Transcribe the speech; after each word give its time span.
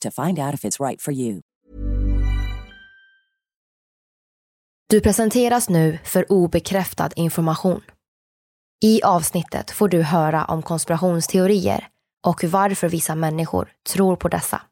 to 0.00 0.10
find 0.10 0.38
out 0.38 0.54
if 0.54 0.64
it's 0.64 0.86
right 0.88 1.02
for 1.02 1.14
you. 1.14 1.40
Du 4.90 5.00
presenteras 5.00 5.68
nu 5.68 5.98
för 6.04 6.32
obekräftad 6.32 7.10
information. 7.16 7.80
I 8.84 9.02
avsnittet 9.02 9.70
får 9.70 9.88
du 9.88 10.02
höra 10.02 10.44
om 10.44 10.62
konspirationsteorier 10.62 11.88
och 12.26 12.44
varför 12.44 12.88
vissa 12.88 13.14
människor 13.14 13.72
tror 13.92 14.16
på 14.16 14.28
dessa. 14.28 14.62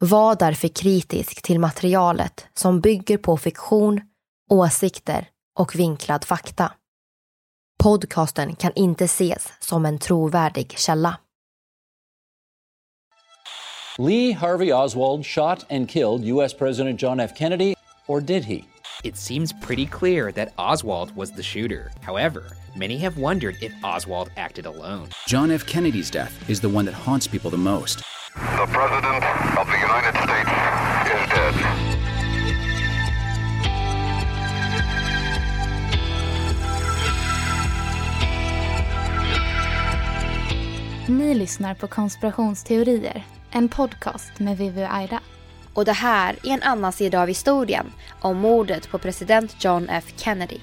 Var 0.00 0.36
därför 0.36 0.68
kritisk 0.68 1.42
till 1.42 1.60
materialet 1.60 2.46
som 2.54 2.80
bygger 2.80 3.18
på 3.18 3.36
fiktion, 3.36 4.00
åsikter 4.50 5.28
och 5.58 5.76
vinklad 5.76 6.24
fakta. 6.24 6.72
Podcasten 7.82 8.56
kan 8.56 8.72
inte 8.74 9.04
ses 9.04 9.52
som 9.60 9.86
en 9.86 9.98
trovärdig 9.98 10.78
källa. 10.78 11.18
Lee 14.00 14.30
Harvey 14.30 14.70
Oswald 14.72 15.24
shot 15.26 15.64
and 15.70 15.88
killed 15.88 16.22
U.S. 16.22 16.52
President 16.54 17.00
John 17.00 17.18
F. 17.18 17.34
Kennedy, 17.34 17.74
or 18.06 18.20
did 18.20 18.44
he? 18.44 18.64
It 19.02 19.16
seems 19.16 19.52
pretty 19.52 19.86
clear 19.86 20.30
that 20.32 20.52
Oswald 20.56 21.16
was 21.16 21.32
the 21.32 21.42
shooter. 21.42 21.90
However, 22.02 22.56
many 22.76 22.96
have 22.98 23.18
wondered 23.18 23.56
if 23.60 23.72
Oswald 23.82 24.30
acted 24.36 24.66
alone. 24.66 25.08
John 25.26 25.50
F. 25.50 25.66
Kennedy's 25.66 26.12
death 26.12 26.48
is 26.48 26.60
the 26.60 26.68
one 26.68 26.84
that 26.84 26.94
haunts 26.94 27.26
people 27.26 27.50
the 27.50 27.56
most. 27.56 27.98
The 28.36 28.66
President 28.70 29.24
of 29.58 29.66
the 29.66 29.78
United 29.78 30.14
States 30.22 30.50
is 31.10 31.28
dead. 31.34 31.54
Ni 41.08 41.34
lyssnar 41.34 41.74
på 41.74 41.88
konspirationsteorier, 41.88 43.22
en 43.50 43.68
podcast 43.68 44.38
med 44.38 44.58
Vivi 44.58 44.84
och 44.84 44.94
Aida. 44.94 45.20
Och 45.74 45.84
det 45.84 45.92
här 45.92 46.36
är 46.42 46.50
en 46.50 46.62
annan 46.62 46.92
sida 46.92 47.22
av 47.22 47.28
historien 47.28 47.92
om 48.20 48.36
mordet 48.36 48.88
på 48.90 48.98
president 48.98 49.64
John 49.64 49.88
F 49.90 50.04
Kennedy. 50.16 50.58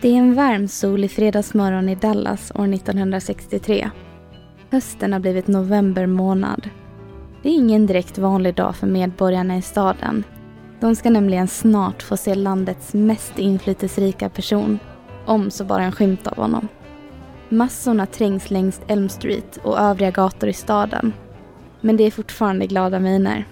Det 0.00 0.08
är 0.08 0.18
en 0.18 0.34
varm 0.34 0.68
solig 0.68 1.10
fredagsmorgon 1.10 1.88
i 1.88 1.94
Dallas 1.94 2.52
år 2.54 2.74
1963. 2.74 3.90
Hösten 4.70 5.12
har 5.12 5.20
blivit 5.20 5.46
november 5.46 6.06
månad. 6.06 6.70
Det 7.46 7.50
är 7.50 7.56
ingen 7.56 7.86
direkt 7.86 8.18
vanlig 8.18 8.54
dag 8.54 8.76
för 8.76 8.86
medborgarna 8.86 9.56
i 9.56 9.62
staden. 9.62 10.24
De 10.80 10.96
ska 10.96 11.10
nämligen 11.10 11.48
snart 11.48 12.02
få 12.02 12.16
se 12.16 12.34
landets 12.34 12.94
mest 12.94 13.38
inflytelserika 13.38 14.28
person, 14.28 14.78
om 15.26 15.50
så 15.50 15.64
bara 15.64 15.82
en 15.82 15.92
skymt 15.92 16.26
av 16.26 16.36
honom. 16.36 16.68
Massorna 17.48 18.06
trängs 18.06 18.50
längs 18.50 18.80
Elm 18.86 19.08
Street 19.08 19.58
och 19.62 19.78
övriga 19.78 20.10
gator 20.10 20.48
i 20.48 20.52
staden. 20.52 21.12
Men 21.80 21.96
det 21.96 22.04
är 22.04 22.10
fortfarande 22.10 22.66
glada 22.66 23.00
miner. 23.00 23.44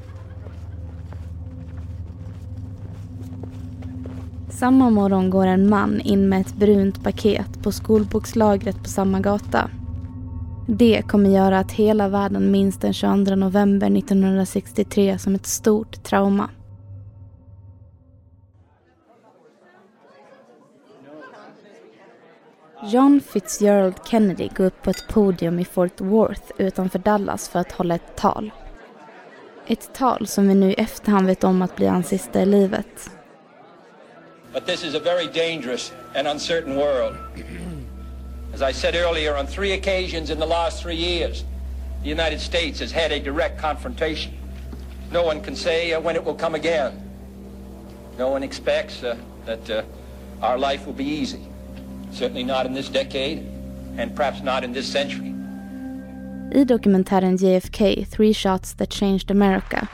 Samma 4.50 4.90
morgon 4.90 5.30
går 5.30 5.46
en 5.46 5.68
man 5.68 6.00
in 6.00 6.28
med 6.28 6.40
ett 6.40 6.54
brunt 6.54 7.04
paket 7.04 7.62
på 7.62 7.72
skolbokslagret 7.72 8.82
på 8.82 8.88
samma 8.88 9.20
gata. 9.20 9.70
Det 10.66 11.02
kommer 11.08 11.30
göra 11.30 11.58
att 11.58 11.72
hela 11.72 12.08
världen 12.08 12.50
minns 12.50 12.78
den 12.78 12.92
22 12.92 13.34
november 13.34 13.98
1963 13.98 15.18
som 15.18 15.34
ett 15.34 15.46
stort 15.46 16.02
trauma. 16.04 16.50
John 22.82 23.20
Fitzgerald 23.20 23.94
Kennedy 24.10 24.48
går 24.56 24.64
upp 24.64 24.82
på 24.82 24.90
ett 24.90 25.08
podium 25.08 25.58
i 25.58 25.64
Fort 25.64 26.00
Worth 26.00 26.52
utanför 26.58 26.98
Dallas 26.98 27.48
för 27.48 27.58
att 27.58 27.72
hålla 27.72 27.94
ett 27.94 28.16
tal. 28.16 28.50
Ett 29.66 29.94
tal 29.94 30.26
som 30.26 30.48
vi 30.48 30.54
nu 30.54 30.70
i 30.70 30.74
efterhand 30.74 31.26
vet 31.26 31.44
om 31.44 31.62
att 31.62 31.76
bli 31.76 31.86
hans 31.86 32.08
sista 32.08 32.42
i 32.42 32.46
livet. 32.46 33.10
But 34.52 34.66
this 34.66 34.84
is 34.84 34.94
a 34.94 35.00
very 35.04 35.26
dangerous 35.26 35.92
and 36.14 36.26
uncertain 36.28 36.74
world. 36.74 37.16
As 38.54 38.62
I 38.62 38.70
said 38.70 38.94
earlier, 38.94 39.36
on 39.36 39.48
three 39.48 39.72
occasions 39.72 40.30
in 40.30 40.38
the 40.38 40.46
last 40.46 40.80
three 40.80 40.94
years, 40.94 41.44
the 42.02 42.08
United 42.08 42.40
States 42.40 42.78
has 42.78 42.92
had 42.92 43.10
a 43.10 43.18
direct 43.18 43.58
confrontation. 43.58 44.32
No 45.10 45.24
one 45.24 45.40
can 45.40 45.56
say 45.56 45.92
uh, 45.92 46.00
when 46.00 46.14
it 46.14 46.24
will 46.24 46.36
come 46.36 46.54
again. 46.54 46.92
No 48.16 48.28
one 48.28 48.44
expects 48.44 49.02
uh, 49.02 49.16
that 49.44 49.70
uh, 49.70 49.82
our 50.40 50.56
life 50.56 50.86
will 50.86 50.94
be 50.94 51.04
easy. 51.04 51.40
Certainly 52.12 52.44
not 52.44 52.64
in 52.64 52.74
this 52.74 52.88
decade, 52.88 53.38
and 53.98 54.14
perhaps 54.14 54.40
not 54.40 54.62
in 54.62 54.72
this 54.72 54.86
century. 54.86 55.34
I 56.54 56.64
dokumentären 56.64 57.36
JFK, 57.36 58.06
Three 58.06 58.32
Shots 58.32 58.74
That 58.74 58.90
Changed 58.90 59.30
America, 59.30 59.88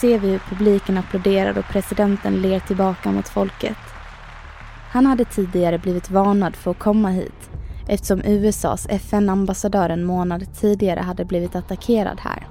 ser 0.00 0.18
vi 0.18 0.28
hur 0.28 0.38
publiken 0.38 0.98
applåderar 0.98 1.58
och 1.58 1.64
presidenten 1.72 2.42
ler 2.42 2.60
tillbaka 2.60 3.12
mot 3.12 3.28
folket. 3.28 3.78
Han 4.90 5.06
hade 5.06 5.24
tidigare 5.24 5.78
blivit 5.78 6.10
varnad 6.10 6.56
för 6.56 6.70
att 6.70 6.78
komma 6.78 7.10
hit 7.10 7.50
eftersom 7.90 8.22
USAs 8.24 8.86
FN-ambassadör 8.90 9.90
en 9.90 10.04
månad 10.04 10.54
tidigare 10.54 11.00
hade 11.00 11.24
blivit 11.24 11.56
attackerad 11.56 12.20
här. 12.20 12.46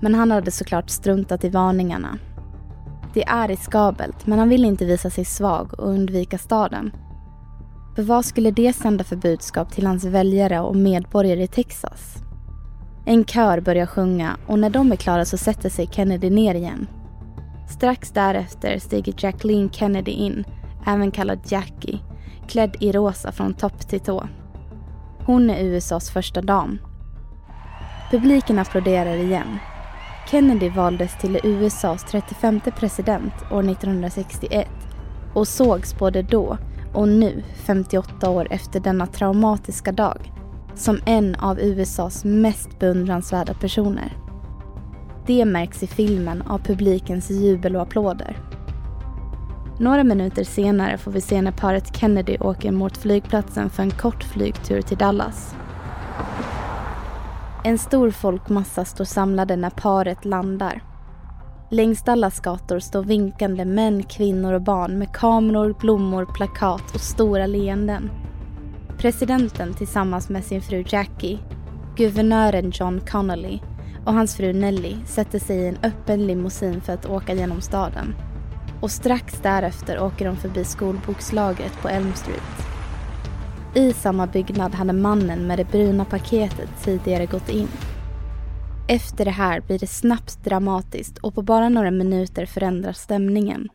Men 0.00 0.14
han 0.14 0.30
hade 0.30 0.50
såklart 0.50 0.90
struntat 0.90 1.44
i 1.44 1.48
varningarna. 1.48 2.18
Det 3.14 3.24
är 3.24 3.48
riskabelt, 3.48 4.26
men 4.26 4.38
han 4.38 4.48
ville 4.48 4.66
inte 4.66 4.84
visa 4.84 5.10
sig 5.10 5.24
svag 5.24 5.80
och 5.80 5.88
undvika 5.88 6.38
staden. 6.38 6.92
För 7.96 8.02
vad 8.02 8.24
skulle 8.24 8.50
det 8.50 8.72
sända 8.72 9.04
för 9.04 9.16
budskap 9.16 9.72
till 9.72 9.86
hans 9.86 10.04
väljare 10.04 10.60
och 10.60 10.76
medborgare 10.76 11.42
i 11.42 11.48
Texas? 11.48 12.16
En 13.04 13.24
kör 13.24 13.60
börjar 13.60 13.86
sjunga 13.86 14.36
och 14.46 14.58
när 14.58 14.70
de 14.70 14.92
är 14.92 14.96
klara 14.96 15.24
så 15.24 15.36
sätter 15.36 15.70
sig 15.70 15.88
Kennedy 15.92 16.30
ner 16.30 16.54
igen. 16.54 16.86
Strax 17.68 18.10
därefter 18.10 18.78
stiger 18.78 19.14
Jacqueline 19.18 19.70
Kennedy 19.70 20.10
in, 20.10 20.44
även 20.86 21.10
kallad 21.10 21.40
Jackie, 21.44 21.98
klädd 22.46 22.76
i 22.80 22.92
rosa 22.92 23.32
från 23.32 23.54
topp 23.54 23.88
till 23.88 24.00
tå. 24.00 24.28
Hon 25.24 25.50
är 25.50 25.64
USAs 25.64 26.10
första 26.10 26.42
dam. 26.42 26.78
Publiken 28.10 28.58
applåderar 28.58 29.16
igen. 29.16 29.58
Kennedy 30.30 30.68
valdes 30.68 31.18
till 31.20 31.40
USAs 31.44 32.04
35 32.04 32.60
president 32.78 33.34
år 33.50 33.70
1961 33.70 34.68
och 35.34 35.48
sågs 35.48 35.98
både 35.98 36.22
då 36.22 36.58
och 36.94 37.08
nu, 37.08 37.42
58 37.54 38.30
år 38.30 38.48
efter 38.50 38.80
denna 38.80 39.06
traumatiska 39.06 39.92
dag, 39.92 40.32
som 40.74 41.00
en 41.06 41.34
av 41.34 41.60
USAs 41.60 42.24
mest 42.24 42.78
beundransvärda 42.78 43.54
personer. 43.54 44.16
Det 45.26 45.44
märks 45.44 45.82
i 45.82 45.86
filmen 45.86 46.42
av 46.42 46.58
publikens 46.58 47.30
jubel 47.30 47.76
och 47.76 47.82
applåder. 47.82 48.36
Några 49.78 50.04
minuter 50.04 50.44
senare 50.44 50.98
får 50.98 51.10
vi 51.10 51.20
se 51.20 51.42
när 51.42 51.52
paret 51.52 51.96
Kennedy 51.96 52.36
åker 52.40 52.72
mot 52.72 52.96
flygplatsen 52.96 53.70
för 53.70 53.82
en 53.82 53.90
kort 53.90 54.24
flygtur 54.24 54.82
till 54.82 54.96
Dallas. 54.96 55.54
En 57.64 57.78
stor 57.78 58.10
folkmassa 58.10 58.84
står 58.84 59.04
samlade 59.04 59.56
när 59.56 59.70
paret 59.70 60.24
landar. 60.24 60.82
Längs 61.70 62.04
Dallas 62.04 62.40
gator 62.40 62.78
står 62.78 63.02
vinkande 63.02 63.64
män, 63.64 64.02
kvinnor 64.02 64.52
och 64.52 64.62
barn 64.62 64.98
med 64.98 65.12
kameror, 65.12 65.74
blommor, 65.80 66.26
plakat 66.34 66.94
och 66.94 67.00
stora 67.00 67.46
leenden. 67.46 68.10
Presidenten 68.98 69.74
tillsammans 69.74 70.28
med 70.28 70.44
sin 70.44 70.62
fru 70.62 70.84
Jackie, 70.88 71.38
guvernören 71.96 72.72
John 72.74 73.00
Connolly 73.10 73.60
och 74.04 74.12
hans 74.12 74.36
fru 74.36 74.52
Nelly 74.52 74.96
sätter 75.06 75.38
sig 75.38 75.56
i 75.56 75.68
en 75.68 75.78
öppen 75.82 76.26
limousin 76.26 76.80
för 76.80 76.92
att 76.92 77.06
åka 77.06 77.34
genom 77.34 77.60
staden. 77.60 78.14
Och 78.80 78.90
strax 78.90 79.40
därefter 79.42 80.02
åker 80.02 80.24
de 80.24 80.36
förbi 80.36 80.64
skolbokslagret 80.64 81.82
på 81.82 81.88
Elm 81.88 82.14
Street. 82.14 82.66
I 83.74 83.92
samma 83.92 84.26
byggnad 84.26 84.74
hade 84.74 84.92
mannen 84.92 85.46
med 85.46 85.58
det 85.58 85.64
bruna 85.64 86.04
paketet 86.04 86.68
tidigare 86.84 87.26
gått 87.26 87.48
in. 87.48 87.68
Efter 88.88 89.24
det 89.24 89.30
här 89.30 89.60
blir 89.60 89.78
det 89.78 89.86
snabbt 89.86 90.44
dramatiskt 90.44 91.18
och 91.18 91.34
på 91.34 91.42
bara 91.42 91.68
några 91.68 91.90
minuter 91.90 92.46
förändras 92.46 92.98
stämningen. 92.98 93.68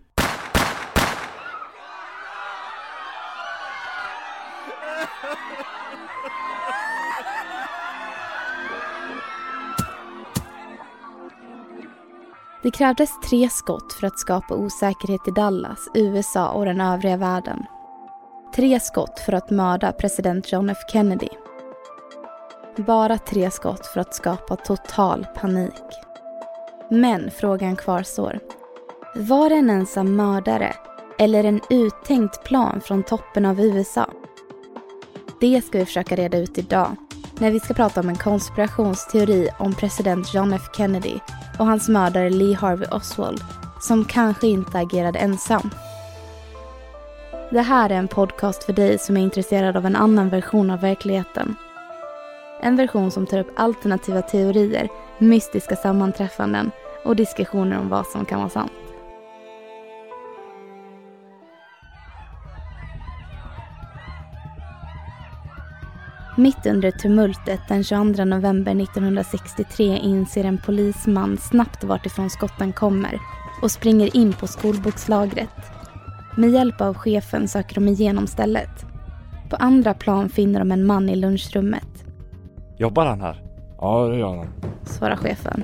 Det 12.64 12.72
krävdes 12.72 13.20
tre 13.20 13.50
skott 13.50 13.94
för 13.94 14.08
att 14.08 14.20
skapa 14.20 14.56
osäkerhet 14.56 15.28
i 15.28 15.32
Dallas, 15.32 15.88
USA 15.94 16.50
och 16.50 16.66
den 16.66 16.82
övriga 16.82 17.18
världen. 17.18 17.66
Tre 18.56 18.80
skott 18.80 19.20
för 19.20 19.34
att 19.34 19.50
mörda 19.50 19.92
president 19.92 20.52
John 20.52 20.70
F 20.70 20.78
Kennedy. 20.94 21.28
Bara 22.78 23.18
tre 23.18 23.52
skott 23.52 23.88
för 23.88 24.00
att 24.00 24.16
skapa 24.16 24.56
total 24.56 25.28
panik. 25.36 25.84
Men 26.90 27.32
frågan 27.32 27.76
kvarstår. 27.76 28.40
Var 29.16 29.50
det 29.50 29.56
en 29.56 29.70
ensam 29.70 30.16
mördare 30.16 30.76
eller 31.20 31.44
en 31.44 31.62
uttänkt 31.70 32.44
plan 32.44 32.82
från 32.82 33.04
toppen 33.04 33.46
av 33.46 33.60
USA? 33.60 34.10
Det 35.40 35.62
ska 35.66 35.78
vi 35.78 35.86
försöka 35.86 36.16
reda 36.16 36.38
ut 36.38 36.58
idag 36.58 36.96
när 37.40 37.52
vi 37.52 37.60
ska 37.60 37.74
prata 37.74 38.00
om 38.00 38.10
en 38.10 38.18
konspirationsteori 38.18 39.50
om 39.60 39.74
president 39.74 40.34
John 40.34 40.54
F 40.54 40.70
Kennedy 40.78 41.20
och 41.62 41.68
hans 41.68 41.90
mördare 41.90 42.30
Lee 42.30 42.56
Harvey 42.56 42.88
Oswald 42.92 43.44
som 43.80 44.06
kanske 44.06 44.48
inte 44.48 44.80
agerade 44.80 45.20
ensam. 45.20 45.70
Det 47.52 47.62
här 47.62 47.90
är 47.90 47.94
en 47.94 48.08
podcast 48.08 48.64
för 48.64 48.74
dig 48.74 49.00
som 49.00 49.18
är 49.18 49.22
intresserad 49.22 49.78
av 49.78 49.86
en 49.86 49.96
annan 49.96 50.30
version 50.30 50.70
av 50.70 50.82
verkligheten. 50.82 51.56
En 52.62 52.76
version 52.76 53.12
som 53.12 53.26
tar 53.26 53.40
upp 53.40 53.52
alternativa 53.56 54.22
teorier, 54.22 54.90
mystiska 55.18 55.76
sammanträffanden 55.76 56.72
och 57.04 57.16
diskussioner 57.16 57.80
om 57.80 57.90
vad 57.90 58.08
som 58.08 58.26
kan 58.26 58.40
vara 58.40 58.50
sant. 58.50 58.81
Mitt 66.42 66.66
under 66.66 66.92
tumultet 66.92 67.60
den 67.68 67.84
22 67.84 68.26
november 68.26 68.82
1963 68.82 69.98
inser 69.98 70.44
en 70.44 70.58
polisman 70.58 71.38
snabbt 71.38 71.84
vart 71.84 72.06
ifrån 72.06 72.30
skotten 72.30 72.74
kommer 72.74 73.20
och 73.62 73.72
springer 73.72 74.16
in 74.16 74.34
på 74.34 74.48
skolbokslagret. 74.48 75.50
Med 76.38 76.50
hjälp 76.50 76.82
av 76.82 76.94
chefen 76.94 77.48
söker 77.48 77.76
de 77.76 77.88
igenom 77.88 78.28
stället. 78.28 78.86
På 79.50 79.56
andra 79.56 79.94
plan 79.94 80.30
finner 80.30 80.60
de 80.60 80.72
en 80.72 80.86
man 80.86 81.10
i 81.10 81.16
lunchrummet. 81.16 82.06
Jobbar 82.78 83.06
han 83.06 83.22
här? 83.22 83.44
Ja, 83.78 84.08
det 84.08 84.18
gör 84.18 84.38
han. 84.38 84.48
Svarar 84.84 85.16
chefen. 85.16 85.64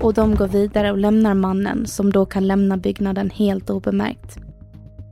Och 0.00 0.14
de 0.14 0.34
går 0.34 0.48
vidare 0.48 0.90
och 0.92 0.98
lämnar 0.98 1.34
mannen 1.34 1.86
som 1.86 2.12
då 2.12 2.26
kan 2.26 2.46
lämna 2.46 2.76
byggnaden 2.76 3.30
helt 3.30 3.70
obemärkt. 3.70 4.38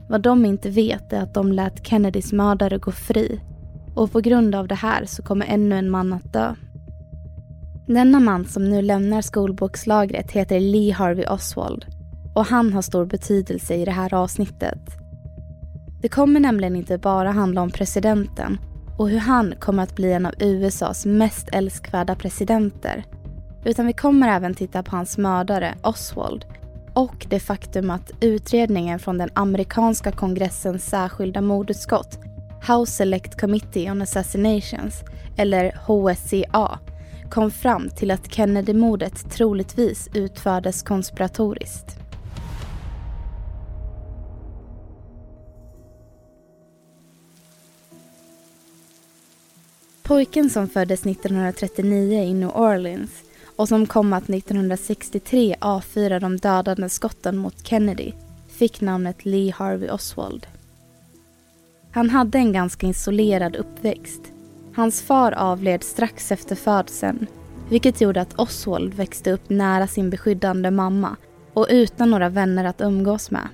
Vad 0.09 0.21
de 0.21 0.45
inte 0.45 0.69
vet 0.69 1.13
är 1.13 1.21
att 1.21 1.33
de 1.33 1.51
lät 1.51 1.87
Kennedys 1.87 2.33
mördare 2.33 2.77
gå 2.77 2.91
fri 2.91 3.41
och 3.95 4.11
på 4.11 4.19
grund 4.19 4.55
av 4.55 4.67
det 4.67 4.75
här 4.75 5.05
så 5.05 5.23
kommer 5.23 5.45
ännu 5.45 5.77
en 5.77 5.89
man 5.89 6.13
att 6.13 6.33
dö. 6.33 6.55
Denna 7.87 8.19
man 8.19 8.45
som 8.45 8.69
nu 8.69 8.81
lämnar 8.81 9.21
skolbokslagret 9.21 10.31
heter 10.31 10.59
Lee 10.59 10.93
Harvey 10.93 11.25
Oswald 11.25 11.85
och 12.35 12.45
han 12.45 12.73
har 12.73 12.81
stor 12.81 13.05
betydelse 13.05 13.75
i 13.75 13.85
det 13.85 13.91
här 13.91 14.13
avsnittet. 14.13 14.79
Det 16.01 16.09
kommer 16.09 16.39
nämligen 16.39 16.75
inte 16.75 16.97
bara 16.97 17.31
handla 17.31 17.61
om 17.61 17.71
presidenten 17.71 18.57
och 18.97 19.09
hur 19.09 19.19
han 19.19 19.53
kommer 19.59 19.83
att 19.83 19.95
bli 19.95 20.13
en 20.13 20.25
av 20.25 20.33
USAs 20.39 21.05
mest 21.05 21.49
älskvärda 21.51 22.15
presidenter. 22.15 23.03
Utan 23.65 23.87
vi 23.87 23.93
kommer 23.93 24.27
även 24.27 24.53
titta 24.53 24.83
på 24.83 24.95
hans 24.95 25.17
mördare 25.17 25.75
Oswald 25.83 26.45
och 26.93 27.25
det 27.29 27.39
faktum 27.39 27.89
att 27.89 28.11
utredningen 28.21 28.99
från 28.99 29.17
den 29.17 29.29
amerikanska 29.33 30.11
kongressens 30.11 30.85
särskilda 30.85 31.41
mordutskott 31.41 32.19
House 32.67 32.91
Select 32.91 33.41
Committee 33.41 33.91
on 33.91 34.01
Assassinations, 34.01 35.03
eller 35.37 35.71
HSCA, 35.85 36.79
kom 37.29 37.51
fram 37.51 37.89
till 37.89 38.11
att 38.11 38.33
Kennedy-mordet 38.33 39.31
troligtvis 39.31 40.09
utfördes 40.13 40.83
konspiratoriskt. 40.83 41.97
Pojken 50.03 50.49
som 50.49 50.67
föddes 50.67 51.05
1939 51.05 52.23
i 52.23 52.33
New 52.33 52.49
Orleans 52.49 53.11
och 53.55 53.67
som 53.67 53.85
kom 53.85 54.13
att 54.13 54.29
1963 54.29 55.55
avfyra 55.59 56.19
de 56.19 56.37
dödande 56.37 56.89
skotten 56.89 57.37
mot 57.37 57.67
Kennedy 57.67 58.11
fick 58.47 58.81
namnet 58.81 59.25
Lee 59.25 59.51
Harvey 59.51 59.89
Oswald. 59.89 60.47
Han 61.93 62.09
hade 62.09 62.37
en 62.37 62.53
ganska 62.53 62.87
isolerad 62.87 63.55
uppväxt. 63.55 64.21
Hans 64.75 65.01
far 65.01 65.31
avled 65.31 65.83
strax 65.83 66.31
efter 66.31 66.55
födseln 66.55 67.27
vilket 67.71 68.01
gjorde 68.01 68.21
att 68.21 68.39
Oswald 68.39 68.93
växte 68.93 69.31
upp 69.31 69.49
nära 69.49 69.87
sin 69.87 70.09
beskyddande 70.09 70.71
mamma 70.71 71.17
och 71.53 71.67
utan 71.69 72.11
några 72.11 72.29
vänner 72.29 72.65
att 72.65 72.81
umgås 72.81 73.31
med. 73.31 73.47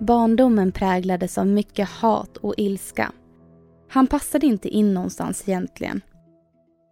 Barndomen 0.00 0.72
präglades 0.72 1.38
av 1.38 1.46
mycket 1.46 1.88
hat 1.88 2.36
och 2.36 2.54
ilska. 2.56 3.12
Han 3.88 4.06
passade 4.06 4.46
inte 4.46 4.68
in 4.68 4.94
någonstans 4.94 5.48
egentligen. 5.48 6.00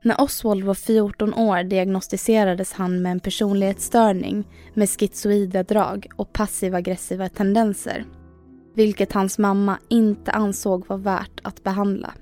När 0.04 0.20
Oswald 0.20 0.64
var 0.64 0.74
14 0.74 1.34
år 1.34 1.62
diagnostiserades 1.62 2.72
han 2.72 3.02
med 3.02 3.12
en 3.12 3.20
personlighetsstörning 3.20 4.44
med 4.74 4.88
schizoida 4.88 5.62
drag 5.62 6.06
och 6.16 6.32
passiv-aggressiva 6.32 7.28
tendenser 7.28 8.04
vilket 8.78 9.12
hans 9.12 9.38
mamma 9.38 9.78
inte 9.88 10.30
ansåg 10.30 10.84
var 10.88 10.98
värt 10.98 11.40
att 11.42 11.64
behandla. 11.64 12.12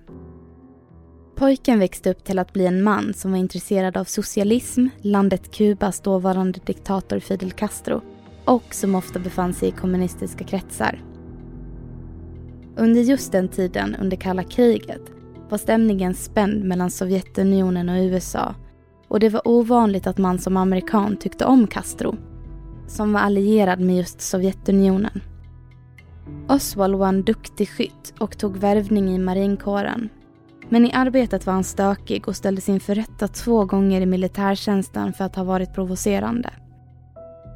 Pojken 1.35 1.79
växte 1.79 2.11
upp 2.11 2.25
till 2.25 2.39
att 2.39 2.53
bli 2.53 2.67
en 2.67 2.83
man 2.83 3.15
som 3.15 3.31
var 3.31 3.39
intresserad 3.39 3.97
av 3.97 4.05
socialism, 4.05 4.87
landet 5.01 5.51
Kubas 5.53 6.01
dåvarande 6.01 6.61
diktator 6.67 7.19
Fidel 7.19 7.53
Castro 7.53 8.01
och 8.45 8.75
som 8.75 8.95
ofta 8.95 9.19
befann 9.19 9.55
sig 9.55 9.69
i 9.69 9.73
kommunistiska 9.73 10.45
kretsar. 10.45 11.03
Under 12.77 13.01
just 13.01 13.33
den 13.33 13.49
tiden, 13.49 13.97
under 14.01 14.17
kalla 14.17 14.43
kriget, 14.43 15.03
var 15.49 15.59
stämningen 15.59 16.15
spänd 16.15 16.65
mellan 16.65 16.91
Sovjetunionen 16.91 17.89
och 17.89 18.01
USA 18.01 18.55
och 19.09 19.21
det 19.21 19.29
var 19.29 19.49
ovanligt 19.49 20.07
att 20.07 20.19
man 20.19 20.39
som 20.39 20.57
amerikan 20.57 21.17
tyckte 21.17 21.45
om 21.45 21.67
Castro, 21.67 22.17
som 22.87 23.13
var 23.13 23.21
allierad 23.21 23.81
med 23.81 23.97
just 23.97 24.21
Sovjetunionen. 24.21 25.21
Oswald 26.49 26.95
var 26.95 27.09
en 27.09 27.23
duktig 27.23 27.69
skytt 27.69 28.15
och 28.19 28.39
tog 28.39 28.57
värvning 28.57 29.15
i 29.15 29.19
marinkåren. 29.19 30.09
Men 30.69 30.87
i 30.87 30.93
arbetet 30.93 31.47
var 31.47 31.53
han 31.53 31.65
stökig 31.65 32.29
och 32.29 32.37
ställdes 32.37 32.69
inför 32.69 32.95
rätta 32.95 33.29
två 33.29 33.65
gånger 33.65 34.01
i 34.01 34.07
militärtjänsten 34.07 35.13
för 35.13 35.25
att 35.25 35.37
ha 35.37 35.45
varit 35.45 35.75
provocerande. 35.75 36.51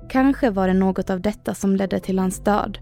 Kanske 0.08 0.50
var 0.50 0.68
det 0.68 0.74
något 0.74 1.10
av 1.10 1.20
detta 1.20 1.54
som 1.54 1.76
ledde 1.76 2.00
till 2.00 2.18
hans 2.18 2.38
död. 2.38 2.78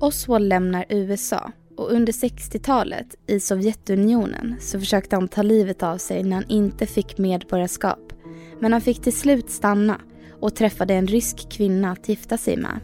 Oswald 0.00 0.48
lämnar 0.48 0.84
USA 0.88 1.52
och 1.76 1.92
under 1.92 2.12
60-talet 2.12 3.14
i 3.26 3.40
Sovjetunionen 3.40 4.56
så 4.60 4.78
försökte 4.78 5.16
han 5.16 5.28
ta 5.28 5.42
livet 5.42 5.82
av 5.82 5.98
sig 5.98 6.22
när 6.22 6.36
han 6.36 6.48
inte 6.48 6.86
fick 6.86 7.18
medborgarskap. 7.18 8.12
Men 8.60 8.72
han 8.72 8.80
fick 8.80 9.02
till 9.02 9.16
slut 9.16 9.50
stanna 9.50 10.00
och 10.40 10.56
träffade 10.56 10.94
en 10.94 11.06
rysk 11.06 11.50
kvinna 11.50 11.92
att 11.92 12.08
gifta 12.08 12.36
sig 12.36 12.56
med. 12.56 12.80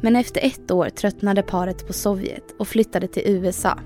Men 0.00 0.16
efter 0.16 0.46
ett 0.46 0.70
år 0.70 0.88
tröttnade 0.88 1.42
paret 1.42 1.86
på 1.86 1.92
Sovjet 1.92 2.54
och 2.58 2.68
flyttade 2.68 3.08
till 3.08 3.22
USA. 3.26 3.78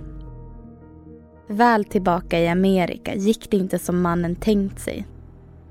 Väl 1.49 1.85
tillbaka 1.85 2.40
i 2.40 2.49
Amerika 2.49 3.14
gick 3.14 3.50
det 3.50 3.57
inte 3.57 3.78
som 3.78 4.02
mannen 4.02 4.37
tänkt 4.37 4.81
sig. 4.81 5.07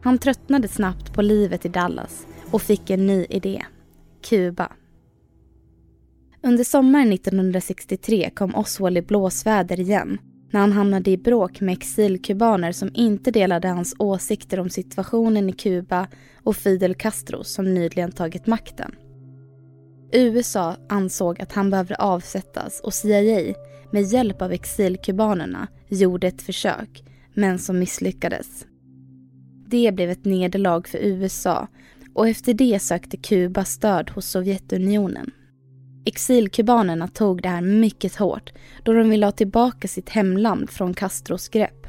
Han 0.02 0.18
tröttnade 0.18 0.68
snabbt 0.68 1.14
på 1.14 1.22
livet 1.22 1.66
i 1.66 1.70
Dallas 1.70 2.28
och 2.52 2.62
fick 2.62 2.90
en 2.90 3.08
ny 3.08 3.26
idé. 3.30 3.66
Kuba. 4.30 4.72
Under 6.44 6.64
sommaren 6.64 7.14
1963 7.14 8.30
kom 8.36 8.56
Oswald 8.56 8.98
i 8.98 9.02
blåsväder 9.02 9.80
igen 9.80 10.18
när 10.52 10.60
han 10.60 10.72
hamnade 10.72 11.12
i 11.12 11.18
bråk 11.18 11.62
med 11.62 11.74
exilkubaner 11.74 12.72
som 12.72 12.92
inte 12.94 13.32
delade 13.32 13.68
hans 13.68 13.96
åsikter 14.00 14.60
om 14.60 14.70
situationen 14.70 15.50
i 15.50 15.54
Kuba 15.54 16.08
och 16.44 16.56
Fidel 16.56 16.96
Castro 16.96 17.44
som 17.44 17.74
nyligen 17.74 18.12
tagit 18.12 18.48
makten. 18.48 18.96
USA 20.14 20.76
ansåg 20.90 21.42
att 21.42 21.52
han 21.52 21.70
behövde 21.70 21.96
avsättas 21.96 22.82
och 22.84 22.94
CIA 22.94 23.54
med 23.92 24.04
hjälp 24.04 24.42
av 24.42 24.52
exilkubanerna 24.52 25.68
gjorde 25.88 26.28
ett 26.28 26.42
försök, 26.42 27.04
men 27.34 27.60
som 27.60 27.80
misslyckades. 27.80 28.66
Det 29.68 29.92
blev 29.96 30.10
ett 30.10 30.26
nederlag 30.26 30.88
för 30.88 30.98
USA 30.98 31.68
och 32.14 32.28
efter 32.28 32.54
det 32.54 32.80
sökte 32.82 33.18
Kuba 33.18 33.66
stöd 33.66 34.10
hos 34.10 34.26
Sovjetunionen. 34.26 35.32
Exilkubanerna 36.06 37.08
tog 37.08 37.42
det 37.42 37.50
här 37.50 37.62
mycket 37.62 38.16
hårt 38.16 38.52
då 38.84 38.94
de 38.94 39.10
ville 39.10 39.26
ha 39.26 39.32
tillbaka 39.32 39.88
sitt 39.88 40.10
hemland 40.10 40.70
från 40.70 40.94
Castros 40.94 41.50
grepp. 41.50 41.81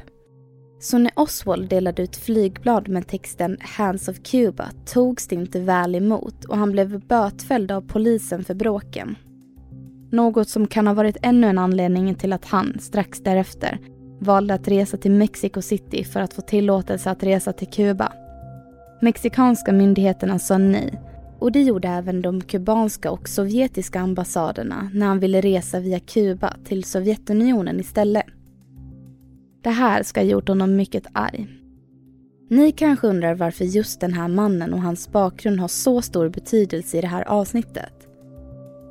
Så 0.83 0.97
när 0.97 1.11
Oswald 1.15 1.69
delade 1.69 2.03
ut 2.03 2.15
flygblad 2.15 2.89
med 2.89 3.07
texten 3.07 3.57
“Hands 3.61 4.07
of 4.07 4.19
Cuba” 4.23 4.69
togs 4.85 5.27
det 5.27 5.35
inte 5.35 5.59
väl 5.59 5.95
emot 5.95 6.45
och 6.45 6.57
han 6.57 6.71
blev 6.71 6.99
bötfälld 7.07 7.71
av 7.71 7.81
polisen 7.81 8.43
för 8.43 8.53
bråken. 8.53 9.15
Något 10.11 10.49
som 10.49 10.67
kan 10.67 10.87
ha 10.87 10.93
varit 10.93 11.17
ännu 11.21 11.47
en 11.47 11.57
anledning 11.57 12.15
till 12.15 12.33
att 12.33 12.45
han, 12.45 12.77
strax 12.79 13.19
därefter, 13.19 13.79
valde 14.19 14.53
att 14.53 14.67
resa 14.67 14.97
till 14.97 15.11
Mexico 15.11 15.61
City 15.61 16.03
för 16.03 16.19
att 16.19 16.33
få 16.33 16.41
tillåtelse 16.41 17.11
att 17.11 17.23
resa 17.23 17.53
till 17.53 17.67
Kuba. 17.67 18.13
Mexikanska 19.01 19.71
myndigheterna 19.71 20.39
sa 20.39 20.57
nej 20.57 21.01
och 21.39 21.51
det 21.51 21.61
gjorde 21.61 21.87
även 21.87 22.21
de 22.21 22.41
kubanska 22.41 23.11
och 23.11 23.29
sovjetiska 23.29 23.99
ambassaderna 23.99 24.89
när 24.93 25.05
han 25.05 25.19
ville 25.19 25.41
resa 25.41 25.79
via 25.79 25.99
Kuba 25.99 26.53
till 26.65 26.83
Sovjetunionen 26.83 27.79
istället. 27.79 28.25
Det 29.63 29.69
här 29.69 30.03
ska 30.03 30.19
ha 30.19 30.25
gjort 30.25 30.47
honom 30.47 30.75
mycket 30.75 31.05
arg. 31.13 31.47
Ni 32.49 32.71
kanske 32.71 33.07
undrar 33.07 33.35
varför 33.35 33.65
just 33.65 33.99
den 33.99 34.13
här 34.13 34.27
mannen 34.27 34.73
och 34.73 34.81
hans 34.81 35.11
bakgrund 35.11 35.59
har 35.59 35.67
så 35.67 36.01
stor 36.01 36.29
betydelse 36.29 36.97
i 36.97 37.01
det 37.01 37.07
här 37.07 37.27
avsnittet. 37.27 38.07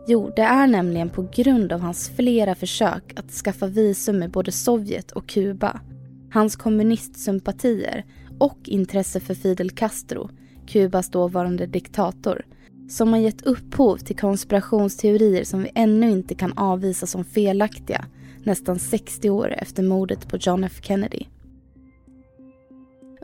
Jo, 0.09 0.33
det 0.37 0.43
är 0.43 0.67
nämligen 0.67 1.11
på 1.11 1.29
grund 1.33 1.73
av 1.73 1.81
hans 1.81 2.11
flera 2.17 2.55
försök 2.55 3.12
att 3.17 3.31
skaffa 3.31 3.67
visum 3.67 4.23
i 4.23 4.29
både 4.29 4.52
Sovjet 4.52 5.12
och 5.12 5.26
Kuba, 5.26 5.81
hans 6.33 6.57
kommunistsympatier 6.57 8.05
och 8.38 8.59
intresse 8.64 9.21
för 9.21 9.35
Fidel 9.35 9.71
Castro, 9.71 10.31
Kubas 10.67 11.11
dåvarande 11.11 11.67
diktator, 11.67 12.45
som 12.88 13.12
har 13.12 13.21
gett 13.21 13.43
upphov 13.43 13.97
till 13.97 14.17
konspirationsteorier 14.17 15.45
som 15.45 15.62
vi 15.62 15.71
ännu 15.75 16.11
inte 16.11 16.35
kan 16.35 16.52
avvisa 16.59 17.07
som 17.07 17.25
felaktiga 17.25 18.05
nästan 18.44 18.78
60 18.78 19.30
år 19.30 19.54
efter 19.58 19.82
mordet 19.82 20.28
på 20.28 20.37
John 20.37 20.64
F 20.64 20.78
Kennedy. 20.82 21.25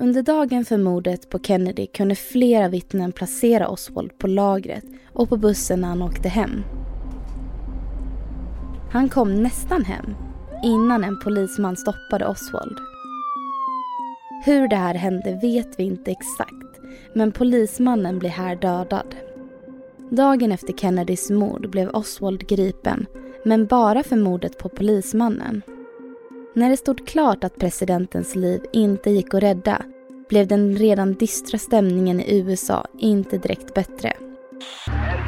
Under 0.00 0.22
dagen 0.22 0.64
för 0.64 0.78
mordet 0.78 1.30
på 1.30 1.38
Kennedy 1.38 1.86
kunde 1.86 2.14
flera 2.14 2.68
vittnen 2.68 3.12
placera 3.12 3.68
Oswald 3.68 4.18
på 4.18 4.26
lagret 4.26 4.84
och 5.12 5.28
på 5.28 5.36
bussen 5.36 5.80
när 5.80 5.88
han 5.88 6.02
åkte 6.02 6.28
hem. 6.28 6.62
Han 8.92 9.08
kom 9.08 9.42
nästan 9.42 9.84
hem 9.84 10.14
innan 10.64 11.04
en 11.04 11.20
polisman 11.20 11.76
stoppade 11.76 12.26
Oswald. 12.26 12.78
Hur 14.44 14.68
det 14.68 14.76
här 14.76 14.94
hände 14.94 15.38
vet 15.42 15.78
vi 15.78 15.82
inte 15.82 16.10
exakt, 16.10 16.80
men 17.14 17.32
polismannen 17.32 18.18
blir 18.18 18.30
här 18.30 18.56
dödad. 18.56 19.14
Dagen 20.10 20.52
efter 20.52 20.72
Kennedys 20.72 21.30
mord 21.30 21.70
blev 21.70 21.88
Oswald 21.88 22.48
gripen, 22.48 23.06
men 23.42 23.66
bara 23.66 24.02
för 24.02 24.16
mordet 24.16 24.58
på 24.58 24.68
polismannen. 24.68 25.62
När 26.54 26.70
det 26.70 26.76
stod 26.76 27.06
klart 27.06 27.44
att 27.44 27.58
presidentens 27.58 28.34
liv 28.34 28.60
inte 28.72 29.10
gick 29.10 29.34
att 29.34 29.42
rädda 29.42 29.82
blev 30.28 30.46
den 30.46 30.76
redan 30.76 31.14
dystra 31.14 31.58
stämningen 31.58 32.20
i 32.20 32.38
USA 32.38 32.86
inte 32.98 33.38
direkt 33.38 33.74
bättre. 33.74 34.12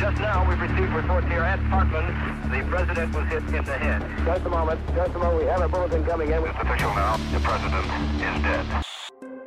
Just 0.01 0.21
now 0.21 0.45
we've 0.49 0.63
received 0.63 0.95
reports 0.97 1.27
here 1.27 1.47
at 1.55 1.61
Parkland. 1.71 2.09
The 2.53 2.63
president 2.71 3.15
was 3.15 3.25
hit 3.33 3.43
in 3.59 3.65
the 3.65 3.73
head. 3.73 4.03
Just 4.27 4.47
a 4.47 4.49
moment. 4.49 4.81
Just 4.97 5.15
a 5.15 5.19
moment. 5.19 5.43
We 5.43 5.51
have 5.51 5.65
a 5.65 5.69
bulletin 5.69 6.05
coming 6.05 6.29
in. 6.29 6.35
It's 6.35 6.63
official 6.63 6.91
now. 6.91 7.15
The 7.35 7.41
president 7.49 7.87
is 8.17 8.43
dead. 8.43 8.67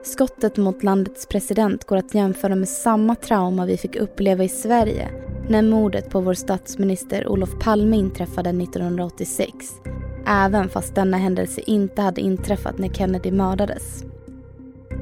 Skottet 0.03 0.57
mot 0.57 0.83
landets 0.83 1.25
president 1.25 1.85
går 1.85 1.97
att 1.97 2.13
jämföra 2.13 2.55
med 2.55 2.69
samma 2.69 3.15
trauma 3.15 3.65
vi 3.65 3.77
fick 3.77 3.95
uppleva 3.95 4.43
i 4.43 4.49
Sverige 4.49 5.32
när 5.47 5.61
mordet 5.61 6.09
på 6.09 6.19
vår 6.19 6.33
statsminister 6.33 7.27
Olof 7.27 7.59
Palme 7.59 7.97
inträffade 7.97 8.49
1986. 8.49 9.53
Även 10.27 10.69
fast 10.69 10.95
denna 10.95 11.17
händelse 11.17 11.61
inte 11.65 12.01
hade 12.01 12.21
inträffat 12.21 12.77
när 12.77 12.89
Kennedy 12.89 13.31
mördades. 13.31 14.03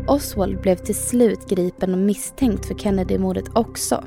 Oswald 0.08 0.62
blev 0.62 0.76
till 0.76 0.96
slut 0.96 1.50
gripen 1.50 1.94
och 1.94 2.00
misstänkt 2.00 2.66
för 2.66 2.76
Kennedy-mordet 2.76 3.46
också. 3.54 4.04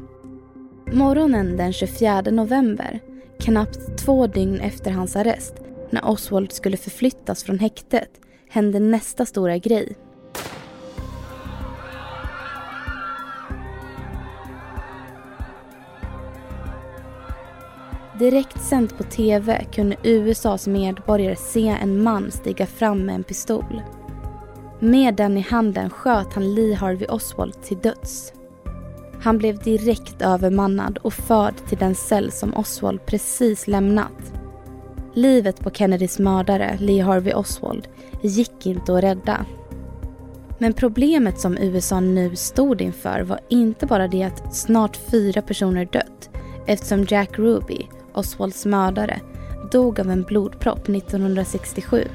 Morgonen 0.92 1.56
den 1.56 1.72
24 1.72 2.20
november, 2.20 3.00
knappt 3.40 3.98
två 3.98 4.26
dygn 4.26 4.60
efter 4.60 4.90
hans 4.90 5.16
arrest, 5.16 5.54
när 5.90 6.08
Oswald 6.08 6.52
skulle 6.52 6.76
förflyttas 6.76 7.44
från 7.44 7.58
häktet, 7.58 8.10
hände 8.48 8.78
nästa 8.80 9.26
stora 9.26 9.58
grej. 9.58 9.96
Direkt 18.18 18.62
sänt 18.62 18.99
på 18.99 19.02
TV 19.02 19.64
kunde 19.73 19.97
USAs 20.02 20.66
medborgare 20.66 21.37
se 21.37 21.68
en 21.68 22.02
man 22.02 22.30
stiga 22.30 22.66
fram 22.66 23.06
med 23.06 23.14
en 23.14 23.25
pistol. 23.25 23.83
Med 24.80 25.14
den 25.14 25.37
i 25.37 25.40
handen 25.40 25.90
sköt 25.90 26.35
han 26.35 26.54
Lee 26.54 26.75
Harvey 26.75 27.06
Oswald 27.09 27.62
till 27.62 27.78
döds. 27.78 28.33
Han 29.21 29.38
blev 29.38 29.59
direkt 29.59 30.23
övermannad 30.23 30.99
och 30.99 31.12
förd 31.12 31.54
till 31.68 31.78
den 31.78 31.94
cell 31.94 32.30
som 32.30 32.54
Oswald 32.54 33.06
precis 33.06 33.66
lämnat. 33.66 34.33
Livet 35.14 35.61
på 35.61 35.71
Kennedys 35.71 36.18
mördare, 36.18 36.76
Lee 36.80 37.02
Harvey 37.02 37.35
Oswald, 37.35 37.88
gick 38.23 38.66
inte 38.66 38.94
att 38.97 39.02
rädda. 39.04 39.47
Men 40.59 40.73
problemet 40.73 41.40
som 41.40 41.59
USA 41.59 42.00
nu 42.00 42.37
stod 42.37 42.80
inför 42.80 43.21
var 43.21 43.40
inte 43.49 43.87
bara 43.87 44.09
det 44.09 44.23
att 44.23 44.56
snart 44.56 44.97
fyra 44.97 45.42
personer 45.42 45.85
dött 45.85 46.30
eftersom 46.66 47.06
Jack 47.09 47.38
Ruby, 47.38 47.88
Oswalds 48.14 48.66
mördare, 48.66 49.21
dog 49.73 50.00
av 50.00 50.11
en 50.11 50.23
blodpropp 50.23 50.88
1967. 50.88 52.09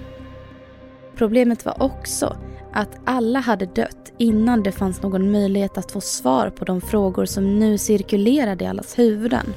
Problemet 1.15 1.65
var 1.65 1.83
också 1.83 2.37
att 2.73 2.99
alla 3.05 3.39
hade 3.39 3.65
dött 3.65 4.11
innan 4.17 4.63
det 4.63 4.71
fanns 4.71 5.01
någon 5.01 5.31
möjlighet 5.31 5.77
att 5.77 5.91
få 5.91 6.01
svar 6.01 6.49
på 6.49 6.65
de 6.65 6.81
frågor 6.81 7.25
som 7.25 7.59
nu 7.59 7.77
cirkulerade 7.77 8.63
i 8.63 8.67
allas 8.67 8.99
huvuden. 8.99 9.53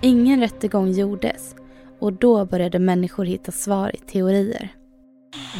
Ingen 0.00 0.40
rättegång 0.40 0.90
gjordes 0.90 1.54
och 1.98 2.12
då 2.12 2.44
började 2.44 2.78
människor 2.78 3.24
hitta 3.24 3.52
svar 3.52 3.96
i 3.96 3.98
teorier. 3.98 4.68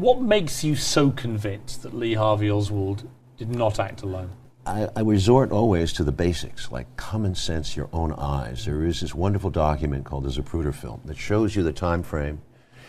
What 0.01 0.21
makes 0.21 0.65
you 0.65 0.77
so 0.77 1.13
convinced 1.23 1.83
that 1.83 2.01
Lee 2.01 2.15
Harvey 2.15 2.51
Oswald 2.51 3.09
did 3.39 3.49
not 3.49 3.79
act 3.79 4.05
alone? 4.05 4.29
I, 4.69 4.89
I, 4.97 5.01
resort 5.01 5.51
always 5.51 5.95
to 5.95 6.05
the 6.05 6.13
basics, 6.13 6.71
like 6.71 6.95
common 6.97 7.35
sense, 7.35 7.75
your 7.75 7.89
own 7.91 8.13
eyes. 8.13 8.67
There 8.67 8.85
is 8.85 9.01
this 9.01 9.15
wonderful 9.15 9.49
document 9.49 10.05
called 10.05 10.25
the 10.25 10.29
Zapruder 10.29 10.75
film 10.75 11.01
that 11.07 11.17
shows 11.17 11.57
you 11.57 11.63
the 11.63 11.73
time 11.73 12.03
frame 12.03 12.43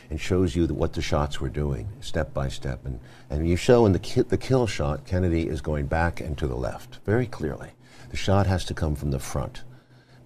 and 0.10 0.20
shows 0.20 0.58
you 0.58 0.68
the, 0.68 0.74
what 0.74 0.92
the 0.92 1.02
shots 1.02 1.40
were 1.40 1.48
doing, 1.48 1.88
step 2.02 2.34
by 2.34 2.50
step. 2.50 2.86
And, 2.86 3.00
and 3.30 3.48
you 3.48 3.56
show 3.56 3.86
in 3.86 3.94
the, 3.94 4.00
ki 4.00 4.24
the 4.24 4.38
kill 4.38 4.68
shot, 4.68 5.06
Kennedy 5.06 5.48
is 5.48 5.62
going 5.62 5.86
back 5.86 6.20
and 6.20 6.38
to 6.40 6.48
the 6.48 6.56
left, 6.56 7.00
very 7.06 7.28
clearly. 7.28 7.70
The 8.10 8.18
shot 8.18 8.46
has 8.46 8.66
to 8.66 8.74
come 8.74 8.96
from 8.96 9.12
the 9.12 9.20
front 9.20 9.64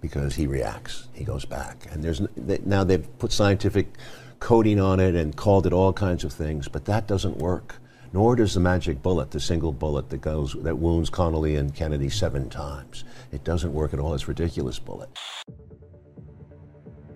because 0.00 0.34
he 0.34 0.48
reacts, 0.48 1.08
he 1.12 1.22
goes 1.22 1.44
back. 1.44 1.86
And 1.92 2.02
there's 2.02 2.20
now 2.66 2.82
they've 2.82 3.18
put 3.20 3.30
scientific 3.30 3.94
coding 4.40 4.80
on 4.80 4.98
it 4.98 5.14
and 5.14 5.36
called 5.36 5.66
it 5.66 5.72
all 5.72 5.92
kinds 5.92 6.24
of 6.24 6.32
things, 6.32 6.66
but 6.66 6.86
that 6.86 7.06
doesn't 7.06 7.36
work. 7.36 7.76
Nor 8.14 8.36
does 8.36 8.54
the 8.54 8.60
magic 8.60 9.02
bullet, 9.02 9.30
the 9.30 9.40
single 9.40 9.72
bullet 9.72 10.10
that 10.10 10.20
goes 10.20 10.52
that 10.52 10.78
wounds 10.78 11.10
Connolly 11.10 11.56
and 11.56 11.76
Kennedy 11.76 12.10
seven 12.10 12.48
times. 12.48 13.04
It 13.32 13.44
doesn't 13.44 13.72
work 13.72 13.94
at 13.94 14.00
all. 14.00 14.14
It's 14.14 14.24
a 14.24 14.26
ridiculous 14.28 14.84
bullet. 14.84 15.08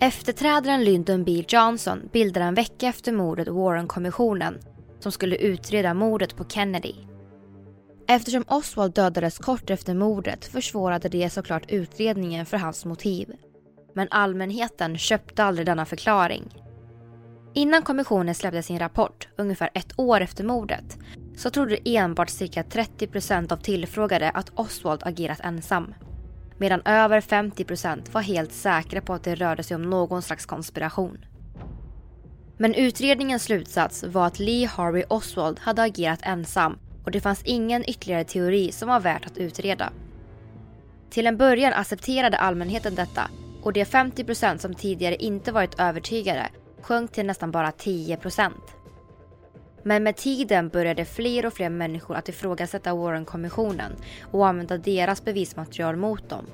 Efterträdaren 0.00 0.84
Lyndon 0.84 1.24
B 1.24 1.44
Johnson 1.48 2.08
bildade 2.12 2.46
en 2.46 2.54
vecka 2.54 2.86
efter 2.86 3.12
mordet 3.12 3.48
Warren-kommissionen 3.48 4.58
som 5.00 5.12
skulle 5.12 5.36
utreda 5.36 5.94
mordet 5.94 6.36
på 6.36 6.44
Kennedy. 6.44 6.94
Eftersom 8.08 8.44
Oswald 8.48 8.94
dödades 8.94 9.38
kort 9.38 9.70
efter 9.70 9.94
mordet 9.94 10.44
försvårade 10.44 11.08
det 11.08 11.30
såklart 11.30 11.70
utredningen 11.70 12.46
för 12.46 12.56
hans 12.56 12.84
motiv. 12.84 13.32
men 13.94 14.08
allmänheten 14.10 14.98
köpte 14.98 15.44
aldrig 15.44 15.66
denna 15.66 15.84
förklaring. 15.84 16.67
Innan 17.54 17.82
kommissionen 17.82 18.34
släppte 18.34 18.62
sin 18.62 18.78
rapport, 18.78 19.28
ungefär 19.36 19.70
ett 19.74 19.92
år 19.96 20.20
efter 20.20 20.44
mordet, 20.44 20.98
så 21.36 21.50
trodde 21.50 21.78
enbart 21.84 22.30
cirka 22.30 22.62
30% 22.62 23.52
av 23.52 23.56
tillfrågade 23.56 24.30
att 24.30 24.52
Oswald 24.54 25.00
agerat 25.04 25.40
ensam. 25.40 25.94
Medan 26.58 26.82
över 26.84 27.20
50% 27.20 28.12
var 28.12 28.20
helt 28.20 28.52
säkra 28.52 29.00
på 29.00 29.14
att 29.14 29.24
det 29.24 29.34
rörde 29.34 29.62
sig 29.62 29.74
om 29.74 29.82
någon 29.82 30.22
slags 30.22 30.46
konspiration. 30.46 31.24
Men 32.56 32.74
utredningens 32.74 33.42
slutsats 33.42 34.04
var 34.04 34.26
att 34.26 34.38
Lee 34.38 34.66
Harvey 34.66 35.04
Oswald 35.08 35.58
hade 35.58 35.82
agerat 35.82 36.20
ensam 36.22 36.78
och 37.04 37.10
det 37.10 37.20
fanns 37.20 37.42
ingen 37.44 37.90
ytterligare 37.90 38.24
teori 38.24 38.72
som 38.72 38.88
var 38.88 39.00
värt 39.00 39.26
att 39.26 39.38
utreda. 39.38 39.92
Till 41.10 41.26
en 41.26 41.36
början 41.36 41.72
accepterade 41.72 42.36
allmänheten 42.36 42.94
detta 42.94 43.30
och 43.62 43.72
de 43.72 43.84
50% 43.84 44.58
som 44.58 44.74
tidigare 44.74 45.16
inte 45.16 45.52
varit 45.52 45.80
övertygade 45.80 46.48
sjönk 46.82 47.12
till 47.12 47.26
nästan 47.26 47.50
bara 47.50 47.72
10 47.72 48.18
Men 49.82 50.02
med 50.02 50.16
tiden 50.16 50.68
började 50.68 51.04
fler 51.04 51.46
och 51.46 51.52
fler 51.52 51.68
människor 51.68 52.16
att 52.16 52.28
ifrågasätta 52.28 52.94
Warren-kommissionen 52.94 53.96
och 54.32 54.46
använda 54.46 54.78
deras 54.78 55.24
bevismaterial 55.24 55.96
mot 55.96 56.28
dem. 56.28 56.46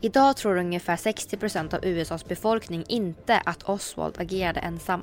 Idag 0.00 0.36
tror 0.36 0.56
ungefär 0.56 0.96
60% 0.96 1.74
av 1.74 1.84
USAs 1.84 2.24
befolkning 2.24 2.84
inte 2.88 3.42
att 3.44 3.68
Oswald 3.68 4.20
agerade 4.20 4.60
ensam. 4.60 5.02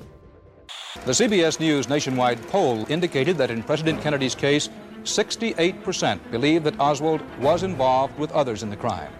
The 1.04 1.14
CBS 1.14 1.60
News 1.60 1.88
nationwide 1.88 2.38
poll 2.50 2.84
indicated 2.88 3.38
that 3.38 3.50
in 3.50 3.62
President 3.62 4.00
Kennedy's 4.00 4.34
case, 4.34 4.70
68% 5.04 6.18
believe 6.30 6.70
that 6.70 6.80
Oswald 6.80 7.20
was 7.40 7.62
involved 7.62 8.18
with 8.18 8.32
others 8.36 8.62
in 8.62 8.70
the 8.70 8.76
crime. 8.76 9.10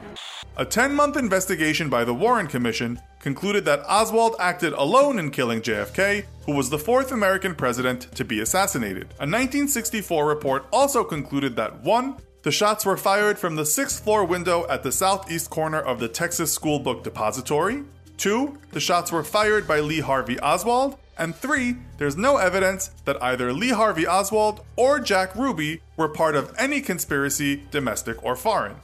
A 0.56 0.64
10 0.64 0.94
month 0.94 1.16
investigation 1.16 1.90
by 1.90 2.04
the 2.04 2.14
Warren 2.14 2.48
Commission 2.48 2.98
concluded 3.20 3.64
that 3.64 3.84
Oswald 3.88 4.36
acted 4.38 4.72
alone 4.72 5.18
in 5.18 5.30
killing 5.30 5.60
JFK, 5.60 6.24
who 6.46 6.52
was 6.52 6.70
the 6.70 6.78
fourth 6.78 7.12
American 7.12 7.54
president 7.54 8.02
to 8.14 8.24
be 8.24 8.40
assassinated. 8.40 9.08
A 9.18 9.26
1964 9.26 10.26
report 10.26 10.66
also 10.72 11.04
concluded 11.04 11.56
that 11.56 11.80
1. 11.82 12.16
The 12.42 12.52
shots 12.52 12.86
were 12.86 12.96
fired 12.96 13.38
from 13.38 13.56
the 13.56 13.66
sixth 13.66 14.04
floor 14.04 14.24
window 14.24 14.66
at 14.68 14.82
the 14.82 14.92
southeast 14.92 15.50
corner 15.50 15.80
of 15.80 15.98
the 16.00 16.08
Texas 16.08 16.52
School 16.52 16.78
Book 16.78 17.02
Depository. 17.02 17.84
2. 18.18 18.58
The 18.72 18.80
shots 18.80 19.12
were 19.12 19.24
fired 19.24 19.66
by 19.66 19.80
Lee 19.80 20.00
Harvey 20.00 20.38
Oswald. 20.40 20.96
And 21.18 21.34
3. 21.34 21.76
There's 21.98 22.16
no 22.16 22.36
evidence 22.36 22.90
that 23.04 23.20
either 23.20 23.52
Lee 23.52 23.70
Harvey 23.70 24.06
Oswald 24.06 24.64
or 24.76 25.00
Jack 25.00 25.34
Ruby 25.34 25.82
were 25.96 26.08
part 26.08 26.36
of 26.36 26.54
any 26.56 26.80
conspiracy, 26.80 27.64
domestic 27.72 28.22
or 28.24 28.36
foreign. 28.36 28.76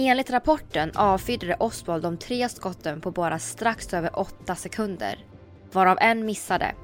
Enligt 0.00 0.30
rapporten 0.30 0.90
avfyrade 0.94 1.56
Oswald 1.60 2.02
de 2.02 2.16
tre 2.16 2.48
skotten 2.48 3.00
på 3.00 3.10
bara 3.10 3.38
strax 3.38 3.94
över 3.94 4.18
åtta 4.18 4.54
sekunder. 4.54 5.26
Varav 5.72 5.98
en 6.00 6.26
missade. 6.26 6.74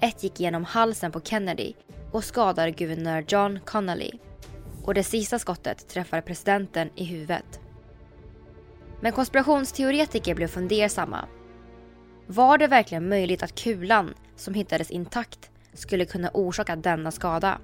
Ett 0.00 0.22
gick 0.22 0.40
genom 0.40 0.64
halsen 0.64 1.12
på 1.12 1.20
Kennedy 1.20 1.72
och 2.12 2.24
skadade 2.24 2.70
guvernör 2.70 3.24
John 3.28 3.58
Connolly. 3.64 4.10
Och 4.84 4.94
det 4.94 5.04
sista 5.04 5.38
skottet 5.38 5.88
träffade 5.88 6.22
presidenten 6.22 6.90
i 6.94 7.04
huvudet. 7.04 7.60
Men 9.00 9.12
konspirationsteoretiker 9.12 10.34
blev 10.34 10.48
fundersamma. 10.48 11.28
Var 12.26 12.58
det 12.58 12.66
verkligen 12.66 13.08
möjligt 13.08 13.42
att 13.42 13.54
kulan, 13.54 14.14
som 14.36 14.54
hittades 14.54 14.90
intakt, 14.90 15.50
skulle 15.72 16.04
kunna 16.04 16.30
orsaka 16.34 16.76
denna 16.76 17.10
skada? 17.10 17.58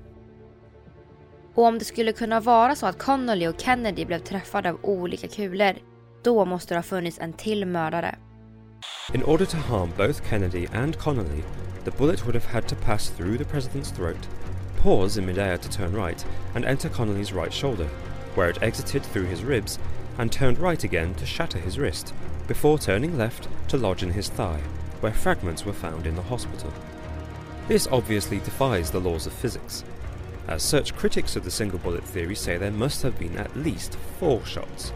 Och 1.59 1.65
om 1.65 1.79
det 1.79 1.85
skulle 1.85 2.13
kunna 2.13 2.41
vara 2.41 2.75
så 2.75 2.87
att 2.87 2.99
Connolly 2.99 3.47
och 3.47 3.61
Kennedy 3.61 4.05
blev 4.05 4.19
träffade 4.19 4.71
av 4.71 4.79
olika 4.83 5.29
kulor, 5.29 5.73
då 6.23 6.45
måste 6.45 6.75
det 6.75 6.79
ha 6.79 6.83
funnits 6.83 7.19
en 7.19 7.33
till 7.33 7.67
mördare. 7.67 8.15
In 9.15 9.23
order 9.23 9.47
to 9.47 9.57
harm 9.57 9.93
both 9.97 10.31
Kennedy 10.31 10.67
and 10.73 10.99
Connolly, 10.99 11.43
the 11.85 11.91
bullet 11.91 12.23
would 12.25 12.35
have 12.35 12.53
had 12.53 12.69
to 12.69 12.77
pass 12.77 13.11
through 13.11 13.39
the 13.39 13.45
president's 13.45 13.97
throat, 13.97 14.29
pause 14.83 15.21
in 15.21 15.27
midair 15.27 15.57
to 15.57 15.69
turn 15.69 15.93
right, 15.93 16.27
and 16.55 16.65
enter 16.65 16.89
Connolly's 16.89 17.33
right 17.33 17.53
shoulder, 17.53 17.89
where 18.37 18.51
it 18.51 18.63
exited 18.63 19.03
through 19.03 19.27
his 19.27 19.43
ribs 19.43 19.79
and 20.19 20.33
turned 20.33 20.59
right 20.59 20.85
again 20.85 21.15
to 21.15 21.27
shatter 21.27 21.59
his 21.59 21.79
wrist, 21.79 22.15
before 22.47 22.79
turning 22.79 23.19
left 23.19 23.49
to 23.69 23.77
lodge 23.77 24.05
in 24.05 24.13
his 24.13 24.29
thigh, 24.29 24.61
where 25.01 25.13
fragments 25.13 25.67
were 25.67 25.81
found 25.81 26.07
in 26.07 26.15
the 26.15 26.29
hospital. 26.31 26.73
This 27.69 27.89
obviously 27.91 28.39
defies 28.39 28.91
the 28.91 29.01
laws 29.01 29.27
of 29.27 29.33
physics, 29.33 29.85
Uh, 30.49 30.55
As 30.55 30.63
such, 30.63 30.95
critics 30.97 31.37
of 31.37 31.45
the 31.45 31.51
single 31.51 31.79
bullet 31.79 32.05
theory 32.05 32.35
say 32.35 32.57
there 32.57 32.71
must 32.71 33.03
have 33.03 33.19
been 33.19 33.37
at 33.37 33.55
least 33.57 33.97
four 34.19 34.45
shots. 34.45 34.93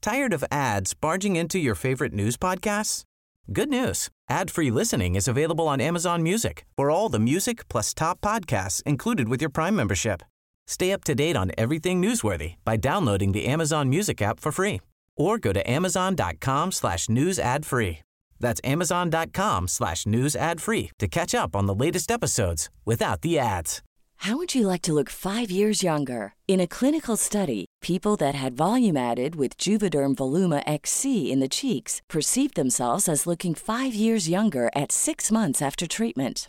Tired 0.00 0.34
of 0.34 0.44
ads 0.50 0.92
barging 0.92 1.36
into 1.36 1.58
your 1.58 1.74
favorite 1.74 2.12
news 2.12 2.36
podcasts? 2.36 3.04
Good 3.52 3.70
news. 3.70 4.10
Ad-free 4.28 4.70
listening 4.70 5.14
is 5.14 5.26
available 5.26 5.66
on 5.66 5.80
Amazon 5.80 6.22
Music 6.22 6.66
for 6.76 6.90
all 6.90 7.08
the 7.08 7.18
music 7.18 7.66
plus 7.68 7.94
top 7.94 8.20
podcasts 8.20 8.82
included 8.84 9.28
with 9.28 9.40
your 9.40 9.50
Prime 9.50 9.74
membership. 9.74 10.22
Stay 10.66 10.92
up 10.92 11.04
to 11.04 11.14
date 11.14 11.36
on 11.36 11.52
everything 11.56 12.02
newsworthy 12.02 12.54
by 12.64 12.76
downloading 12.76 13.32
the 13.32 13.46
Amazon 13.46 13.88
Music 13.88 14.20
app 14.22 14.40
for 14.40 14.52
free 14.52 14.80
or 15.16 15.38
go 15.38 15.52
to 15.52 15.70
amazon.com 15.70 16.72
slash 16.72 17.08
news 17.08 17.38
ad 17.38 17.64
free. 17.64 18.00
That's 18.40 18.60
amazon.com 18.64 19.68
slash 19.68 20.06
news 20.06 20.34
ad 20.36 20.60
free 20.60 20.90
to 20.98 21.08
catch 21.08 21.34
up 21.34 21.54
on 21.54 21.66
the 21.66 21.74
latest 21.74 22.10
episodes 22.10 22.68
without 22.84 23.20
the 23.20 23.38
ads. 23.38 23.82
How 24.18 24.38
would 24.38 24.54
you 24.54 24.66
like 24.66 24.80
to 24.82 24.94
look 24.94 25.10
five 25.10 25.50
years 25.50 25.82
younger? 25.82 26.34
In 26.48 26.60
a 26.60 26.66
clinical 26.66 27.16
study, 27.16 27.66
people 27.82 28.16
that 28.16 28.34
had 28.34 28.56
volume 28.56 28.96
added 28.96 29.34
with 29.34 29.58
Juvederm 29.58 30.14
Voluma 30.14 30.62
XC 30.66 31.30
in 31.30 31.40
the 31.40 31.48
cheeks 31.48 32.00
perceived 32.08 32.54
themselves 32.54 33.08
as 33.08 33.26
looking 33.26 33.54
five 33.54 33.94
years 33.94 34.28
younger 34.28 34.70
at 34.74 34.92
six 34.92 35.30
months 35.30 35.60
after 35.60 35.86
treatment. 35.86 36.48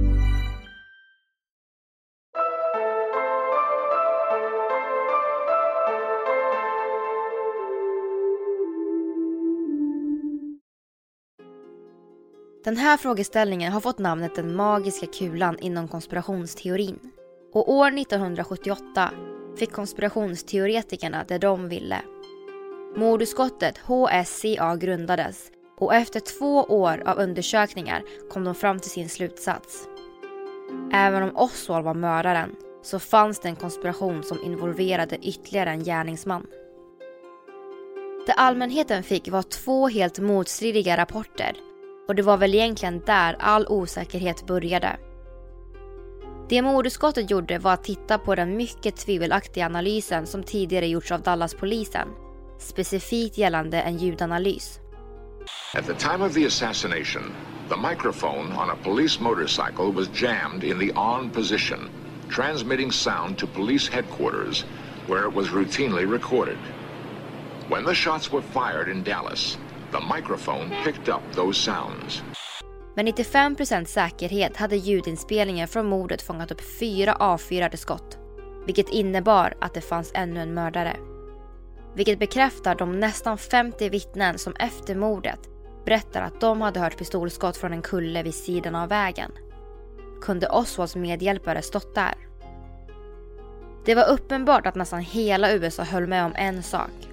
Den 12.63 12.77
här 12.77 12.97
frågeställningen 12.97 13.73
har 13.73 13.81
fått 13.81 13.99
namnet 13.99 14.35
den 14.35 14.55
magiska 14.55 15.05
kulan 15.05 15.59
inom 15.59 15.87
konspirationsteorin. 15.87 16.99
Och 17.53 17.73
år 17.73 17.87
1978 17.87 19.11
fick 19.57 19.71
konspirationsteoretikerna 19.71 21.25
det 21.27 21.37
de 21.37 21.69
ville. 21.69 22.01
Mordutskottet 22.95 23.77
HSCA 23.77 24.75
grundades 24.75 25.51
och 25.79 25.93
efter 25.93 26.19
två 26.19 26.63
år 26.63 27.03
av 27.05 27.17
undersökningar 27.17 28.03
kom 28.29 28.43
de 28.43 28.55
fram 28.55 28.79
till 28.79 28.91
sin 28.91 29.09
slutsats. 29.09 29.87
Även 30.93 31.23
om 31.23 31.37
Oswald 31.37 31.85
var 31.85 31.93
mördaren 31.93 32.55
så 32.81 32.99
fanns 32.99 33.39
det 33.39 33.49
en 33.49 33.55
konspiration 33.55 34.23
som 34.23 34.43
involverade 34.43 35.17
ytterligare 35.17 35.69
en 35.69 35.83
gärningsman. 35.83 36.47
Det 38.25 38.33
allmänheten 38.33 39.03
fick 39.03 39.29
var 39.29 39.41
två 39.41 39.87
helt 39.87 40.19
motstridiga 40.19 40.97
rapporter 40.97 41.55
och 42.07 42.15
det 42.15 42.21
var 42.21 42.37
väl 42.37 42.55
egentligen 42.55 43.01
där 43.05 43.35
all 43.39 43.67
osäkerhet 43.67 44.47
började. 44.47 44.97
Det 46.49 46.61
mordutskottet 46.61 47.31
gjorde 47.31 47.57
var 47.57 47.73
att 47.73 47.83
titta 47.83 48.17
på 48.17 48.35
den 48.35 48.57
mycket 48.57 48.97
tvivelaktiga 48.97 49.65
analysen 49.65 50.27
som 50.27 50.43
tidigare 50.43 50.87
gjorts 50.87 51.11
av 51.11 51.21
Dallaspolisen 51.21 52.07
specifikt 52.61 53.37
gällande 53.37 53.81
en 53.81 53.97
ljudanalys. 53.97 54.79
At 55.77 55.85
the 55.85 55.93
time 55.93 56.25
of 56.25 56.33
the 56.33 56.45
assassination, 56.45 57.33
the 57.69 57.77
microphone 57.77 58.53
on 58.53 58.69
a 58.69 58.75
police 58.83 59.19
motorcycle 59.19 59.91
was 59.91 60.21
jammed 60.21 60.63
in 60.63 60.79
the 60.79 60.91
on 60.91 61.29
position, 61.29 61.89
transmitting 62.29 62.91
sound 62.91 63.37
to 63.37 63.47
police 63.47 63.91
headquarters, 63.93 64.65
where 65.07 65.27
it 65.27 65.35
was 65.35 65.47
routinely 65.49 66.05
recorded. 66.05 66.57
When 67.69 67.85
the 67.85 67.95
shots 67.95 68.31
were 68.31 68.41
fired 68.41 68.89
in 68.89 69.03
Dallas, 69.03 69.57
the 69.91 70.15
microphone 70.15 70.69
picked 70.83 71.15
up 71.15 71.21
those 71.35 71.59
sounds. 71.59 72.23
Med 72.95 73.05
95% 73.05 73.85
säkerhet 73.85 74.57
hade 74.57 74.75
ljudinspelningen 74.75 75.67
från 75.67 75.85
mordet 75.85 76.21
fångat 76.21 76.51
upp 76.51 76.79
fyra 76.79 77.15
avfyrade 77.15 77.77
skott. 77.77 78.17
Vilket 78.65 78.89
innebar 78.89 79.53
att 79.61 79.73
det 79.73 79.81
fanns 79.81 80.11
ännu 80.15 80.39
en 80.39 80.53
mördare. 80.53 80.97
Vilket 81.95 82.19
bekräftar 82.19 82.75
de 82.75 82.99
nästan 82.99 83.37
50 83.37 83.89
vittnen 83.89 84.37
som 84.37 84.55
efter 84.55 84.95
mordet 84.95 85.39
berättar 85.85 86.21
att 86.21 86.41
de 86.41 86.61
hade 86.61 86.79
hört 86.79 86.97
pistolskott 86.97 87.57
från 87.57 87.73
en 87.73 87.81
kulle 87.81 88.23
vid 88.23 88.35
sidan 88.35 88.75
av 88.75 88.89
vägen. 88.89 89.31
Kunde 90.21 90.49
Oswalds 90.49 90.95
medhjälpare 90.95 91.61
stått 91.61 91.95
där? 91.95 92.13
Det 93.85 93.95
var 93.95 94.09
uppenbart 94.09 94.67
att 94.67 94.75
nästan 94.75 94.99
hela 94.99 95.51
USA 95.51 95.83
höll 95.83 96.07
med 96.07 96.25
om 96.25 96.33
en 96.35 96.63
sak. 96.63 97.10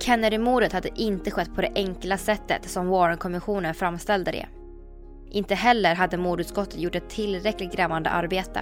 Kennedy-mordet 0.00 0.72
hade 0.72 1.00
inte 1.00 1.30
skett 1.30 1.54
på 1.54 1.60
det 1.60 1.72
enkla 1.74 2.18
sättet 2.18 2.70
som 2.70 2.88
Warren-kommissionen 2.88 3.74
framställde 3.74 4.30
det. 4.30 4.46
Inte 5.30 5.54
heller 5.54 5.94
hade 5.94 6.16
mordutskottet 6.16 6.80
gjort 6.80 6.94
ett 6.94 7.08
tillräckligt 7.08 7.72
grävande 7.72 8.10
arbete. 8.10 8.60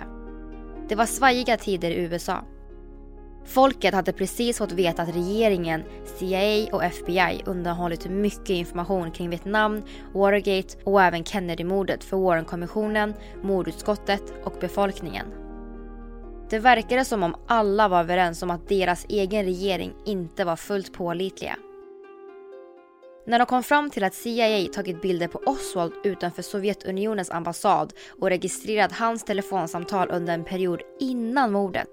Det 0.88 0.94
var 0.94 1.06
svajiga 1.06 1.56
tider 1.56 1.90
i 1.90 1.96
USA. 1.96 2.44
Folket 3.44 3.94
hade 3.94 4.12
precis 4.12 4.58
fått 4.58 4.72
veta 4.72 5.02
att 5.02 5.16
regeringen, 5.16 5.82
CIA 6.18 6.66
och 6.72 6.84
FBI 6.84 7.42
undanhållit 7.46 8.10
mycket 8.10 8.50
information 8.50 9.10
kring 9.10 9.30
Vietnam, 9.30 9.82
Watergate 10.14 10.78
och 10.84 11.02
även 11.02 11.24
Kennedy-mordet 11.24 12.04
för 12.04 12.16
Warren-kommissionen, 12.16 13.14
mordutskottet 13.42 14.22
och 14.44 14.54
befolkningen. 14.60 15.45
Det 16.50 16.58
verkade 16.58 17.04
som 17.04 17.22
om 17.22 17.36
alla 17.46 17.88
var 17.88 18.00
överens 18.00 18.42
om 18.42 18.50
att 18.50 18.68
deras 18.68 19.06
egen 19.08 19.44
regering 19.44 19.94
inte 20.04 20.44
var 20.44 20.56
fullt 20.56 20.92
pålitliga. 20.92 21.56
När 23.26 23.38
de 23.38 23.46
kom 23.46 23.62
fram 23.62 23.90
till 23.90 24.04
att 24.04 24.14
CIA 24.14 24.68
tagit 24.72 25.02
bilder 25.02 25.28
på 25.28 25.38
Oswald 25.46 25.92
utanför 26.04 26.42
Sovjetunionens 26.42 27.30
ambassad 27.30 27.92
och 28.20 28.28
registrerat 28.28 28.92
hans 28.92 29.24
telefonsamtal 29.24 30.10
under 30.10 30.34
en 30.34 30.44
period 30.44 30.82
innan 31.00 31.52
mordet 31.52 31.88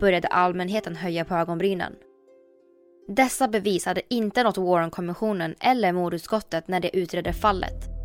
började 0.00 0.28
allmänheten 0.28 0.96
höja 0.96 1.24
på 1.24 1.34
ögonbrynen. 1.34 1.94
Dessa 3.08 3.48
bevis 3.48 3.86
hade 3.86 4.02
inte 4.08 4.42
nått 4.42 4.58
Warren-kommissionen 4.58 5.54
eller 5.60 5.92
mordutskottet 5.92 6.68
när 6.68 6.80
de 6.80 6.90
utredde 6.92 7.32
fallet. 7.32 7.99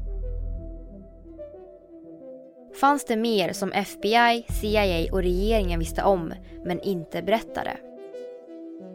Fanns 2.80 3.06
det 3.06 3.16
mer 3.16 3.54
som 3.54 3.72
FBI, 3.72 4.46
CIA 4.62 5.14
och 5.14 5.22
regeringen 5.22 5.80
visste 5.80 6.04
om 6.04 6.34
men 6.64 6.82
inte 6.82 7.22
berättade? 7.22 7.78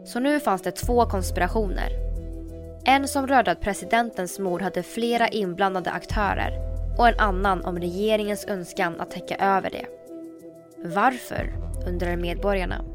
Så 0.05 0.19
nu 0.19 0.39
fanns 0.39 0.61
det 0.61 0.71
två 0.71 1.05
konspirationer. 1.05 1.89
En 2.85 3.07
som 3.07 3.27
rörde 3.27 3.51
att 3.51 3.61
presidentens 3.61 4.39
mord 4.39 4.61
hade 4.61 4.83
flera 4.83 5.27
inblandade 5.27 5.91
aktörer 5.91 6.51
och 6.97 7.07
en 7.07 7.19
annan 7.19 7.65
om 7.65 7.79
regeringens 7.79 8.45
önskan 8.45 8.99
att 8.99 9.11
täcka 9.11 9.35
över 9.35 9.69
det. 9.69 9.85
Varför? 10.77 11.53
undrar 11.87 12.15
medborgarna. 12.15 12.85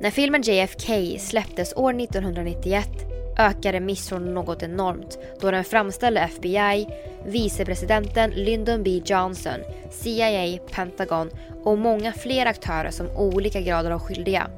När 0.00 0.10
filmen 0.10 0.42
JFK 0.42 1.18
släpptes 1.18 1.76
år 1.76 2.00
1991 2.00 3.05
ökade 3.38 3.80
misstron 3.80 4.34
något 4.34 4.62
enormt 4.62 5.18
då 5.40 5.50
den 5.50 5.64
framställde 5.64 6.20
FBI, 6.20 6.86
vicepresidenten 7.26 8.30
Lyndon 8.30 8.82
B 8.82 9.02
Johnson, 9.04 9.60
CIA, 9.90 10.58
Pentagon 10.70 11.30
och 11.64 11.78
många 11.78 12.12
fler 12.12 12.46
aktörer 12.46 12.90
som 12.90 13.10
olika 13.16 13.60
grader 13.60 13.90
av 13.90 14.00
skyldiga. 14.00 14.50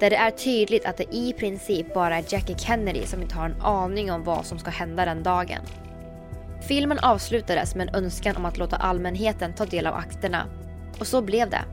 Där 0.00 0.10
det 0.10 0.16
är 0.16 0.30
tydligt 0.30 0.86
att 0.86 0.96
det 0.96 1.14
i 1.14 1.32
princip 1.32 1.94
bara 1.94 2.16
är 2.16 2.24
Jackie 2.28 2.58
Kennedy 2.58 3.06
som 3.06 3.22
inte 3.22 3.34
har 3.34 3.44
en 3.44 3.62
aning 3.62 4.12
om 4.12 4.24
vad 4.24 4.46
som 4.46 4.58
ska 4.58 4.70
hända 4.70 5.04
den 5.04 5.22
dagen. 5.22 5.60
Filmen 6.60 6.98
avslutades 6.98 7.74
med 7.74 7.88
en 7.88 8.04
önskan 8.04 8.36
om 8.36 8.44
att 8.44 8.58
låta 8.58 8.76
allmänheten 8.76 9.52
ta 9.52 9.64
del 9.64 9.86
av 9.86 9.94
akterna. 9.94 10.46
Och 11.00 11.06
så 11.06 11.22
blev 11.22 11.50
det. 11.50 11.64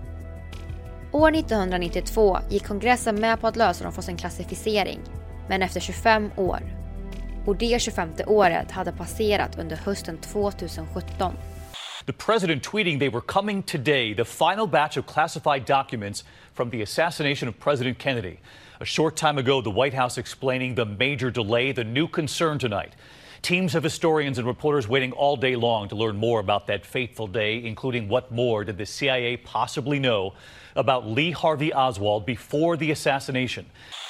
År 1.12 1.36
1992 1.36 2.38
gick 2.50 2.68
kongressen 2.68 3.22
med 3.22 3.42
på 3.42 3.48
att 3.48 3.56
lösa 3.56 3.84
dem 3.84 3.94
från 3.94 4.04
sin 4.04 4.18
klassificering, 4.18 5.00
men 5.50 5.62
efter 5.62 5.80
25 5.80 6.32
år. 6.36 6.60
Och 7.46 7.56
det 7.56 7.82
25 7.82 8.14
året 8.28 8.72
hade 8.72 8.92
passerat 8.92 9.60
under 9.60 9.76
hösten 9.76 10.18
2017. 10.18 11.34
The 12.06 12.14
president 12.14 12.64
tweeting 12.64 13.00
they 13.00 13.10
were 13.10 13.22
coming 13.22 13.64
today, 13.64 14.14
the 14.14 14.26
final 14.26 14.68
batch 14.68 14.98
of 14.98 15.06
classified 15.06 15.66
documents 15.66 16.24
from 16.54 16.70
the 16.70 16.82
assassination 16.82 17.50
of 17.50 17.60
President 17.60 18.00
Kennedy. 18.00 18.40
A 18.80 18.86
short 18.86 19.18
time 19.18 19.38
ago, 19.38 19.62
the 19.62 19.70
White 19.70 19.94
House 19.94 20.18
explaining 20.18 20.76
the 20.76 20.86
major 20.86 21.32
delay, 21.32 21.74
the 21.74 21.84
new 21.84 22.08
concern 22.08 22.60
tonight. 22.60 22.94
Teams 23.42 23.76
of 23.76 23.84
historians 23.84 24.38
and 24.38 24.48
reporters 24.48 24.88
waiting 24.88 25.12
all 25.12 25.36
day 25.36 25.56
long 25.56 25.90
to 25.90 25.96
learn 25.96 26.16
more 26.16 26.40
about 26.40 26.68
that 26.68 26.86
fateful 26.86 27.28
day, 27.28 27.64
including 27.64 28.08
what 28.08 28.32
more 28.32 28.64
did 28.64 28.78
the 28.78 28.86
CIA 28.86 29.38
possibly 29.38 30.00
know 30.00 30.34
about 30.76 31.08
Lee 31.08 31.32
Harvey 31.32 31.74
Oswald 31.74 32.26
before 32.26 32.78
the 32.78 32.92
assassination. 32.92 33.66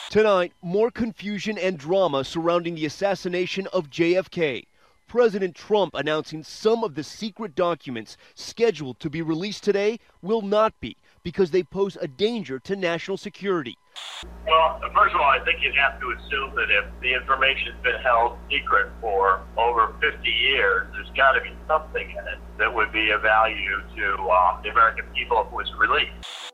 Tonight, 0.10 0.54
more 0.62 0.90
confusion 0.90 1.58
and 1.58 1.78
drama 1.78 2.24
surrounding 2.24 2.76
the 2.76 2.86
assassination 2.86 3.68
of 3.74 3.90
JFK. 3.90 4.66
President 5.06 5.54
Trump 5.54 5.94
announcing 5.96 6.44
some 6.44 6.82
of 6.82 6.96
the 6.96 7.04
secret 7.04 7.56
documents 7.56 8.16
scheduled 8.34 9.02
to 9.02 9.10
be 9.10 9.22
released 9.22 9.66
today 9.66 10.00
will 10.22 10.42
not 10.42 10.80
be 10.80 10.96
because 11.24 11.52
they 11.52 11.62
pose 11.62 11.98
a 12.00 12.08
danger 12.08 12.58
to 12.58 12.78
national 12.78 13.18
security. 13.18 13.78
Well, 14.46 14.80
first 14.96 15.14
of 15.14 15.20
all, 15.20 15.30
I 15.30 15.44
think 15.44 15.60
you'd 15.62 15.76
have 15.76 16.00
to 16.00 16.12
assume 16.12 16.56
that 16.56 16.72
if 16.72 16.86
the 17.02 17.14
information's 17.14 17.76
been 17.84 18.00
held 18.02 18.38
secret 18.50 18.90
for 19.02 19.42
over 19.58 19.94
50 20.00 20.30
years, 20.30 20.88
there's 20.94 21.12
got 21.18 21.34
to 21.34 21.42
be 21.42 21.52
something 21.68 22.10
in 22.10 22.28
it 22.28 22.40
that 22.60 22.74
would 22.74 22.94
be 22.94 23.10
of 23.10 23.24
value 23.24 23.82
to 23.98 24.30
uh, 24.30 24.62
the 24.62 24.70
American 24.70 25.04
people 25.14 25.42
if 25.42 25.48
it 25.48 25.54
was 25.54 25.70
released. 25.78 26.54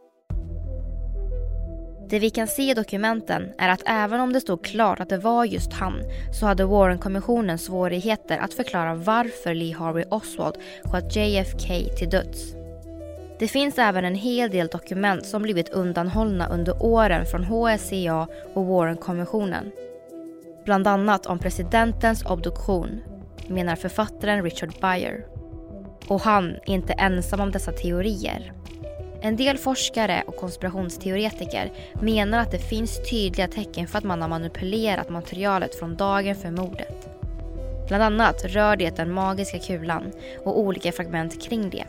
Det 2.14 2.20
vi 2.20 2.30
kan 2.30 2.48
se 2.48 2.72
i 2.72 2.74
dokumenten 2.74 3.52
är 3.58 3.70
att 3.70 3.84
även 3.86 4.20
om 4.20 4.34
det 4.34 4.42
stod 4.42 4.64
klart 4.64 5.00
att 5.00 5.10
det 5.10 5.18
var 5.18 5.46
just 5.46 5.74
han 5.74 5.94
så 6.40 6.46
hade 6.46 6.66
Warren-kommissionen 6.66 7.58
svårigheter 7.58 8.38
att 8.38 8.54
förklara 8.54 8.96
varför 8.96 9.54
Lee 9.54 9.76
Harvey 9.76 10.06
Oswald 10.10 10.56
sköt 10.84 11.16
JFK 11.16 11.68
till 11.98 12.10
döds. 12.10 12.54
Det 13.40 13.48
finns 13.48 13.78
även 13.78 14.06
en 14.06 14.16
hel 14.16 14.50
del 14.50 14.68
dokument 14.68 15.26
som 15.26 15.42
blivit 15.42 15.70
undanhållna 15.70 16.48
under 16.48 16.84
åren 16.84 17.26
från 17.26 17.44
HSCA 17.44 18.28
och 18.54 18.66
Warren-kommissionen. 18.66 19.72
Bland 20.66 20.88
annat 20.88 21.26
om 21.26 21.40
presidentens 21.40 22.26
obduktion, 22.26 23.02
menar 23.48 23.76
författaren 23.76 24.44
Richard 24.44 24.74
Beyer. 24.82 25.26
Och 26.08 26.22
han 26.22 26.52
är 26.52 26.70
inte 26.70 26.94
ensam 26.94 27.40
om 27.40 27.52
dessa 27.52 27.72
teorier. 27.72 28.54
En 29.26 29.36
del 29.36 29.58
forskare 29.58 30.24
och 30.28 30.36
konspirationsteoretiker 30.36 31.72
menar 32.02 32.40
att 32.40 32.52
det 32.52 32.60
finns 32.60 33.10
tydliga 33.10 33.48
tecken 33.48 33.88
för 33.88 33.98
att 33.98 34.04
man 34.04 34.22
har 34.22 34.30
manipulerat 34.30 35.10
materialet 35.10 35.76
från 35.76 35.96
dagen 35.96 36.36
för 36.36 36.52
mordet. 36.52 37.10
Bland 37.88 38.04
annat 38.04 38.46
rör 38.46 38.76
det 38.76 38.96
den 38.96 39.14
magiska 39.14 39.60
kulan 39.60 40.12
och 40.46 40.60
olika 40.60 40.92
fragment 40.92 41.42
kring 41.42 41.70
det. 41.70 41.84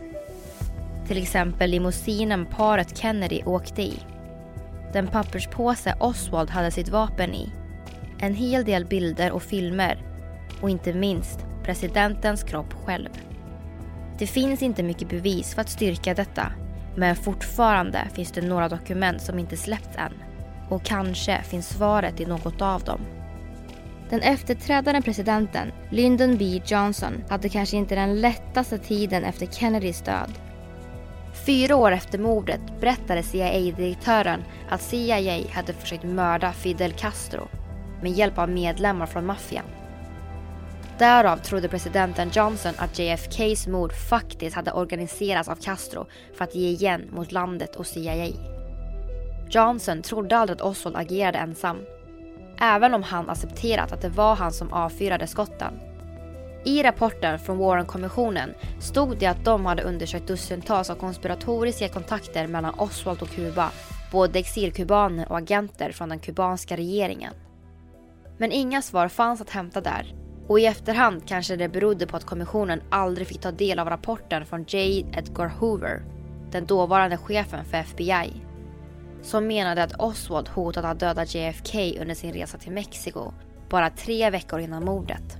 Till 1.09 1.23
exempel 1.23 1.71
limousinen 1.71 2.47
paret 2.47 2.99
Kennedy 2.99 3.43
åkte 3.45 3.83
i. 3.83 3.95
Den 4.93 5.07
papperspåse 5.07 5.95
Oswald 6.01 6.51
hade 6.51 6.71
sitt 6.71 6.89
vapen 6.89 7.35
i. 7.35 7.51
En 8.21 8.35
hel 8.35 8.65
del 8.65 8.85
bilder 8.85 9.33
och 9.33 9.43
filmer. 9.43 10.03
Och 10.61 10.71
inte 10.71 10.93
minst 10.93 11.39
presidentens 11.65 12.43
kropp 12.43 12.75
själv. 12.85 13.09
Det 14.19 14.27
finns 14.27 14.63
inte 14.63 14.83
mycket 14.83 15.09
bevis 15.09 15.55
för 15.55 15.61
att 15.61 15.71
styrka 15.71 16.15
detta 16.15 16.53
men 16.97 17.17
fortfarande 17.17 18.09
finns 18.15 18.33
det 18.33 18.43
några 18.43 18.69
dokument 18.69 19.23
som 19.23 19.39
inte 19.39 19.57
släppts 19.57 19.97
än. 19.97 20.13
Och 20.69 20.83
kanske 20.83 21.43
finns 21.43 21.69
svaret 21.69 22.21
i 22.21 22.27
något 22.27 22.63
av 22.63 22.83
dem. 22.83 23.01
Den 24.11 24.21
efterträdande 24.21 25.03
presidenten, 25.03 25.73
Lyndon 25.91 26.37
B 26.37 26.61
Johnson, 26.67 27.25
hade 27.29 27.49
kanske 27.49 27.77
inte 27.77 27.95
den 27.95 28.21
lättaste 28.21 28.79
tiden 28.79 29.25
efter 29.25 29.47
Kennedys 29.47 30.01
död. 30.01 30.33
Fyra 31.47 31.77
år 31.77 31.93
efter 31.93 32.19
mordet 32.19 32.61
berättade 32.81 33.23
CIA-direktören 33.23 34.45
att 34.71 34.83
CIA 34.83 35.45
hade 35.53 35.73
försökt 35.73 36.05
mörda 36.05 36.53
Fidel 36.53 36.93
Castro 36.93 37.49
med 38.03 38.13
hjälp 38.13 38.39
av 38.39 38.49
medlemmar 38.49 39.07
från 39.07 39.27
maffian. 39.27 39.65
Därav 40.99 41.37
trodde 41.37 41.69
presidenten 41.69 42.31
Johnson 42.33 42.73
att 42.79 42.99
JFKs 42.99 43.67
mord 43.67 43.93
faktiskt 44.11 44.57
hade 44.57 44.73
organiserats 44.73 45.49
av 45.49 45.57
Castro 45.57 46.07
för 46.35 46.45
att 46.45 46.55
ge 46.55 46.69
igen 46.69 47.09
mot 47.13 47.33
landet 47.33 47.77
och 47.77 47.87
CIA. 47.87 48.29
Johnson 49.51 50.03
trodde 50.03 50.37
aldrig 50.37 50.57
att 50.57 50.63
Oswald 50.63 50.97
agerade 50.97 51.39
ensam. 51.39 51.77
även 52.61 52.95
om 52.95 53.03
han 53.03 53.31
accepterat 53.31 53.93
att 53.93 54.01
det 54.01 54.09
var 54.09 54.37
han 54.37 54.53
som 54.53 54.73
avfyrade 54.73 55.27
skotten. 55.27 55.75
I 56.65 56.83
rapporten 56.83 57.39
från 57.39 57.59
Warren-kommissionen 57.59 58.55
stod 58.81 59.19
det 59.19 59.27
att 59.27 59.45
de 59.45 59.67
hade 59.67 59.83
undersökt 59.83 60.27
dussintals 60.27 60.91
av 60.91 60.95
konspiratoriska 60.95 61.89
kontakter 61.89 62.47
mellan 62.47 62.75
Oswald 62.75 63.23
och 63.23 63.29
Kuba, 63.31 63.71
både 64.13 64.39
exilkubaner 64.39 65.33
och 65.33 65.39
agenter 65.39 65.93
från 65.93 66.09
den 66.09 66.19
kubanska 66.19 66.77
regeringen. 66.77 67.35
Men 68.39 68.53
inga 68.53 68.83
svar 68.83 69.09
fanns 69.09 69.41
att 69.41 69.51
hämta 69.51 69.81
där 69.81 70.24
och 70.49 70.61
i 70.61 70.67
efterhand 70.67 71.29
kanske 71.29 71.57
det 71.57 71.69
berodde 71.69 72.07
på 72.07 72.17
att 72.17 72.25
kommissionen 72.25 72.83
aldrig 72.91 73.27
fick 73.27 73.41
ta 73.41 73.53
del 73.53 73.79
av 73.79 73.91
rapporten 73.91 74.47
från 74.47 74.65
J. 74.65 75.07
Edgar 75.13 75.49
Hoover, 75.49 76.03
den 76.51 76.67
dåvarande 76.67 77.17
chefen 77.17 77.65
för 77.65 77.79
FBI, 77.79 78.33
som 79.23 79.47
menade 79.47 79.83
att 79.83 80.01
Oswald 80.01 80.49
hotat 80.49 80.85
att 80.85 81.01
döda 81.01 81.25
JFK 81.25 81.99
under 82.01 82.15
sin 82.15 82.33
resa 82.33 82.59
till 82.59 82.73
Mexiko, 82.73 83.33
bara 83.69 83.91
tre 83.91 84.31
veckor 84.31 84.61
innan 84.61 84.85
mordet. 84.85 85.37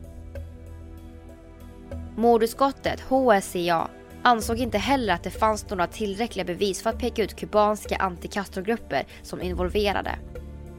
Mordutskottet, 2.17 3.01
HSCA, 3.01 3.89
ansåg 4.23 4.59
inte 4.59 4.79
heller 4.79 5.15
att 5.15 5.23
det 5.23 5.31
fanns 5.31 5.71
några 5.71 5.87
tillräckliga 5.87 6.45
bevis 6.45 6.83
för 6.83 6.91
att 6.91 6.99
peka 6.99 7.23
ut 7.23 7.37
kubanska 7.37 7.97
anti-Castro-grupper 7.97 9.05
som 9.23 9.43
involverade. 9.43 10.19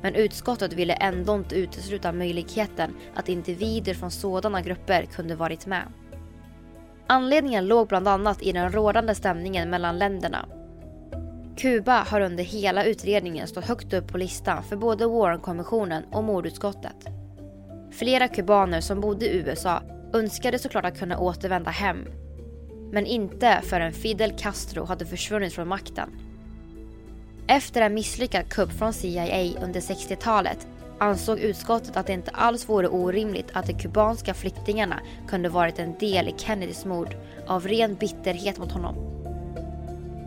Men 0.05 0.15
utskottet 0.15 0.73
ville 0.73 0.93
ändå 0.93 1.35
inte 1.35 1.55
utesluta 1.55 2.11
möjligheten 2.11 2.95
att 3.15 3.29
individer 3.29 3.93
från 3.93 4.11
sådana 4.11 4.61
grupper 4.61 5.05
kunde 5.05 5.35
varit 5.35 5.65
med. 5.65 5.83
Anledningen 7.07 7.67
låg 7.67 7.87
bland 7.87 8.07
annat 8.07 8.41
i 8.41 8.51
den 8.51 8.71
rådande 8.71 9.15
stämningen 9.15 9.69
mellan 9.69 9.99
länderna. 9.99 10.45
Kuba 11.57 12.03
har 12.03 12.21
under 12.21 12.43
hela 12.43 12.83
utredningen 12.83 13.47
stått 13.47 13.65
högt 13.65 13.93
upp 13.93 14.07
på 14.07 14.17
listan 14.17 14.63
för 14.63 14.75
både 14.75 15.05
Warren-kommissionen 15.07 16.03
och 16.11 16.23
mordutskottet. 16.23 17.05
Flera 17.91 18.27
kubaner 18.27 18.81
som 18.81 19.01
bodde 19.01 19.25
i 19.25 19.37
USA 19.37 19.81
önskade 20.13 20.59
såklart 20.59 20.85
att 20.85 20.99
kunna 20.99 21.19
återvända 21.19 21.71
hem. 21.71 22.07
Men 22.91 23.05
inte 23.05 23.61
förrän 23.63 23.93
Fidel 23.93 24.31
Castro 24.37 24.85
hade 24.85 25.05
försvunnit 25.05 25.53
från 25.53 25.67
makten. 25.67 26.09
Efter 27.47 27.81
en 27.81 27.93
misslyckad 27.93 28.49
kupp 28.49 28.71
från 28.71 28.93
CIA 28.93 29.62
under 29.62 29.79
60-talet 29.79 30.67
ansåg 30.99 31.39
utskottet 31.39 31.97
att 31.97 32.08
det 32.08 32.13
inte 32.13 32.31
alls 32.31 32.69
vore 32.69 32.88
orimligt 32.88 33.49
att 33.53 33.67
de 33.67 33.73
kubanska 33.73 34.34
flyktingarna 34.34 34.99
kunde 35.27 35.49
varit 35.49 35.79
en 35.79 35.97
del 35.97 36.27
i 36.27 36.36
Kennedys 36.38 36.86
mord 36.86 37.15
av 37.47 37.67
ren 37.67 37.95
bitterhet 37.95 38.58
mot 38.58 38.71
honom. 38.71 38.95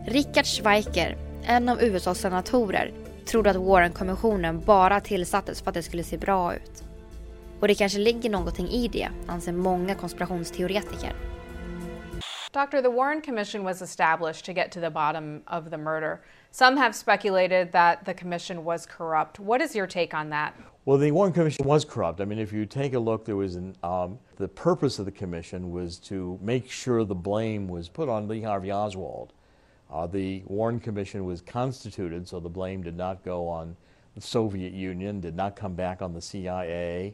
Richard 0.07 0.45
Schweiker, 0.45 1.17
en 1.43 1.69
av 1.69 1.81
USAs 1.81 2.19
senatorer, 2.19 2.93
trodde 3.25 3.49
att 3.49 3.55
Warren-kommissionen 3.55 4.61
bara 4.65 5.01
tillsattes 5.01 5.61
för 5.61 5.69
att 5.69 5.75
det 5.75 5.83
skulle 5.83 6.03
se 6.03 6.17
bra 6.17 6.55
ut. 6.55 6.83
Och 7.59 7.67
det 7.67 7.75
kanske 7.75 7.99
ligger 7.99 8.29
någonting 8.29 8.69
i 8.69 8.87
det, 8.87 9.09
anser 9.27 9.51
många 9.51 9.95
konspirationsteoretiker. 9.95 11.13
Doctor, 12.51 12.81
the 12.81 12.89
Warren 12.89 13.21
Commission 13.21 13.63
was 13.63 13.81
established 13.81 14.45
to 14.45 14.51
get 14.51 14.71
to 14.71 14.79
the 14.79 14.89
bottom 14.89 15.41
of 15.47 15.69
the 15.69 15.77
murder. 15.77 16.19
Some 16.51 16.77
have 16.77 16.95
speculated 16.95 17.71
that 17.73 18.05
the 18.05 18.13
commission 18.13 18.63
was 18.63 18.85
corrupt. 18.85 19.39
What 19.39 19.61
is 19.61 19.75
your 19.75 19.85
take 19.85 20.13
on 20.13 20.29
that? 20.29 20.55
Well, 20.85 20.97
the 20.97 21.11
Warren 21.11 21.31
Commission 21.31 21.65
was 21.65 21.85
corrupt. 21.85 22.19
I 22.19 22.25
mean, 22.25 22.39
if 22.39 22.51
you 22.51 22.65
take 22.65 22.93
a 22.95 22.99
look, 22.99 23.23
there 23.23 23.35
was 23.35 23.55
an, 23.55 23.75
um, 23.83 24.17
the 24.37 24.47
purpose 24.47 24.97
of 24.97 25.05
the 25.05 25.11
commission 25.11 25.69
was 25.71 25.99
to 25.99 26.39
make 26.41 26.71
sure 26.71 27.03
the 27.03 27.13
blame 27.13 27.67
was 27.67 27.87
put 27.87 28.09
on 28.09 28.27
Lee 28.27 28.41
Harvey 28.41 28.71
Oswald. 28.71 29.33
Uh, 29.91 30.07
the 30.07 30.41
Warren 30.47 30.79
Commission 30.79 31.25
was 31.25 31.41
constituted 31.41 32.27
so 32.27 32.39
the 32.39 32.49
blame 32.49 32.81
did 32.81 32.97
not 32.97 33.23
go 33.23 33.47
on 33.47 33.75
the 34.15 34.21
Soviet 34.21 34.73
Union, 34.73 35.19
did 35.19 35.35
not 35.35 35.55
come 35.55 35.75
back 35.75 36.01
on 36.01 36.13
the 36.13 36.21
CIA, 36.21 37.13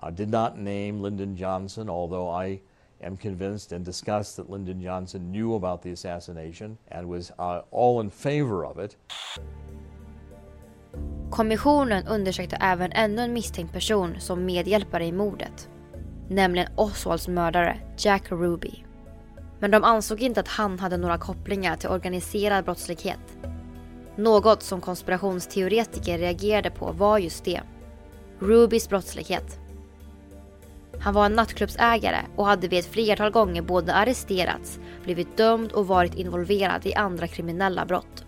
uh, 0.00 0.10
did 0.10 0.30
not 0.30 0.58
name 0.58 1.00
Lyndon 1.00 1.36
Johnson, 1.36 1.90
although 1.90 2.30
I 2.30 2.60
am 3.06 3.16
convinced 3.16 3.72
and 3.76 3.84
discussed 3.84 4.36
that 4.36 4.50
Lyndon 4.50 4.80
Johnson 4.80 5.32
knew 5.32 5.54
about 5.54 5.82
the 5.82 5.92
assassination 5.92 6.78
and 6.90 7.08
was 7.08 7.30
uh, 7.38 7.62
all 7.70 8.00
in 8.00 8.10
favor 8.10 8.64
of 8.64 8.78
it. 8.84 8.96
Kommissionen 11.30 12.06
undersökte 12.06 12.56
även 12.56 12.92
ännu 12.92 13.22
en 13.22 13.32
misstänkt 13.32 13.72
person 13.72 14.20
som 14.20 14.44
medhjälpare 14.44 15.06
i 15.06 15.12
mordet. 15.12 15.68
Nämligen 16.28 16.68
Oswalds 16.76 17.28
mördare 17.28 17.80
Jack 17.96 18.32
Ruby. 18.32 18.84
Men 19.60 19.70
de 19.70 19.84
ansåg 19.84 20.20
inte 20.20 20.40
att 20.40 20.48
han 20.48 20.78
hade 20.78 20.96
några 20.96 21.18
kopplingar 21.18 21.76
till 21.76 21.88
organiserad 21.88 22.64
brottslighet. 22.64 23.38
Något 24.16 24.62
som 24.62 24.80
konspirationsteoretiker 24.80 26.18
reagerade 26.18 26.70
på 26.70 26.92
var 26.92 27.18
just 27.18 27.44
det. 27.44 27.60
Rubys 28.38 28.88
brottslighet. 28.88 29.59
Han 31.00 31.14
var 31.14 31.26
en 31.26 31.32
nattklubbsägare 31.32 32.20
och 32.36 32.46
hade 32.46 32.68
vid 32.68 32.78
ett 32.78 32.92
flertal 32.92 33.30
gånger 33.30 33.62
både 33.62 33.94
arresterats, 33.94 34.80
blivit 35.04 35.36
dömd 35.36 35.72
och 35.72 35.86
varit 35.86 36.14
involverad 36.14 36.86
i 36.86 36.94
andra 36.94 37.26
kriminella 37.26 37.84
brott. 37.84 38.24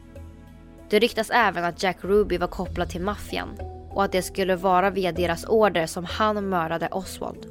Det 0.90 0.98
ryktas 0.98 1.30
även 1.30 1.64
att 1.64 1.82
Jack 1.82 1.98
Ruby 2.00 2.38
var 2.38 2.46
kopplad 2.46 2.88
till 2.88 3.00
maffian 3.00 3.58
och 3.90 4.04
att 4.04 4.12
det 4.12 4.22
skulle 4.22 4.56
vara 4.56 4.90
via 4.90 5.12
deras 5.12 5.44
order 5.44 5.87
som 5.87 6.04
han 6.04 6.48
mördade 6.48 6.88
Oswald. 6.88 7.46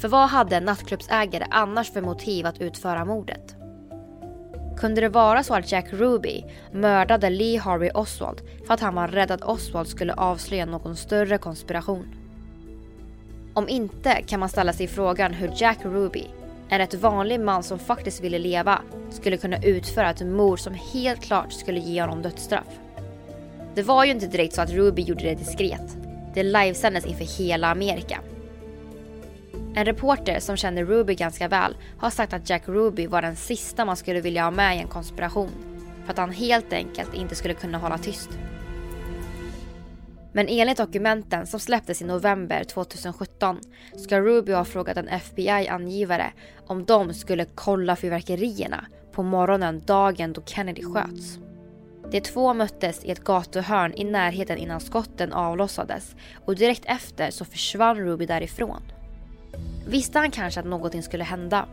För 0.00 0.08
vad 0.08 0.28
hade 0.28 0.56
en 0.56 0.64
nattklubbsägare 0.64 1.46
annars 1.50 1.92
för 1.92 2.00
motiv 2.00 2.46
att 2.46 2.60
utföra 2.60 3.04
mordet? 3.04 3.56
Kunde 4.78 5.00
det 5.00 5.08
vara 5.08 5.42
så 5.42 5.54
att 5.54 5.72
Jack 5.72 5.92
Ruby 5.92 6.44
mördade 6.72 7.30
Lee 7.30 7.60
Harvey 7.60 7.90
Oswald 7.90 8.40
för 8.66 8.74
att 8.74 8.80
han 8.80 8.94
var 8.94 9.08
rädd 9.08 9.30
att 9.30 9.44
Oswald 9.44 9.88
skulle 9.88 10.14
avslöja 10.14 10.66
någon 10.66 10.96
större 10.96 11.38
konspiration? 11.38 12.19
Om 13.60 13.68
inte 13.68 14.22
kan 14.26 14.40
man 14.40 14.48
ställa 14.48 14.72
sig 14.72 14.86
frågan 14.86 15.34
hur 15.34 15.52
Jack 15.56 15.78
Ruby, 15.82 16.24
en 16.68 16.78
rätt 16.78 16.94
vanlig 16.94 17.40
man 17.40 17.62
som 17.62 17.78
faktiskt 17.78 18.20
ville 18.20 18.38
leva, 18.38 18.82
skulle 19.10 19.36
kunna 19.36 19.62
utföra 19.62 20.10
ett 20.10 20.26
mord 20.26 20.60
som 20.60 20.74
helt 20.92 21.22
klart 21.22 21.52
skulle 21.52 21.80
ge 21.80 22.00
honom 22.00 22.22
dödsstraff. 22.22 22.80
Det 23.74 23.82
var 23.82 24.04
ju 24.04 24.10
inte 24.10 24.26
direkt 24.26 24.54
så 24.54 24.62
att 24.62 24.70
Ruby 24.70 25.02
gjorde 25.02 25.24
det 25.24 25.34
diskret. 25.34 25.96
Det 26.34 26.42
livesändes 26.42 27.06
inför 27.06 27.38
hela 27.38 27.68
Amerika. 27.68 28.20
En 29.74 29.84
reporter 29.84 30.40
som 30.40 30.56
känner 30.56 30.84
Ruby 30.84 31.14
ganska 31.14 31.48
väl 31.48 31.76
har 31.98 32.10
sagt 32.10 32.32
att 32.32 32.50
Jack 32.50 32.68
Ruby 32.68 33.06
var 33.06 33.22
den 33.22 33.36
sista 33.36 33.84
man 33.84 33.96
skulle 33.96 34.20
vilja 34.20 34.42
ha 34.42 34.50
med 34.50 34.76
i 34.76 34.80
en 34.80 34.88
konspiration. 34.88 35.50
För 36.04 36.12
att 36.12 36.18
han 36.18 36.32
helt 36.32 36.72
enkelt 36.72 37.14
inte 37.14 37.34
skulle 37.34 37.54
kunna 37.54 37.78
hålla 37.78 37.98
tyst. 37.98 38.30
Men 40.32 40.48
enligt 40.48 40.78
dokumenten 40.78 41.46
som 41.46 41.60
släpptes 41.60 42.02
i 42.02 42.04
november 42.04 42.64
2017 42.64 43.60
ska 43.96 44.20
Ruby 44.20 44.52
ha 44.52 44.64
frågat 44.64 44.96
en 44.96 45.08
FBI-angivare 45.08 46.32
om 46.66 46.84
de 46.84 47.14
skulle 47.14 47.46
kolla 47.54 47.96
fyrverkerierna 47.96 48.86
på 49.12 49.22
morgonen 49.22 49.82
dagen 49.86 50.32
då 50.32 50.42
Kennedy 50.42 50.82
sköts. 50.82 51.38
De 52.10 52.20
två 52.20 52.54
möttes 52.54 53.04
i 53.04 53.10
ett 53.10 53.24
gatuhörn 53.24 53.94
i 53.94 54.04
närheten 54.04 54.58
innan 54.58 54.80
skotten 54.80 55.32
avlossades 55.32 56.16
och 56.44 56.56
direkt 56.56 56.84
efter 56.84 57.30
så 57.30 57.44
försvann 57.44 57.96
Ruby 57.96 58.26
därifrån. 58.26 58.82
Visste 59.86 60.18
han 60.18 60.30
kanske 60.30 60.60
att 60.60 60.66
någonting 60.66 61.02
skulle 61.02 61.24
hända? 61.24 61.66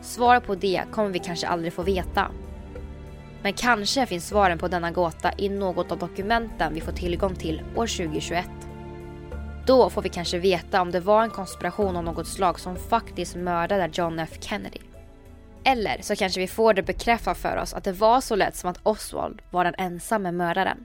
Svar 0.00 0.40
på 0.40 0.54
det 0.54 0.82
kommer 0.92 1.10
vi 1.10 1.18
kanske 1.18 1.46
aldrig 1.46 1.72
få 1.72 1.82
veta. 1.82 2.30
Men 3.42 3.52
kanske 3.52 4.06
finns 4.06 4.28
svaren 4.28 4.58
på 4.58 4.68
denna 4.68 4.90
gåta 4.90 5.32
i 5.36 5.48
något 5.48 5.92
av 5.92 5.98
dokumenten 5.98 6.74
vi 6.74 6.80
får 6.80 6.92
tillgång 6.92 7.34
till 7.34 7.62
år 7.76 7.86
2021. 7.86 8.46
Då 9.66 9.90
får 9.90 10.02
vi 10.02 10.08
kanske 10.08 10.38
veta 10.38 10.80
om 10.80 10.90
det 10.90 11.00
var 11.00 11.22
en 11.22 11.30
konspiration 11.30 11.96
av 11.96 12.04
något 12.04 12.26
slag 12.28 12.60
som 12.60 12.76
faktiskt 12.76 13.36
mördade 13.36 13.90
John 13.92 14.18
F 14.18 14.30
Kennedy. 14.40 14.78
Eller 15.64 15.96
så 16.00 16.16
kanske 16.16 16.40
vi 16.40 16.46
får 16.46 16.74
det 16.74 16.82
bekräftat 16.82 17.38
för 17.38 17.56
oss 17.56 17.74
att 17.74 17.84
det 17.84 17.92
var 17.92 18.20
så 18.20 18.36
lätt 18.36 18.56
som 18.56 18.70
att 18.70 18.80
Oswald 18.82 19.42
var 19.50 19.64
den 19.64 19.74
ensamme 19.78 20.32
mördaren. 20.32 20.84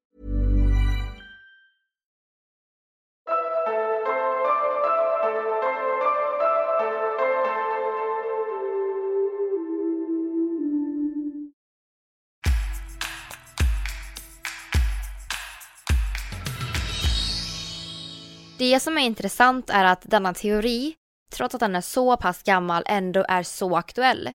Det 18.61 18.79
som 18.79 18.97
är 18.97 19.01
intressant 19.01 19.69
är 19.69 19.83
att 19.83 20.01
denna 20.01 20.33
teori, 20.33 20.95
trots 21.31 21.55
att 21.55 21.59
den 21.59 21.75
är 21.75 21.81
så 21.81 22.17
pass 22.17 22.43
gammal, 22.43 22.83
ändå 22.85 23.25
är 23.27 23.43
så 23.43 23.75
aktuell. 23.75 24.29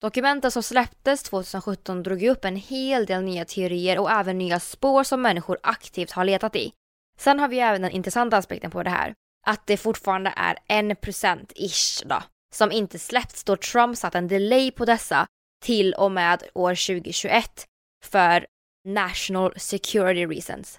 Dokumenten 0.00 0.50
som 0.50 0.62
släpptes 0.62 1.22
2017 1.22 2.02
drog 2.02 2.22
upp 2.22 2.44
en 2.44 2.56
hel 2.56 3.06
del 3.06 3.22
nya 3.22 3.44
teorier 3.44 3.98
och 3.98 4.10
även 4.10 4.38
nya 4.38 4.60
spår 4.60 5.04
som 5.04 5.22
människor 5.22 5.58
aktivt 5.62 6.10
har 6.10 6.24
letat 6.24 6.56
i. 6.56 6.72
Sen 7.18 7.40
har 7.40 7.48
vi 7.48 7.58
även 7.58 7.82
den 7.82 7.90
intressanta 7.90 8.36
aspekten 8.36 8.70
på 8.70 8.82
det 8.82 8.90
här, 8.90 9.14
att 9.46 9.66
det 9.66 9.76
fortfarande 9.76 10.32
är 10.36 10.56
1%-ish 10.68 12.06
då, 12.06 12.22
som 12.54 12.72
inte 12.72 12.98
släppts 12.98 13.44
då 13.44 13.56
Trump 13.56 13.98
satt 13.98 14.14
en 14.14 14.28
delay 14.28 14.70
på 14.70 14.84
dessa 14.84 15.26
till 15.64 15.94
och 15.94 16.12
med 16.12 16.42
år 16.54 16.70
2021 16.70 17.66
för 18.04 18.46
national 18.84 19.54
security 19.56 20.26
reasons. 20.26 20.78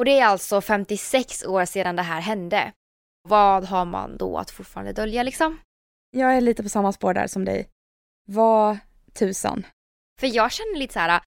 Och 0.00 0.04
det 0.04 0.18
är 0.18 0.26
alltså 0.26 0.60
56 0.60 1.44
år 1.44 1.64
sedan 1.64 1.96
det 1.96 2.02
här 2.02 2.20
hände. 2.20 2.72
Vad 3.28 3.64
har 3.64 3.84
man 3.84 4.16
då 4.16 4.38
att 4.38 4.50
fortfarande 4.50 4.92
dölja 4.92 5.22
liksom? 5.22 5.60
Jag 6.10 6.36
är 6.36 6.40
lite 6.40 6.62
på 6.62 6.68
samma 6.68 6.92
spår 6.92 7.14
där 7.14 7.26
som 7.26 7.44
dig. 7.44 7.68
Vad 8.28 8.78
tusan? 9.12 9.66
För 10.20 10.26
jag 10.26 10.52
känner 10.52 10.78
lite 10.78 10.92
så 10.92 10.98
här, 10.98 11.20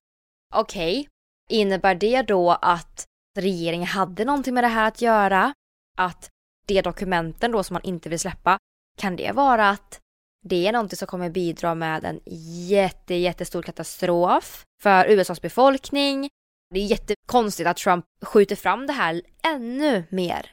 okej, 0.54 1.00
okay, 1.00 1.10
innebär 1.50 1.94
det 1.94 2.22
då 2.22 2.50
att 2.50 3.04
regeringen 3.38 3.86
hade 3.86 4.24
någonting 4.24 4.54
med 4.54 4.64
det 4.64 4.68
här 4.68 4.88
att 4.88 5.02
göra? 5.02 5.54
Att 5.98 6.30
de 6.66 6.82
dokumenten 6.82 7.52
då 7.52 7.62
som 7.62 7.74
man 7.74 7.82
inte 7.82 8.08
vill 8.08 8.20
släppa, 8.20 8.58
kan 8.98 9.16
det 9.16 9.32
vara 9.32 9.70
att 9.70 10.00
det 10.44 10.66
är 10.66 10.72
någonting 10.72 10.96
som 10.96 11.08
kommer 11.08 11.30
bidra 11.30 11.74
med 11.74 12.04
en 12.04 12.20
jätte, 12.68 13.14
jättestor 13.14 13.62
katastrof 13.62 14.64
för 14.82 15.10
USAs 15.10 15.42
befolkning, 15.42 16.28
det 16.74 16.80
är 16.80 16.86
jättekonstigt 16.86 17.68
att 17.68 17.76
Trump 17.76 18.04
skjuter 18.22 18.56
fram 18.56 18.86
det 18.86 18.92
här 18.92 19.22
ännu 19.42 20.04
mer. 20.10 20.50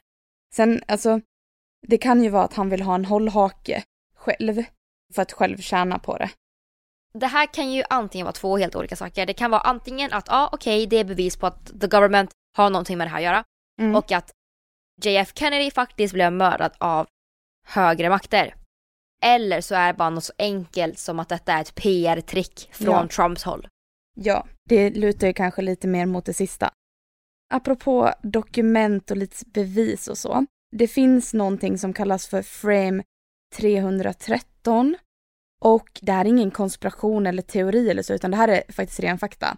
Sen, 0.54 0.84
alltså, 0.88 1.22
det 1.88 1.98
kan 1.98 2.24
ju 2.24 2.30
vara 2.30 2.44
att 2.44 2.54
han 2.54 2.70
vill 2.70 2.82
ha 2.82 2.96
en 2.96 3.06
hållhake 3.06 3.84
själv 4.16 4.64
för 5.14 5.22
att 5.22 5.32
själv 5.32 5.58
tjäna 5.58 6.00
på 6.00 6.18
det. 6.18 6.30
Det 7.14 7.28
här 7.28 7.54
kan 7.54 7.72
ju 7.72 7.84
antingen 7.90 8.26
vara 8.26 8.34
två 8.34 8.58
helt 8.58 8.76
olika 8.76 8.96
saker. 8.96 9.26
Det 9.26 9.34
kan 9.34 9.52
vara 9.52 9.62
antingen 9.62 10.14
att, 10.14 10.28
ja 10.28 10.50
okej, 10.54 10.78
okay, 10.78 10.86
det 10.86 10.98
är 10.98 11.04
bevis 11.04 11.38
på 11.38 11.48
att 11.48 11.82
the 11.82 11.88
government 11.88 12.32
har 12.58 12.70
någonting 12.70 12.98
med 12.98 13.08
det 13.08 13.12
här 13.12 13.18
att 13.18 13.24
göra. 13.24 13.44
Mm. 13.80 13.96
Och 13.96 14.12
att 14.12 14.32
JF 15.04 15.32
Kennedy 15.36 15.72
faktiskt 15.72 16.14
blev 16.14 16.34
mördad 16.34 16.72
av 16.78 17.08
högre 17.68 18.10
makter. 18.10 18.56
Eller 19.26 19.62
så 19.62 19.76
är 19.76 19.88
det 19.88 19.98
bara 19.98 20.10
något 20.10 20.24
så 20.24 20.34
enkelt 20.38 21.00
som 21.00 21.20
att 21.20 21.30
detta 21.30 21.54
är 21.54 21.62
ett 21.62 21.76
PR-trick 21.76 22.70
från 22.74 22.96
ja. 22.96 23.08
Trumps 23.08 23.44
håll. 23.44 23.68
Ja, 24.14 24.48
det 24.70 24.90
lutar 24.90 25.28
ju 25.28 25.34
kanske 25.34 25.62
lite 25.62 25.88
mer 25.88 26.06
mot 26.06 26.26
det 26.26 26.34
sista. 26.34 26.72
Apropå 27.54 28.14
dokument 28.24 29.12
och 29.12 29.18
lite 29.18 29.46
bevis 29.46 30.08
och 30.08 30.18
så. 30.18 30.46
Det 30.76 30.88
finns 30.88 31.34
någonting 31.34 31.78
som 31.78 31.94
kallas 31.94 32.28
för 32.28 32.42
frame 32.42 33.04
313 33.56 34.96
och 35.62 36.00
det 36.02 36.12
här 36.12 36.26
är 36.26 36.30
ingen 36.30 36.52
konspiration 36.52 37.28
eller 37.28 37.42
teori 37.42 37.90
eller 37.90 38.04
så, 38.04 38.14
utan 38.14 38.32
det 38.32 38.38
här 38.38 38.48
är 38.48 38.72
faktiskt 38.72 39.00
ren 39.00 39.18
fakta. 39.18 39.58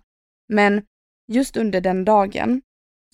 Men 0.54 0.86
just 1.32 1.58
under 1.58 1.82
den 1.82 2.06
dagen 2.06 2.62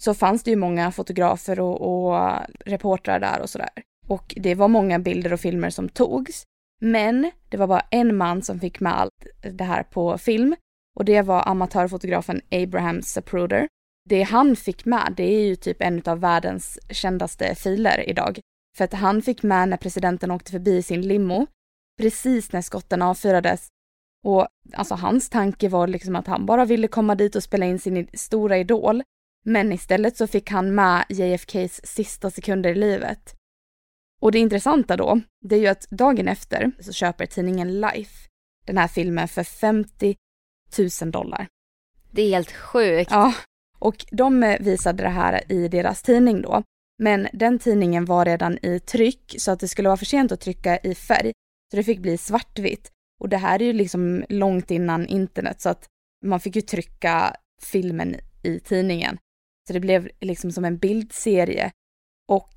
så 0.01 0.13
fanns 0.13 0.43
det 0.43 0.51
ju 0.51 0.57
många 0.57 0.91
fotografer 0.91 1.59
och, 1.59 1.81
och 1.81 2.39
reportrar 2.65 3.19
där 3.19 3.41
och 3.41 3.49
sådär. 3.49 3.69
Och 4.07 4.33
det 4.37 4.55
var 4.55 4.67
många 4.67 4.99
bilder 4.99 5.33
och 5.33 5.39
filmer 5.39 5.69
som 5.69 5.89
togs. 5.89 6.43
Men 6.81 7.31
det 7.49 7.57
var 7.57 7.67
bara 7.67 7.85
en 7.91 8.17
man 8.17 8.41
som 8.41 8.59
fick 8.59 8.79
med 8.79 8.99
allt 8.99 9.27
det 9.41 9.63
här 9.63 9.83
på 9.83 10.17
film 10.17 10.55
och 10.99 11.05
det 11.05 11.21
var 11.21 11.47
amatörfotografen 11.47 12.41
Abraham 12.51 13.01
Zapruder. 13.01 13.67
Det 14.09 14.23
han 14.23 14.55
fick 14.55 14.85
med, 14.85 15.13
det 15.17 15.23
är 15.23 15.47
ju 15.47 15.55
typ 15.55 15.81
en 15.81 16.01
av 16.05 16.19
världens 16.19 16.79
kändaste 16.89 17.55
filer 17.55 18.09
idag. 18.09 18.39
För 18.77 18.85
att 18.85 18.93
han 18.93 19.21
fick 19.21 19.43
med 19.43 19.69
när 19.69 19.77
presidenten 19.77 20.31
åkte 20.31 20.51
förbi 20.51 20.83
sin 20.83 21.01
limo, 21.01 21.47
precis 22.01 22.51
när 22.51 22.61
skotten 22.61 23.01
avfyrades. 23.01 23.67
Och 24.25 24.47
alltså 24.73 24.95
hans 24.95 25.29
tanke 25.29 25.69
var 25.69 25.87
liksom 25.87 26.15
att 26.15 26.27
han 26.27 26.45
bara 26.45 26.65
ville 26.65 26.87
komma 26.87 27.15
dit 27.15 27.35
och 27.35 27.43
spela 27.43 27.65
in 27.65 27.79
sin 27.79 28.07
stora 28.13 28.57
idol. 28.57 29.03
Men 29.45 29.73
istället 29.73 30.17
så 30.17 30.27
fick 30.27 30.49
han 30.49 30.75
med 30.75 31.05
JFKs 31.09 31.81
sista 31.83 32.31
sekunder 32.31 32.69
i 32.69 32.75
livet. 32.75 33.35
Och 34.21 34.31
det 34.31 34.39
intressanta 34.39 34.97
då, 34.97 35.21
det 35.41 35.55
är 35.55 35.59
ju 35.59 35.67
att 35.67 35.89
dagen 35.89 36.27
efter 36.27 36.71
så 36.79 36.93
köper 36.93 37.25
tidningen 37.25 37.81
Life 37.81 38.29
den 38.65 38.77
här 38.77 38.87
filmen 38.87 39.27
för 39.27 39.43
50 39.43 40.15
tusen 40.69 41.11
dollar. 41.11 41.47
Det 42.11 42.21
är 42.21 42.29
helt 42.29 42.51
sjukt. 42.51 43.11
Ja, 43.11 43.33
och 43.79 44.05
de 44.11 44.57
visade 44.59 45.03
det 45.03 45.09
här 45.09 45.51
i 45.51 45.67
deras 45.67 46.01
tidning 46.01 46.41
då. 46.41 46.63
Men 46.97 47.27
den 47.33 47.59
tidningen 47.59 48.05
var 48.05 48.25
redan 48.25 48.57
i 48.65 48.79
tryck 48.79 49.35
så 49.37 49.51
att 49.51 49.59
det 49.59 49.67
skulle 49.67 49.89
vara 49.89 49.97
för 49.97 50.05
sent 50.05 50.31
att 50.31 50.41
trycka 50.41 50.77
i 50.77 50.95
färg. 50.95 51.31
Så 51.71 51.77
det 51.77 51.83
fick 51.83 51.99
bli 51.99 52.17
svartvitt. 52.17 52.91
Och 53.19 53.29
det 53.29 53.37
här 53.37 53.61
är 53.61 53.65
ju 53.65 53.73
liksom 53.73 54.25
långt 54.29 54.71
innan 54.71 55.07
internet 55.07 55.61
så 55.61 55.69
att 55.69 55.85
man 56.25 56.39
fick 56.39 56.55
ju 56.55 56.61
trycka 56.61 57.35
filmen 57.61 58.15
i 58.43 58.59
tidningen. 58.59 59.17
Så 59.67 59.73
det 59.73 59.79
blev 59.79 60.09
liksom 60.19 60.51
som 60.51 60.65
en 60.65 60.77
bildserie. 60.77 61.71
Och 62.27 62.49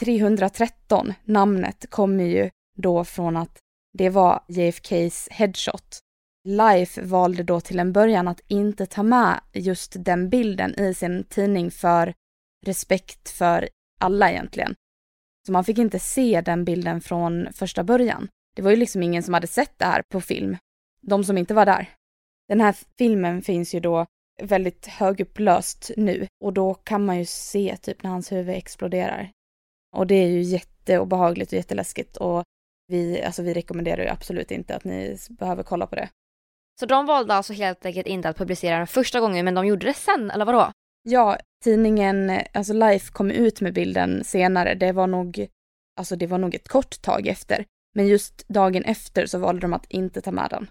313, 0.00 1.14
namnet, 1.24 1.90
kommer 1.90 2.24
ju 2.24 2.50
då 2.76 3.04
från 3.04 3.36
att 3.36 3.58
det 3.98 4.08
var 4.08 4.44
JFKs 4.48 5.28
headshot 5.30 5.98
Life 6.48 7.02
valde 7.02 7.42
då 7.42 7.60
till 7.60 7.78
en 7.78 7.92
början 7.92 8.28
att 8.28 8.40
inte 8.48 8.86
ta 8.86 9.02
med 9.02 9.40
just 9.52 10.04
den 10.04 10.28
bilden 10.28 10.80
i 10.80 10.94
sin 10.94 11.24
tidning 11.24 11.70
för 11.70 12.14
respekt 12.66 13.30
för 13.30 13.68
alla 14.00 14.30
egentligen. 14.30 14.74
Så 15.46 15.52
man 15.52 15.64
fick 15.64 15.78
inte 15.78 15.98
se 15.98 16.40
den 16.40 16.64
bilden 16.64 17.00
från 17.00 17.52
första 17.52 17.84
början. 17.84 18.28
Det 18.56 18.62
var 18.62 18.70
ju 18.70 18.76
liksom 18.76 19.02
ingen 19.02 19.22
som 19.22 19.34
hade 19.34 19.46
sett 19.46 19.78
det 19.78 19.84
här 19.84 20.02
på 20.12 20.20
film. 20.20 20.56
De 21.02 21.24
som 21.24 21.38
inte 21.38 21.54
var 21.54 21.66
där. 21.66 21.90
Den 22.48 22.60
här 22.60 22.76
filmen 22.98 23.42
finns 23.42 23.74
ju 23.74 23.80
då 23.80 24.06
väldigt 24.42 24.86
högupplöst 24.86 25.90
nu 25.96 26.26
och 26.44 26.52
då 26.52 26.74
kan 26.74 27.04
man 27.04 27.18
ju 27.18 27.24
se 27.24 27.76
typ 27.76 28.02
när 28.02 28.10
hans 28.10 28.32
huvud 28.32 28.56
exploderar. 28.56 29.30
Och 29.96 30.06
det 30.06 30.14
är 30.14 30.28
ju 30.28 30.42
jätteobehagligt 30.42 31.52
och 31.52 31.56
jätteläskigt 31.56 32.16
och 32.16 32.44
vi, 32.86 33.22
alltså 33.22 33.42
vi 33.42 33.54
rekommenderar 33.54 34.02
ju 34.02 34.08
absolut 34.08 34.50
inte 34.50 34.76
att 34.76 34.84
ni 34.84 35.16
behöver 35.30 35.62
kolla 35.62 35.86
på 35.86 35.96
det. 35.96 36.08
Så 36.80 36.86
de 36.86 37.06
valde 37.06 37.34
alltså 37.34 37.52
helt 37.52 37.86
enkelt 37.86 38.06
inte 38.06 38.28
att 38.28 38.36
publicera 38.36 38.78
den 38.78 38.86
första 38.86 39.20
gången, 39.20 39.44
men 39.44 39.54
de 39.54 39.66
gjorde 39.66 39.86
det 39.86 39.94
sen, 39.94 40.30
eller 40.30 40.44
vadå? 40.44 40.72
Ja, 41.02 41.38
tidningen, 41.64 42.40
alltså 42.54 42.72
Life 42.72 43.12
kom 43.12 43.30
ut 43.30 43.60
med 43.60 43.74
bilden 43.74 44.24
senare. 44.24 44.74
Det 44.74 44.92
var 44.92 45.06
nog, 45.06 45.46
alltså 45.96 46.16
det 46.16 46.26
var 46.26 46.38
nog 46.38 46.54
ett 46.54 46.68
kort 46.68 47.02
tag 47.02 47.26
efter. 47.26 47.64
Men 47.94 48.06
just 48.06 48.48
dagen 48.48 48.84
efter 48.84 49.26
så 49.26 49.38
valde 49.38 49.60
de 49.60 49.72
att 49.72 49.86
inte 49.88 50.20
ta 50.20 50.32
med 50.32 50.50
den. 50.50 50.70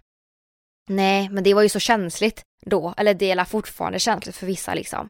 Nej, 0.90 1.30
men 1.30 1.44
det 1.44 1.54
var 1.54 1.62
ju 1.62 1.70
så 1.70 1.80
känsligt 1.80 2.42
då. 2.66 2.94
Eller 2.98 3.14
det 3.14 3.32
är 3.32 3.46
fortfarande 3.46 4.00
känsligt 4.00 4.36
för 4.36 4.46
vissa 4.46 4.74
liksom. 4.74 5.08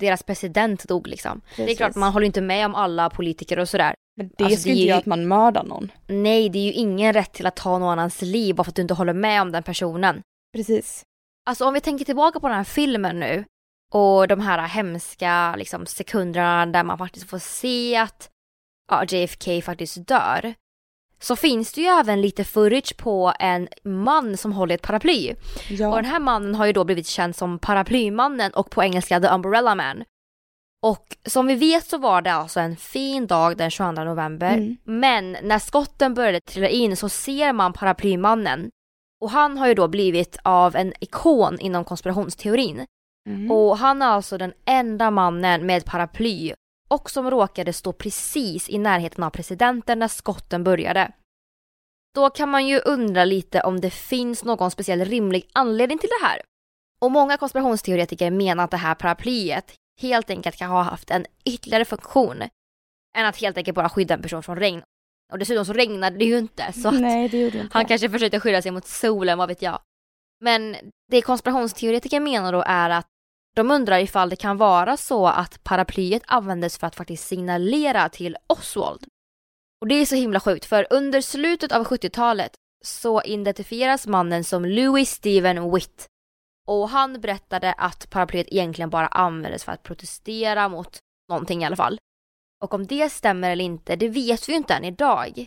Deras 0.00 0.22
president 0.22 0.88
dog 0.88 1.06
liksom. 1.06 1.40
Precis. 1.40 1.66
Det 1.66 1.72
är 1.72 1.76
klart, 1.76 1.94
man 1.94 2.12
håller 2.12 2.26
inte 2.26 2.40
med 2.40 2.66
om 2.66 2.74
alla 2.74 3.10
politiker 3.10 3.58
och 3.58 3.68
sådär. 3.68 3.94
Men 4.16 4.30
det 4.36 4.44
alltså, 4.44 4.60
skulle 4.60 4.74
inte 4.74 4.88
göra 4.88 4.98
att 4.98 5.06
man 5.06 5.28
mördar 5.28 5.64
någon. 5.64 5.92
Nej, 6.06 6.48
det 6.48 6.58
är 6.58 6.64
ju 6.64 6.72
ingen 6.72 7.12
rätt 7.12 7.32
till 7.32 7.46
att 7.46 7.56
ta 7.56 7.78
någon 7.78 7.88
annans 7.88 8.22
liv 8.22 8.54
bara 8.54 8.64
för 8.64 8.70
att 8.70 8.76
du 8.76 8.82
inte 8.82 8.94
håller 8.94 9.12
med 9.12 9.42
om 9.42 9.52
den 9.52 9.62
personen. 9.62 10.22
Precis. 10.52 11.02
Alltså 11.46 11.64
om 11.64 11.74
vi 11.74 11.80
tänker 11.80 12.04
tillbaka 12.04 12.40
på 12.40 12.48
den 12.48 12.56
här 12.56 12.64
filmen 12.64 13.20
nu 13.20 13.44
och 13.92 14.28
de 14.28 14.40
här 14.40 14.68
hemska 14.68 15.56
liksom, 15.56 15.86
sekunderna 15.86 16.66
där 16.66 16.84
man 16.84 16.98
faktiskt 16.98 17.30
får 17.30 17.38
se 17.38 17.96
att 17.96 18.30
ja, 18.90 19.04
JFK 19.04 19.62
faktiskt 19.62 20.08
dör. 20.08 20.54
Så 21.20 21.36
finns 21.36 21.72
det 21.72 21.80
ju 21.80 21.86
även 21.86 22.20
lite 22.20 22.44
footage 22.44 22.96
på 22.96 23.32
en 23.38 23.68
man 23.84 24.36
som 24.36 24.52
håller 24.52 24.74
ett 24.74 24.82
paraply. 24.82 25.34
Ja. 25.68 25.88
Och 25.88 25.96
den 25.96 26.04
här 26.04 26.20
mannen 26.20 26.54
har 26.54 26.66
ju 26.66 26.72
då 26.72 26.84
blivit 26.84 27.06
känd 27.06 27.36
som 27.36 27.58
paraplymannen 27.58 28.52
och 28.52 28.70
på 28.70 28.82
engelska 28.82 29.20
The 29.20 29.28
Umbrella 29.28 29.74
Man. 29.74 30.04
Och 30.82 31.16
som 31.26 31.46
vi 31.46 31.54
vet 31.54 31.86
så 31.86 31.98
var 31.98 32.22
det 32.22 32.32
alltså 32.32 32.60
en 32.60 32.76
fin 32.76 33.26
dag 33.26 33.56
den 33.56 33.70
22 33.70 33.92
november. 33.92 34.52
Mm. 34.52 34.76
Men 34.84 35.36
när 35.42 35.58
skotten 35.58 36.14
började 36.14 36.40
trilla 36.40 36.68
in 36.68 36.96
så 36.96 37.08
ser 37.08 37.52
man 37.52 37.72
paraplymannen 37.72 38.70
Och 39.22 39.30
han 39.30 39.58
har 39.58 39.68
ju 39.68 39.74
då 39.74 39.88
blivit 39.88 40.36
av 40.42 40.76
en 40.76 40.92
ikon 41.00 41.58
inom 41.60 41.84
konspirationsteorin. 41.84 42.86
Mm. 43.28 43.50
Och 43.50 43.78
han 43.78 44.02
är 44.02 44.06
alltså 44.06 44.38
den 44.38 44.52
enda 44.64 45.10
mannen 45.10 45.66
med 45.66 45.84
paraply 45.84 46.54
och 46.88 47.10
som 47.10 47.30
råkade 47.30 47.72
stå 47.72 47.92
precis 47.92 48.70
i 48.70 48.78
närheten 48.78 49.24
av 49.24 49.30
presidenten 49.30 49.98
när 49.98 50.08
skotten 50.08 50.64
började. 50.64 51.12
Då 52.14 52.30
kan 52.30 52.48
man 52.48 52.66
ju 52.66 52.78
undra 52.78 53.24
lite 53.24 53.60
om 53.60 53.80
det 53.80 53.90
finns 53.90 54.44
någon 54.44 54.70
speciell 54.70 55.04
rimlig 55.04 55.48
anledning 55.52 55.98
till 55.98 56.10
det 56.20 56.26
här. 56.26 56.40
Och 57.00 57.10
många 57.10 57.36
konspirationsteoretiker 57.36 58.30
menar 58.30 58.64
att 58.64 58.70
det 58.70 58.76
här 58.76 58.94
paraplyet 58.94 59.74
helt 60.00 60.30
enkelt 60.30 60.56
kan 60.56 60.70
ha 60.70 60.82
haft 60.82 61.10
en 61.10 61.26
ytterligare 61.44 61.84
funktion 61.84 62.42
än 63.16 63.26
att 63.26 63.36
helt 63.36 63.56
enkelt 63.56 63.74
bara 63.74 63.88
skydda 63.88 64.14
en 64.14 64.22
person 64.22 64.42
från 64.42 64.56
regn. 64.56 64.82
Och 65.32 65.38
dessutom 65.38 65.64
så 65.64 65.72
regnade 65.72 66.18
det 66.18 66.24
ju 66.24 66.38
inte 66.38 66.72
så 66.72 66.88
att 66.88 67.00
Nej, 67.00 67.28
det 67.28 67.40
gjorde 67.40 67.58
inte 67.58 67.70
han 67.72 67.86
kanske 67.86 68.10
försökte 68.10 68.40
skydda 68.40 68.62
sig 68.62 68.70
mot 68.70 68.86
solen, 68.86 69.38
vad 69.38 69.48
vet 69.48 69.62
jag. 69.62 69.80
Men 70.40 70.76
det 71.10 71.22
konspirationsteoretiker 71.22 72.20
menar 72.20 72.52
då 72.52 72.64
är 72.66 72.90
att 72.90 73.06
de 73.56 73.70
undrar 73.70 73.98
ifall 73.98 74.28
det 74.28 74.36
kan 74.36 74.56
vara 74.56 74.96
så 74.96 75.26
att 75.26 75.64
paraplyet 75.64 76.22
användes 76.26 76.78
för 76.78 76.86
att 76.86 76.96
faktiskt 76.96 77.26
signalera 77.26 78.08
till 78.08 78.36
Oswald. 78.46 79.06
Och 79.80 79.88
det 79.88 79.94
är 79.94 80.06
så 80.06 80.14
himla 80.14 80.40
sjukt 80.40 80.64
för 80.64 80.86
under 80.90 81.20
slutet 81.20 81.72
av 81.72 81.84
70-talet 81.84 82.52
så 82.84 83.22
identifieras 83.22 84.06
mannen 84.06 84.44
som 84.44 84.64
Louis 84.64 85.10
Steven 85.10 85.74
Witt. 85.74 86.06
Och 86.66 86.88
han 86.88 87.20
berättade 87.20 87.72
att 87.72 88.10
paraplyet 88.10 88.46
egentligen 88.50 88.90
bara 88.90 89.06
användes 89.06 89.64
för 89.64 89.72
att 89.72 89.82
protestera 89.82 90.68
mot 90.68 90.98
någonting 91.28 91.62
i 91.62 91.66
alla 91.66 91.76
fall. 91.76 91.98
Och 92.62 92.74
om 92.74 92.86
det 92.86 93.12
stämmer 93.12 93.50
eller 93.50 93.64
inte, 93.64 93.96
det 93.96 94.08
vet 94.08 94.48
vi 94.48 94.52
ju 94.52 94.56
inte 94.56 94.74
än 94.74 94.84
idag. 94.84 95.46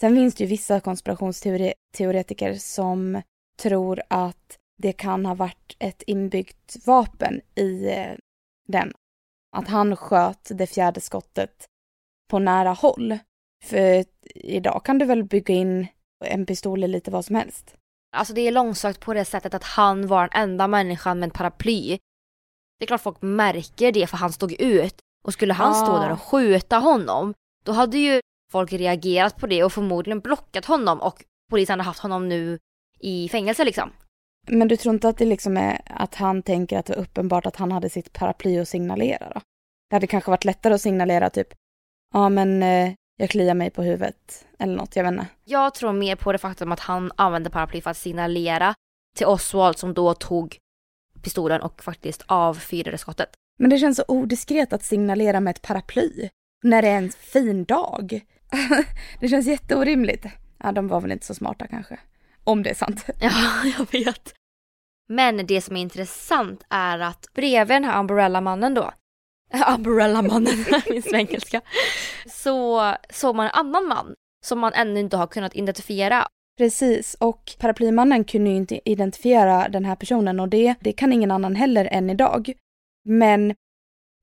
Sen 0.00 0.14
finns 0.14 0.34
det 0.34 0.44
ju 0.44 0.50
vissa 0.50 0.80
konspirationsteoretiker 0.80 2.54
som 2.54 3.22
tror 3.58 4.02
att 4.08 4.58
det 4.78 4.92
kan 4.92 5.26
ha 5.26 5.34
varit 5.34 5.76
ett 5.78 6.02
inbyggt 6.06 6.86
vapen 6.86 7.40
i 7.54 7.88
eh, 7.88 8.12
den. 8.68 8.92
Att 9.56 9.68
han 9.68 9.96
sköt 9.96 10.50
det 10.54 10.66
fjärde 10.66 11.00
skottet 11.00 11.66
på 12.30 12.38
nära 12.38 12.70
håll. 12.70 13.18
För 13.64 14.04
idag 14.34 14.84
kan 14.84 14.98
du 14.98 15.04
väl 15.04 15.24
bygga 15.24 15.54
in 15.54 15.86
en 16.24 16.46
pistol 16.46 16.84
i 16.84 16.88
lite 16.88 17.10
vad 17.10 17.24
som 17.24 17.36
helst. 17.36 17.76
Alltså 18.16 18.34
det 18.34 18.40
är 18.40 18.52
långsökt 18.52 19.00
på 19.00 19.14
det 19.14 19.24
sättet 19.24 19.54
att 19.54 19.64
han 19.64 20.06
var 20.06 20.28
den 20.28 20.42
enda 20.42 20.68
människan 20.68 21.18
med 21.18 21.26
en 21.26 21.30
paraply. 21.30 21.98
Det 22.78 22.84
är 22.84 22.86
klart 22.86 23.00
folk 23.00 23.22
märker 23.22 23.92
det 23.92 24.06
för 24.06 24.16
han 24.16 24.32
stod 24.32 24.52
ut. 24.52 25.02
Och 25.24 25.32
skulle 25.32 25.52
han 25.52 25.74
stå 25.74 25.92
Ah. 25.92 25.98
där 26.00 26.12
och 26.12 26.22
skjuta 26.22 26.78
honom, 26.78 27.34
då 27.64 27.72
hade 27.72 27.98
ju 27.98 28.20
folk 28.52 28.72
reagerat 28.72 29.36
på 29.36 29.46
det 29.46 29.64
och 29.64 29.72
förmodligen 29.72 30.20
blockat 30.20 30.64
honom 30.64 31.00
och 31.00 31.24
polisen 31.50 31.72
hade 31.72 31.82
haft 31.82 32.00
honom 32.00 32.28
nu 32.28 32.58
i 33.00 33.28
fängelse 33.28 33.64
liksom. 33.64 33.90
Men 34.48 34.68
du 34.68 34.76
tror 34.76 34.94
inte 34.94 35.08
att 35.08 35.18
det 35.18 35.24
liksom 35.24 35.56
är 35.56 35.80
att 35.86 36.14
han 36.14 36.42
tänker 36.42 36.78
att 36.78 36.86
det 36.86 36.94
var 36.96 37.02
uppenbart 37.02 37.46
att 37.46 37.56
han 37.56 37.72
hade 37.72 37.90
sitt 37.90 38.12
paraply 38.12 38.58
att 38.58 38.68
signalera 38.68 39.32
då? 39.34 39.40
Det 39.90 39.96
hade 39.96 40.06
kanske 40.06 40.30
varit 40.30 40.44
lättare 40.44 40.74
att 40.74 40.80
signalera 40.80 41.30
typ, 41.30 41.48
ja 42.14 42.28
men 42.28 42.62
eh, 42.62 42.92
jag 43.16 43.30
kliar 43.30 43.54
mig 43.54 43.70
på 43.70 43.82
huvudet 43.82 44.46
eller 44.58 44.76
något, 44.76 44.96
jag 44.96 45.04
vet 45.04 45.12
inte. 45.12 45.26
Jag 45.44 45.74
tror 45.74 45.92
mer 45.92 46.16
på 46.16 46.32
det 46.32 46.38
faktum 46.38 46.72
att 46.72 46.80
han 46.80 47.12
använde 47.16 47.50
paraply 47.50 47.80
för 47.80 47.90
att 47.90 47.96
signalera 47.96 48.74
till 49.16 49.26
Oswald 49.26 49.78
som 49.78 49.94
då 49.94 50.14
tog 50.14 50.58
pistolen 51.22 51.60
och 51.60 51.82
faktiskt 51.82 52.22
avfyrade 52.26 52.98
skottet. 52.98 53.28
Men 53.58 53.70
det 53.70 53.78
känns 53.78 53.96
så 53.96 54.04
odiskret 54.08 54.72
att 54.72 54.84
signalera 54.84 55.40
med 55.40 55.50
ett 55.50 55.62
paraply 55.62 56.28
när 56.62 56.82
det 56.82 56.88
är 56.88 56.98
en 56.98 57.10
fin 57.10 57.64
dag. 57.64 58.20
det 59.20 59.28
känns 59.28 59.46
jätteorimligt. 59.46 60.26
Ja, 60.58 60.72
de 60.72 60.88
var 60.88 61.00
väl 61.00 61.12
inte 61.12 61.26
så 61.26 61.34
smarta 61.34 61.66
kanske. 61.66 61.98
Om 62.44 62.62
det 62.62 62.70
är 62.70 62.74
sant. 62.74 63.04
Ja, 63.20 63.32
jag 63.78 63.92
vet. 63.92 64.34
Men 65.08 65.46
det 65.46 65.60
som 65.60 65.76
är 65.76 65.80
intressant 65.80 66.64
är 66.70 66.98
att 66.98 67.26
bredvid 67.34 67.76
den 67.76 67.84
här 67.84 68.00
Umbrella-mannen 68.00 68.74
då, 68.74 68.92
Umbrella-mannen, 69.76 70.64
min 70.90 71.02
svengelska, 71.02 71.60
så 72.26 72.94
såg 73.10 73.36
man 73.36 73.46
en 73.46 73.52
annan 73.54 73.88
man 73.88 74.14
som 74.44 74.58
man 74.58 74.72
ännu 74.72 75.00
inte 75.00 75.16
har 75.16 75.26
kunnat 75.26 75.56
identifiera. 75.56 76.26
Precis, 76.58 77.16
och 77.20 77.52
paraplymannen 77.58 78.24
kunde 78.24 78.50
ju 78.50 78.56
inte 78.56 78.90
identifiera 78.90 79.68
den 79.68 79.84
här 79.84 79.96
personen 79.96 80.40
och 80.40 80.48
det, 80.48 80.74
det 80.80 80.92
kan 80.92 81.12
ingen 81.12 81.30
annan 81.30 81.54
heller 81.54 81.88
än 81.90 82.10
idag. 82.10 82.52
Men 83.04 83.54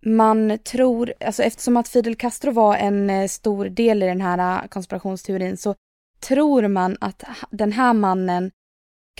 man 0.05 0.59
tror, 0.63 1.13
alltså 1.19 1.43
eftersom 1.43 1.77
att 1.77 1.87
Fidel 1.87 2.15
Castro 2.15 2.51
var 2.51 2.75
en 2.75 3.09
eh, 3.09 3.27
stor 3.27 3.65
del 3.65 4.03
i 4.03 4.05
den 4.05 4.21
här 4.21 4.63
eh, 4.63 4.67
konspirationsteorin 4.67 5.57
så 5.57 5.75
tror 6.19 6.67
man 6.67 6.97
att 7.01 7.23
den 7.51 7.71
här 7.71 7.93
mannen 7.93 8.51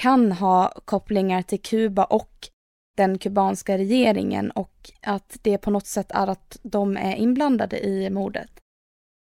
kan 0.01 0.31
ha 0.31 0.73
kopplingar 0.85 1.41
till 1.41 1.61
Kuba 1.61 2.03
och 2.03 2.49
den 2.97 3.17
kubanska 3.17 3.77
regeringen 3.77 4.51
och 4.51 4.91
att 5.01 5.37
det 5.41 5.57
på 5.57 5.71
något 5.71 5.87
sätt 5.87 6.11
är 6.11 6.27
att 6.27 6.59
de 6.63 6.97
är 6.97 7.15
inblandade 7.15 7.79
i 7.79 8.09
mordet. 8.09 8.51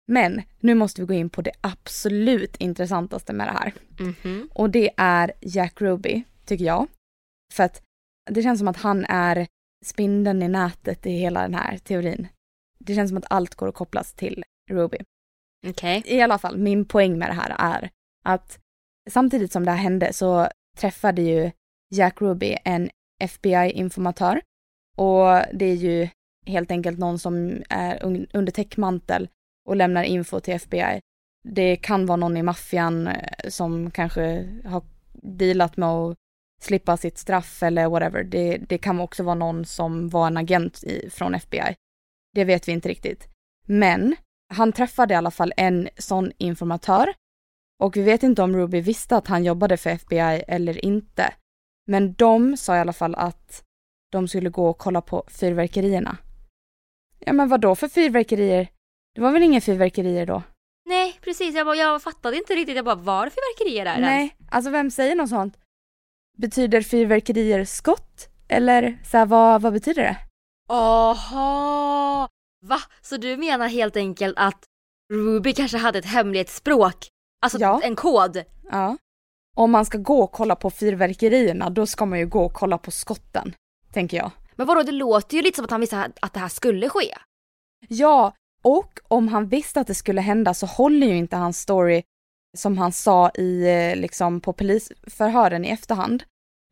Men 0.07 0.41
nu 0.59 0.75
måste 0.75 1.01
vi 1.01 1.07
gå 1.07 1.13
in 1.13 1.29
på 1.29 1.41
det 1.41 1.51
absolut 1.61 2.55
intressantaste 2.57 3.33
med 3.33 3.47
det 3.47 3.51
här. 3.51 3.73
Mhm. 3.99 4.49
Och 4.53 4.69
det 4.69 4.91
är 4.97 5.31
Jack 5.41 5.81
Ruby, 5.81 6.23
tycker 6.45 6.65
jag. 6.65 6.87
För 7.53 7.63
att 7.63 7.81
det 8.31 8.43
känns 8.43 8.59
som 8.59 8.67
att 8.67 8.77
han 8.77 9.05
är 9.05 9.47
spindeln 9.85 10.43
i 10.43 10.47
nätet 10.47 11.05
i 11.05 11.11
hela 11.11 11.41
den 11.41 11.53
här 11.53 11.77
teorin. 11.77 12.27
Det 12.79 12.95
känns 12.95 13.09
som 13.09 13.17
att 13.17 13.25
allt 13.31 13.55
går 13.55 13.67
att 13.67 13.75
kopplas 13.75 14.13
till 14.13 14.43
Ruby. 14.69 14.97
Okej. 15.67 16.03
I 16.05 16.21
alla 16.21 16.37
fall, 16.37 16.57
min 16.57 16.85
poäng 16.85 17.17
med 17.19 17.29
det 17.29 17.33
här 17.33 17.55
är 17.59 17.89
att 18.25 18.59
samtidigt 19.09 19.51
som 19.51 19.65
det 19.65 19.71
här 19.71 19.77
hände 19.77 20.13
så 20.13 20.47
träffade 20.77 21.21
ju 21.21 21.51
Jack 21.93 22.21
Ruby 22.21 22.57
en 22.65 22.89
FBI-informatör. 23.23 24.41
Och 24.97 25.41
det 25.53 25.65
är 25.65 25.75
ju 25.75 26.07
helt 26.45 26.71
enkelt 26.71 26.99
någon 26.99 27.19
som 27.19 27.63
är 27.69 27.99
un- 27.99 28.27
under 28.33 28.51
täckmantel 28.51 29.29
och 29.65 29.75
lämnar 29.75 30.03
info 30.03 30.39
till 30.39 30.53
FBI. 30.53 30.99
Det 31.43 31.75
kan 31.75 32.05
vara 32.05 32.15
någon 32.15 32.37
i 32.37 32.43
maffian 32.43 33.07
eh, 33.07 33.49
som 33.49 33.91
kanske 33.91 34.49
har 34.65 34.83
dealat 35.13 35.77
med 35.77 35.89
att 35.89 36.17
slippa 36.63 36.97
sitt 36.97 37.17
straff 37.17 37.63
eller 37.63 37.89
whatever. 37.89 38.23
Det, 38.23 38.57
det 38.57 38.77
kan 38.77 38.99
också 38.99 39.23
vara 39.23 39.35
någon 39.35 39.65
som 39.65 40.09
var 40.09 40.27
en 40.27 40.37
agent 40.37 40.83
i, 40.83 41.09
från 41.09 41.35
FBI. 41.35 41.75
Det 42.33 42.43
vet 42.43 42.67
vi 42.67 42.71
inte 42.71 42.89
riktigt. 42.89 43.27
Men 43.67 44.15
han 44.53 44.71
träffade 44.71 45.13
i 45.13 45.17
alla 45.17 45.31
fall 45.31 45.53
en 45.57 45.89
sån 45.97 46.31
informatör 46.37 47.13
och 47.79 47.97
vi 47.97 48.01
vet 48.01 48.23
inte 48.23 48.41
om 48.41 48.55
Ruby 48.55 48.81
visste 48.81 49.17
att 49.17 49.27
han 49.27 49.43
jobbade 49.43 49.77
för 49.77 49.89
FBI 49.89 50.43
eller 50.47 50.85
inte. 50.85 51.33
Men 51.87 52.13
de 52.13 52.57
sa 52.57 52.75
i 52.75 52.79
alla 52.79 52.93
fall 52.93 53.15
att 53.15 53.63
de 54.11 54.27
skulle 54.27 54.49
gå 54.49 54.69
och 54.69 54.77
kolla 54.77 55.01
på 55.01 55.23
fyrverkerierna. 55.27 56.17
Ja 57.19 57.33
men 57.33 57.49
vad 57.49 57.61
då 57.61 57.75
för 57.75 57.87
fyrverkerier? 57.87 58.67
Det 59.15 59.21
var 59.21 59.31
väl 59.31 59.43
inga 59.43 59.61
fyrverkerier 59.61 60.25
då? 60.25 60.43
Nej, 60.85 61.19
precis. 61.21 61.55
Jag, 61.55 61.65
bara, 61.65 61.75
jag 61.75 62.03
fattade 62.03 62.37
inte 62.37 62.53
riktigt. 62.53 62.75
Jag 62.75 62.85
bara, 62.85 62.95
var 62.95 63.25
det 63.25 63.31
fyrverkerier 63.31 63.85
där 63.85 63.91
ens? 63.91 64.05
Nej, 64.07 64.35
alltså 64.49 64.71
vem 64.71 64.91
säger 64.91 65.15
något 65.15 65.29
sånt? 65.29 65.57
Betyder 66.41 66.81
fyrverkerier 66.81 67.65
skott? 67.65 68.29
Eller 68.47 68.99
så 69.05 69.17
här, 69.17 69.25
vad, 69.25 69.61
vad 69.61 69.73
betyder 69.73 70.03
det? 70.03 70.17
Aha! 70.69 72.27
Va? 72.65 72.77
Så 73.01 73.17
du 73.17 73.37
menar 73.37 73.67
helt 73.67 73.95
enkelt 73.97 74.37
att 74.37 74.63
Ruby 75.13 75.53
kanske 75.53 75.77
hade 75.77 75.99
ett 75.99 76.05
hemlighetsspråk? 76.05 77.07
Alltså 77.43 77.59
Ja. 77.59 77.81
en 77.83 77.95
kod? 77.95 78.43
Ja. 78.71 78.97
Om 79.55 79.71
man 79.71 79.85
ska 79.85 79.97
gå 79.97 80.19
och 80.23 80.31
kolla 80.31 80.55
på 80.55 80.69
fyrverkerierna, 80.69 81.69
då 81.69 81.85
ska 81.85 82.05
man 82.05 82.19
ju 82.19 82.27
gå 82.27 82.45
och 82.45 82.53
kolla 82.53 82.77
på 82.77 82.91
skotten, 82.91 83.53
tänker 83.93 84.17
jag. 84.17 84.31
Men 84.55 84.67
vadå, 84.67 84.83
det 84.83 84.91
låter 84.91 85.37
ju 85.37 85.43
lite 85.43 85.55
som 85.55 85.65
att 85.65 85.71
han 85.71 85.81
visste 85.81 86.11
att 86.21 86.33
det 86.33 86.39
här 86.39 86.47
skulle 86.47 86.89
ske. 86.89 87.17
Ja, 87.87 88.33
och 88.63 88.99
om 89.07 89.27
han 89.27 89.47
visste 89.47 89.79
att 89.79 89.87
det 89.87 89.95
skulle 89.95 90.21
hända 90.21 90.53
så 90.53 90.65
håller 90.65 91.07
ju 91.07 91.17
inte 91.17 91.35
hans 91.35 91.59
story 91.61 92.03
som 92.57 92.77
han 92.77 92.91
sa 92.91 93.29
i, 93.29 93.63
eh, 93.69 93.95
liksom 93.95 94.41
på 94.41 94.53
polisförhören 94.53 95.65
i 95.65 95.69
efterhand. 95.69 96.23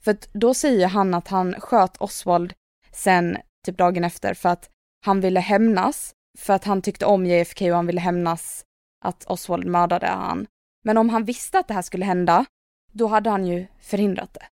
För 0.04 0.12
att 0.12 0.30
då 0.34 0.54
säger 0.54 0.88
han 0.88 1.14
att 1.14 1.28
han 1.28 1.54
sköt 1.60 1.98
Oswald 1.98 2.54
sen 2.92 3.38
typ 3.66 3.78
dagen 3.78 4.04
efter 4.04 4.34
för 4.34 4.50
att 4.50 4.70
han 5.06 5.22
ville 5.22 5.40
hämnas, 5.40 6.14
för 6.38 6.54
att 6.54 6.64
han 6.64 6.82
tyckte 6.82 7.06
om 7.06 7.26
JFK 7.26 7.70
och 7.70 7.76
han 7.76 7.88
ville 7.88 8.02
hämnas 8.02 8.66
att 9.06 9.26
Oswald 9.26 9.66
mördade 9.66 10.08
han. 10.08 10.48
Men 10.84 10.98
om 10.98 11.10
han 11.10 11.24
visste 11.24 11.60
att 11.60 11.68
det 11.68 11.74
här 11.74 11.82
skulle 11.82 12.06
hända, 12.06 12.46
då 12.92 13.08
hade 13.08 13.30
han 13.30 13.48
ju 13.48 13.68
förhindrat 13.82 14.34
det. 14.34 14.46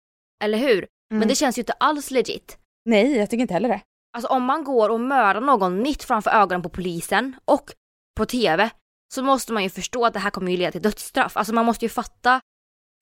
Eller 0.44 0.58
hur? 0.58 0.78
Mm. 0.78 1.20
Men 1.20 1.28
det 1.28 1.36
känns 1.36 1.58
ju 1.58 1.62
inte 1.62 1.74
alls 1.74 2.12
legit. 2.12 2.58
Nej, 2.86 3.18
jag 3.18 3.30
tycker 3.30 3.42
inte 3.42 3.54
heller 3.54 3.70
det. 3.70 3.82
Alltså 4.14 4.34
om 4.34 4.44
man 4.44 4.64
går 4.64 4.90
och 4.90 5.00
mördar 5.00 5.42
någon 5.42 5.82
mitt 5.82 6.04
framför 6.04 6.32
ögonen 6.32 6.62
på 6.62 6.70
polisen 6.70 7.36
och 7.46 7.72
på 8.18 8.26
TV 8.26 8.70
så 9.14 9.24
måste 9.24 9.54
man 9.54 9.64
ju 9.64 9.70
förstå 9.70 10.06
att 10.06 10.14
det 10.14 10.20
här 10.20 10.30
kommer 10.30 10.52
ju 10.52 10.58
leda 10.58 10.72
till 10.72 10.82
dödsstraff. 10.82 11.38
Alltså 11.38 11.54
man 11.54 11.66
måste 11.66 11.86
ju 11.86 11.90
fatta, 11.90 12.42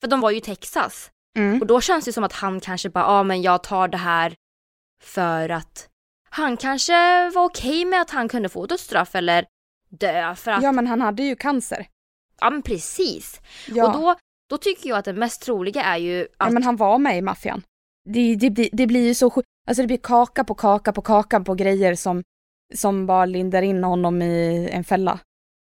för 0.00 0.08
de 0.08 0.20
var 0.20 0.30
ju 0.30 0.36
i 0.36 0.40
Texas. 0.40 1.10
Mm. 1.36 1.60
Och 1.60 1.66
då 1.66 1.80
känns 1.80 2.04
det 2.04 2.12
som 2.12 2.24
att 2.24 2.32
han 2.32 2.60
kanske 2.60 2.90
bara, 2.90 3.04
ja 3.04 3.22
men 3.22 3.42
jag 3.42 3.62
tar 3.62 3.88
det 3.88 3.96
här 3.96 4.34
för 5.02 5.48
att 5.48 5.88
han 6.30 6.56
kanske 6.56 7.30
var 7.30 7.44
okej 7.44 7.84
med 7.84 8.00
att 8.00 8.10
han 8.10 8.28
kunde 8.28 8.48
få 8.48 8.66
dödsstraff 8.66 9.14
eller 9.14 9.46
dö 9.90 10.34
för 10.34 10.50
att, 10.50 10.62
Ja, 10.62 10.72
men 10.72 10.86
han 10.86 11.00
hade 11.00 11.22
ju 11.22 11.36
cancer. 11.36 11.86
ja 12.40 12.50
men 12.50 12.62
precis. 12.62 13.40
Ja. 13.68 13.86
Och 13.86 13.92
då 13.92 14.14
Då 14.48 14.58
tycker 14.58 14.88
jag 14.88 14.98
att 14.98 15.04
det 15.04 15.12
mest 15.12 15.42
troliga 15.42 15.82
är 15.82 15.96
ju 15.96 16.22
att... 16.22 16.28
Ja, 16.38 16.50
men 16.50 16.62
han 16.62 16.76
var 16.76 16.98
med 16.98 17.18
i 17.18 17.22
maffian. 17.22 17.62
Det, 18.04 18.34
det, 18.36 18.50
blir, 18.50 18.68
det 18.72 18.86
blir 18.86 19.06
ju 19.06 19.14
så 19.14 19.30
sjukt. 19.30 19.46
Alltså 19.68 19.82
det 19.82 19.86
blir 19.86 19.96
kaka 20.02 20.44
på 20.44 20.54
kaka 20.54 20.92
på 20.92 21.02
kaka 21.02 21.40
på 21.40 21.54
grejer 21.54 21.94
som, 21.94 22.22
som 22.74 23.06
bara 23.06 23.24
lindar 23.26 23.62
in 23.62 23.84
honom 23.84 24.22
i 24.22 24.68
en 24.72 24.84
fälla 24.84 25.18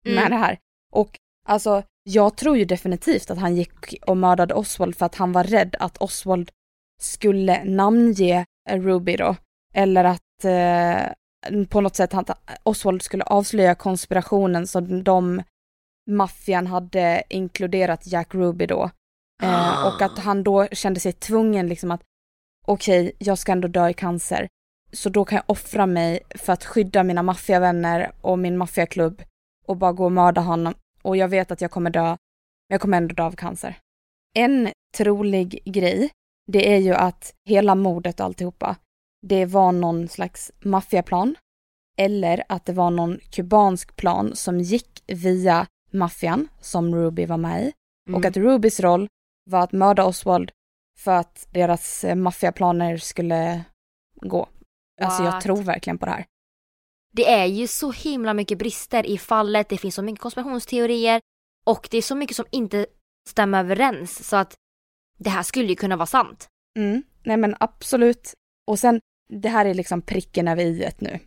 med 0.05 0.17
Mm. 0.17 0.30
det 0.30 0.36
här. 0.38 0.57
Och 0.91 1.17
alltså, 1.47 1.84
jag 2.03 2.37
tror 2.37 2.57
ju 2.57 2.65
definitivt 2.65 3.31
att 3.31 3.37
han 3.37 3.55
gick 3.55 4.03
och 4.07 4.17
mördade 4.17 4.53
Oswald 4.53 4.95
för 4.95 5.05
att 5.05 5.15
han 5.15 5.31
var 5.31 5.43
rädd 5.43 5.75
att 5.79 5.97
Oswald 5.97 6.51
skulle 7.01 7.63
namnge 7.63 8.45
Ruby 8.69 9.15
då. 9.15 9.35
Eller 9.73 10.03
att 10.03 10.45
eh, 10.45 11.65
på 11.65 11.81
något 11.81 11.95
sätt 11.95 12.13
att 12.13 12.29
Oswald 12.63 13.01
skulle 13.01 13.23
avslöja 13.23 13.75
konspirationen 13.75 14.67
som 14.67 15.03
de 15.03 15.43
maffian 16.09 16.67
hade 16.67 17.23
inkluderat 17.29 18.07
Jack 18.07 18.35
Ruby 18.35 18.65
då. 18.65 18.89
Eh, 19.43 19.87
och 19.87 20.01
att 20.01 20.19
han 20.19 20.43
då 20.43 20.67
kände 20.67 20.99
sig 20.99 21.13
tvungen 21.13 21.67
liksom 21.67 21.91
att 21.91 22.01
okej, 22.67 23.15
jag 23.17 23.37
ska 23.37 23.51
ändå 23.51 23.67
dö 23.67 23.89
i 23.89 23.93
cancer. 23.93 24.47
Så 24.91 25.09
då 25.09 25.25
kan 25.25 25.35
jag 25.35 25.43
offra 25.47 25.85
mig 25.85 26.19
för 26.35 26.53
att 26.53 26.65
skydda 26.65 27.03
mina 27.03 27.23
maffiavänner 27.23 28.11
och 28.21 28.39
min 28.39 28.57
maffiaklubb 28.57 29.23
och 29.67 29.77
bara 29.77 29.91
gå 29.91 30.05
och 30.05 30.11
mörda 30.11 30.41
honom. 30.41 30.73
Och 31.03 31.17
jag 31.17 31.27
vet 31.27 31.51
att 31.51 31.61
jag 31.61 31.71
kommer 31.71 31.89
dö, 31.89 32.03
men 32.03 32.17
jag 32.67 32.81
kommer 32.81 32.97
ändå 32.97 33.15
dö 33.15 33.23
av 33.23 33.31
cancer. 33.31 33.77
En 34.35 34.69
trolig 34.97 35.61
grej, 35.65 36.09
det 36.51 36.73
är 36.73 36.77
ju 36.77 36.93
att 36.93 37.33
hela 37.49 37.75
mordet 37.75 38.19
och 38.19 38.25
alltihopa, 38.25 38.75
det 39.27 39.45
var 39.45 39.71
någon 39.71 40.07
slags 40.07 40.51
maffiaplan. 40.63 41.35
Eller 41.97 42.43
att 42.49 42.65
det 42.65 42.73
var 42.73 42.89
någon 42.91 43.19
kubansk 43.31 43.95
plan 43.95 44.35
som 44.35 44.59
gick 44.59 45.03
via 45.07 45.67
maffian, 45.91 46.47
som 46.61 46.95
Ruby 46.95 47.25
var 47.25 47.37
med 47.37 47.63
i. 47.63 47.73
Och 48.09 48.17
Mm. 48.17 48.29
att 48.29 48.37
Rubys 48.37 48.79
roll 48.79 49.07
var 49.49 49.59
att 49.63 49.71
mörda 49.71 50.05
Oswald 50.05 50.51
för 50.99 51.11
att 51.11 51.47
deras 51.51 52.03
eh, 52.03 52.15
maffiaplaner 52.15 52.97
skulle 52.97 53.63
gå. 54.15 54.49
Alltså 55.01 55.23
jag 55.23 55.31
What? 55.31 55.43
tror 55.43 55.63
verkligen 55.63 55.97
på 55.97 56.05
det 56.05 56.11
här. 56.11 56.25
Det 57.16 57.32
är 57.32 57.45
ju 57.45 57.68
så 57.68 57.91
himla 57.91 58.34
mycket 58.34 58.57
brister 58.57 59.05
i 59.05 59.18
fallet, 59.18 59.70
det 59.70 59.78
finns 59.78 59.95
så 59.95 60.01
mycket 60.01 60.22
konspirationsteorier 60.22 61.22
och 61.66 61.88
det 61.91 61.97
är 61.97 62.01
så 62.01 62.16
mycket 62.16 62.36
som 62.36 62.45
inte 62.51 62.86
stämmer 63.30 63.59
överens 63.59 64.28
så 64.28 64.36
att 64.36 64.55
det 65.18 65.30
här 65.30 65.43
skulle 65.43 65.68
ju 65.68 65.76
kunna 65.76 65.95
vara 65.95 66.05
sant. 66.05 66.47
Mm. 66.80 67.03
Nej 67.24 67.38
men 67.38 67.55
absolut. 67.59 68.34
Och 68.68 68.80
sen, 68.80 68.99
det 69.30 69.49
här 69.49 69.66
är 69.66 69.74
liksom 69.74 70.01
pricken 70.01 70.47
över 70.47 70.64
i 70.64 70.91
nu. 70.99 71.20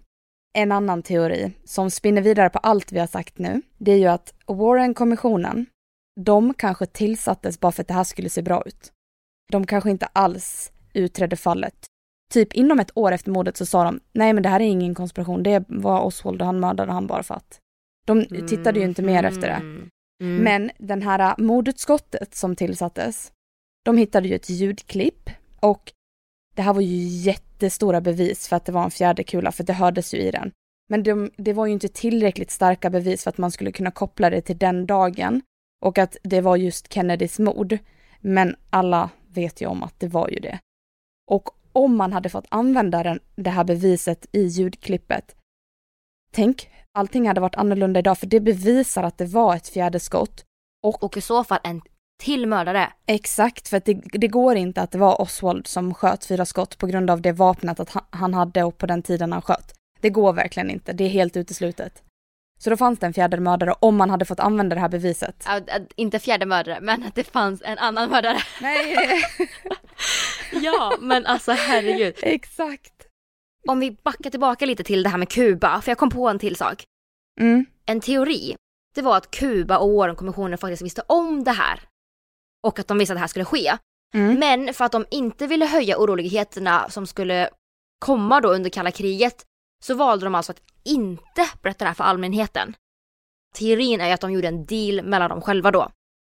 En 0.55 0.72
annan 0.72 1.03
teori 1.03 1.53
som 1.64 1.91
spinner 1.91 2.22
vidare 2.22 2.51
på 2.51 2.59
allt 2.59 2.93
vi 2.93 2.99
har 2.99 3.07
sagt 3.07 3.39
nu, 3.39 3.62
det 3.78 3.93
är 3.93 3.99
ju 3.99 4.07
att 4.07 4.34
Warren-kommissionen, 4.47 5.66
de 6.20 6.55
kanske 6.55 6.87
tillsattes 6.87 7.61
bara 7.61 7.72
för 7.72 7.82
att 7.82 7.89
det 7.89 7.95
här 7.95 8.05
skulle 8.05 8.28
se 8.28 8.43
bra 8.43 8.62
ut. 8.66 8.93
De 9.53 9.66
kanske 9.66 9.91
inte 9.91 10.07
alls 10.07 10.72
utredde 10.95 11.37
fallet. 11.37 11.87
Typ 12.32 12.52
inom 12.52 12.80
ett 12.80 12.90
år 12.94 13.12
efter 13.12 13.30
mordet 13.30 13.56
så 13.56 13.66
sa 13.66 13.84
de, 13.84 14.00
nej 14.12 14.32
men 14.32 14.42
det 14.42 14.48
här 14.48 14.60
är 14.60 14.64
ingen 14.64 14.94
konspiration, 14.94 15.42
det 15.42 15.64
var 15.68 16.00
Oswald 16.00 16.40
och 16.40 16.46
han 16.46 16.60
mördade 16.60 16.92
han 16.92 17.06
bara 17.06 17.22
för 17.22 17.34
att. 17.34 17.60
De 18.06 18.24
tittade 18.24 18.80
ju 18.80 18.86
inte 18.86 19.02
mer 19.02 19.24
efter 19.24 19.48
det. 19.48 19.86
Mm. 20.22 20.44
Men 20.44 20.70
den 20.78 21.02
här 21.02 21.34
mordutskottet 21.38 22.34
som 22.34 22.56
tillsattes, 22.56 23.32
de 23.84 23.96
hittade 23.96 24.28
ju 24.28 24.34
ett 24.34 24.50
ljudklipp 24.50 25.30
och 25.60 25.92
det 26.54 26.62
här 26.62 26.74
var 26.74 26.80
ju 26.80 26.96
jättestora 26.96 28.00
bevis 28.00 28.48
för 28.48 28.56
att 28.56 28.64
det 28.64 28.72
var 28.72 28.84
en 28.84 28.90
fjärde 28.90 29.24
kula, 29.24 29.52
för 29.52 29.64
det 29.64 29.72
hördes 29.72 30.14
ju 30.14 30.18
i 30.18 30.30
den. 30.30 30.52
Men 30.88 31.02
de, 31.02 31.30
det 31.36 31.52
var 31.52 31.66
ju 31.66 31.72
inte 31.72 31.88
tillräckligt 31.88 32.50
starka 32.50 32.90
bevis 32.90 33.22
för 33.22 33.30
att 33.30 33.38
man 33.38 33.50
skulle 33.50 33.72
kunna 33.72 33.90
koppla 33.90 34.30
det 34.30 34.40
till 34.40 34.58
den 34.58 34.86
dagen 34.86 35.42
och 35.84 35.98
att 35.98 36.16
det 36.22 36.40
var 36.40 36.56
just 36.56 36.92
Kennedys 36.92 37.38
mord. 37.38 37.78
Men 38.20 38.56
alla 38.70 39.10
vet 39.28 39.60
ju 39.60 39.66
om 39.66 39.82
att 39.82 40.00
det 40.00 40.08
var 40.08 40.28
ju 40.28 40.38
det. 40.38 40.58
Och 41.30 41.48
om 41.76 41.96
man 41.96 42.12
hade 42.12 42.28
fått 42.28 42.46
använda 42.48 43.02
den, 43.02 43.20
det 43.36 43.50
här 43.50 43.64
beviset 43.64 44.26
i 44.32 44.42
ljudklippet, 44.42 45.36
tänk, 46.32 46.70
allting 46.92 47.28
hade 47.28 47.40
varit 47.40 47.54
annorlunda 47.54 48.00
idag, 48.00 48.18
för 48.18 48.26
det 48.26 48.40
bevisar 48.40 49.02
att 49.02 49.18
det 49.18 49.26
var 49.26 49.56
ett 49.56 49.68
fjärde 49.68 50.00
skott. 50.00 50.44
Och, 50.82 51.02
och 51.02 51.16
i 51.16 51.20
så 51.20 51.44
fall 51.44 51.58
en 51.64 51.82
till 52.18 52.46
mördare. 52.46 52.92
Exakt, 53.06 53.68
för 53.68 53.82
det, 53.84 53.94
det 53.94 54.28
går 54.28 54.56
inte 54.56 54.82
att 54.82 54.90
det 54.90 54.98
var 54.98 55.20
Oswald 55.20 55.66
som 55.66 55.94
sköt 55.94 56.24
fyra 56.24 56.46
skott 56.46 56.78
på 56.78 56.86
grund 56.86 57.10
av 57.10 57.20
det 57.20 57.32
vapnet 57.32 57.80
att 57.80 57.96
han, 58.10 58.34
hade 58.34 58.62
och 58.62 58.78
på 58.78 58.86
den 58.86 59.02
tiden 59.02 59.32
han 59.32 59.42
sköt. 59.42 59.74
Det 60.00 60.10
går 60.10 60.32
verkligen 60.32 60.70
inte, 60.70 60.92
det 60.92 61.04
är 61.04 61.08
helt 61.08 61.36
uteslutet. 61.36 62.02
Så 62.58 62.70
då 62.70 62.76
fanns 62.76 62.98
det 62.98 63.06
en 63.06 63.12
fjärde 63.12 63.40
mördare 63.40 63.74
om 63.80 63.96
man 63.96 64.10
hade 64.10 64.24
fått 64.24 64.40
använda 64.40 64.74
det 64.74 64.80
här 64.80 64.88
beviset. 64.88 65.46
Äh, 65.48 65.82
inte 65.96 66.18
fjärde 66.18 66.46
mördare, 66.46 66.78
men 66.80 67.02
att 67.02 67.14
det 67.14 67.24
fanns 67.24 67.62
en 67.64 67.78
annan 67.78 68.10
mördare. 68.10 68.38
Nej. 68.60 68.96
ja, 70.53 70.97
men 71.01 71.26
alltså 71.26 71.53
herregud. 71.53 72.14
Exakt. 72.22 72.92
Om 73.68 73.80
vi 73.80 73.90
backar 73.90 74.30
tillbaka 74.30 74.66
lite 74.66 74.84
till 74.84 75.03
det 75.03 75.09
här 75.09 75.18
med 75.18 75.28
Kuba, 75.28 75.80
för 75.80 75.90
jag 75.90 75.99
kom 75.99 76.11
på 76.11 76.28
en 76.28 76.38
till 76.38 76.57
sak. 76.57 76.84
Mm. 77.40 77.66
En 77.86 78.01
teori, 78.01 78.57
det 78.94 79.03
var 79.03 79.16
att 79.16 79.30
Kuba 79.30 79.78
och 79.78 79.92
Warrenkommissionen 79.92 80.59
faktiskt 80.59 80.82
visste 80.82 81.03
om 81.07 81.44
det 81.44 81.53
här. 81.53 81.80
Och 82.62 82.78
att 82.78 82.88
de 82.88 82.99
visste 82.99 83.12
att 83.12 83.16
det 83.16 83.20
här 83.20 83.26
skulle 83.26 83.44
ske. 83.44 83.76
Mm. 84.14 84.38
Men 84.38 84.74
för 84.74 84.84
att 84.84 84.92
de 84.92 85.05
inte 85.11 85.47
ville 85.47 85.66
höja 85.66 85.99
oroligheterna 85.99 86.90
som 86.90 87.07
skulle 87.07 87.51
komma 87.99 88.40
då 88.40 88.49
under 88.49 88.70
kalla 88.70 88.90
kriget 88.90 89.44
så 89.84 89.94
valde 89.94 90.26
de 90.26 90.34
alltså 90.34 90.53
att 90.53 90.62
inte 90.84 91.49
berätta 91.62 91.84
det 91.84 91.88
här 91.88 91.94
för 91.94 92.05
allmänheten. 92.05 92.76
Teorin 93.55 94.01
är 94.01 94.07
ju 94.07 94.12
att 94.12 94.20
de 94.20 94.32
gjorde 94.32 94.49
en 94.49 94.64
deal 94.64 95.03
mellan 95.03 95.30
dem 95.30 95.40
själva 95.40 95.70
då. 95.70 95.90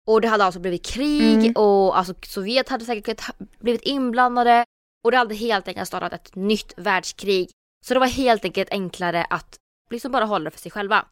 Och 0.08 0.20
det 0.20 0.28
hade 0.28 0.44
alltså 0.44 0.60
blivit 0.60 0.86
krig 0.86 1.38
Mm. 1.38 1.52
och 1.56 1.98
alltså 1.98 2.14
Sovjet 2.26 2.68
hade 2.68 2.84
säkert 2.84 3.20
blivit 3.60 3.82
inblandade 3.82 4.64
och 5.04 5.10
det 5.10 5.16
hade 5.16 5.34
helt 5.34 5.68
enkelt 5.68 5.88
startat 5.88 6.12
ett 6.12 6.34
nytt 6.36 6.74
världskrig. 6.76 7.50
Så 7.86 7.94
det 7.94 8.00
var 8.00 8.06
helt 8.06 8.44
enkelt 8.44 8.70
enklare 8.70 9.24
att 9.24 9.56
liksom 9.90 10.12
bara 10.12 10.24
hålla 10.24 10.44
det 10.44 10.50
för 10.50 10.60
sig 10.60 10.70
själva. 10.72 11.06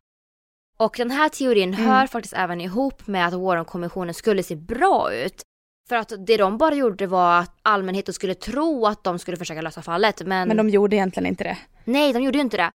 Och 0.78 0.94
den 0.96 1.10
här 1.10 1.28
teorin 1.28 1.74
Mm. 1.74 1.86
hör 1.86 2.06
faktiskt 2.06 2.34
även 2.34 2.60
ihop 2.60 3.06
med 3.06 3.26
att 3.26 3.34
Warren-kommissionen 3.34 4.14
skulle 4.14 4.42
se 4.42 4.56
bra 4.56 5.12
ut. 5.14 5.42
För 5.88 5.96
att 5.96 6.12
det 6.26 6.36
de 6.36 6.58
bara 6.58 6.74
gjorde 6.74 7.06
var 7.06 7.38
att 7.40 7.56
allmänheten 7.62 8.14
skulle 8.14 8.34
tro 8.34 8.86
att 8.86 9.04
de 9.04 9.18
skulle 9.18 9.36
försöka 9.36 9.60
lösa 9.62 9.82
fallet 9.82 10.22
men... 10.26 10.48
Men 10.48 10.56
de 10.56 10.68
gjorde 10.68 10.96
egentligen 10.96 11.26
inte 11.26 11.44
det. 11.44 11.58
Nej, 11.84 12.12
de 12.12 12.22
gjorde 12.22 12.38
ju 12.38 12.42
inte 12.42 12.56
det. 12.56 12.70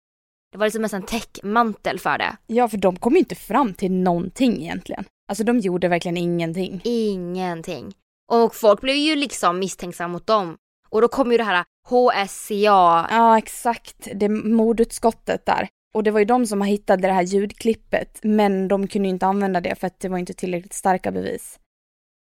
Det 0.53 0.59
var 0.59 0.67
liksom 0.67 0.85
en 0.85 1.03
täckmantel 1.03 1.99
för 1.99 2.19
det. 2.19 2.37
Ja, 2.47 2.69
för 2.69 2.77
de 2.77 2.97
kom 2.97 3.13
ju 3.13 3.19
inte 3.19 3.35
fram 3.35 3.75
till 3.75 3.93
någonting 3.93 4.63
egentligen. 4.63 5.05
Alltså 5.29 5.45
de 5.45 5.59
gjorde 5.59 5.89
verkligen 5.89 6.17
ingenting. 6.17 6.81
Ingenting. 6.85 7.95
Och 8.33 8.55
folk 8.55 8.81
blev 8.81 8.97
ju 8.97 9.17
liksom 9.17 9.59
misstänksamma 9.59 10.13
mot 10.13 10.27
dem. 10.27 10.57
Och 10.89 11.01
då 11.01 11.09
kom 11.09 11.33
ju 11.33 11.39
det 11.39 11.45
här 11.45 11.65
HSCA. 11.89 13.07
Ja, 13.11 13.39
exakt. 13.39 14.09
Det 14.15 14.29
mordutskottet 14.29 15.47
där. 15.47 15.69
Och 15.95 16.03
det 16.03 16.11
var 16.11 16.19
ju 16.19 16.25
de 16.25 16.47
som 16.47 16.63
hittade 16.63 17.09
det 17.09 17.13
här 17.13 17.23
ljudklippet, 17.23 18.19
men 18.23 18.69
de 18.69 18.89
kunde 18.89 19.09
ju 19.09 19.15
inte 19.15 19.27
använda 19.27 19.61
det 19.61 19.75
för 19.75 19.87
att 19.87 20.01
det 20.01 20.09
var 20.09 20.19
inte 20.19 20.35
tillräckligt 20.35 20.73
starka 20.73 21.13
bevis. 21.13 21.59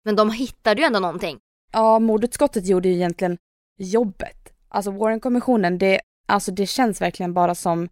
Men 0.06 0.16
de 0.16 0.32
hittade 0.32 0.82
ju 0.82 0.86
ändå 0.86 1.00
någonting. 1.00 1.38
Ja, 1.74 2.00
mordutskottet 2.00 2.66
gjorde 2.66 2.90
ju 2.90 2.96
egentligen 2.96 3.38
jobbet. 3.80 4.54
Alltså 4.70 4.92
Warren-kommissionen, 4.92 5.78
det, 5.78 6.00
alltså 6.28 6.52
det 6.52 6.66
känns 6.66 7.02
verkligen 7.02 7.34
bara 7.34 7.56
som, 7.56 7.90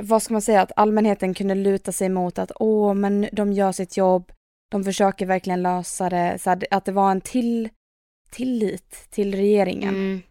vad 0.00 0.22
ska 0.22 0.34
man 0.34 0.42
säga, 0.42 0.62
att 0.62 0.72
allmänheten 0.76 1.34
kunde 1.34 1.54
luta 1.54 1.92
sig 1.92 2.08
mot 2.08 2.38
att 2.38 2.52
åh, 2.60 2.94
men 2.94 3.28
de 3.32 3.52
gör 3.52 3.72
sitt 3.72 3.96
jobb, 3.96 4.32
de 4.72 4.84
försöker 4.84 5.26
verkligen 5.26 5.62
lösa 5.62 6.10
det, 6.10 6.38
så 6.38 6.50
här, 6.50 6.66
att 6.70 6.84
det 6.84 6.92
var 6.92 7.10
en 7.10 7.20
till, 7.20 7.68
tillit 8.30 9.06
till 9.10 9.34
regeringen. 9.34 9.94
Mm. 9.94 10.22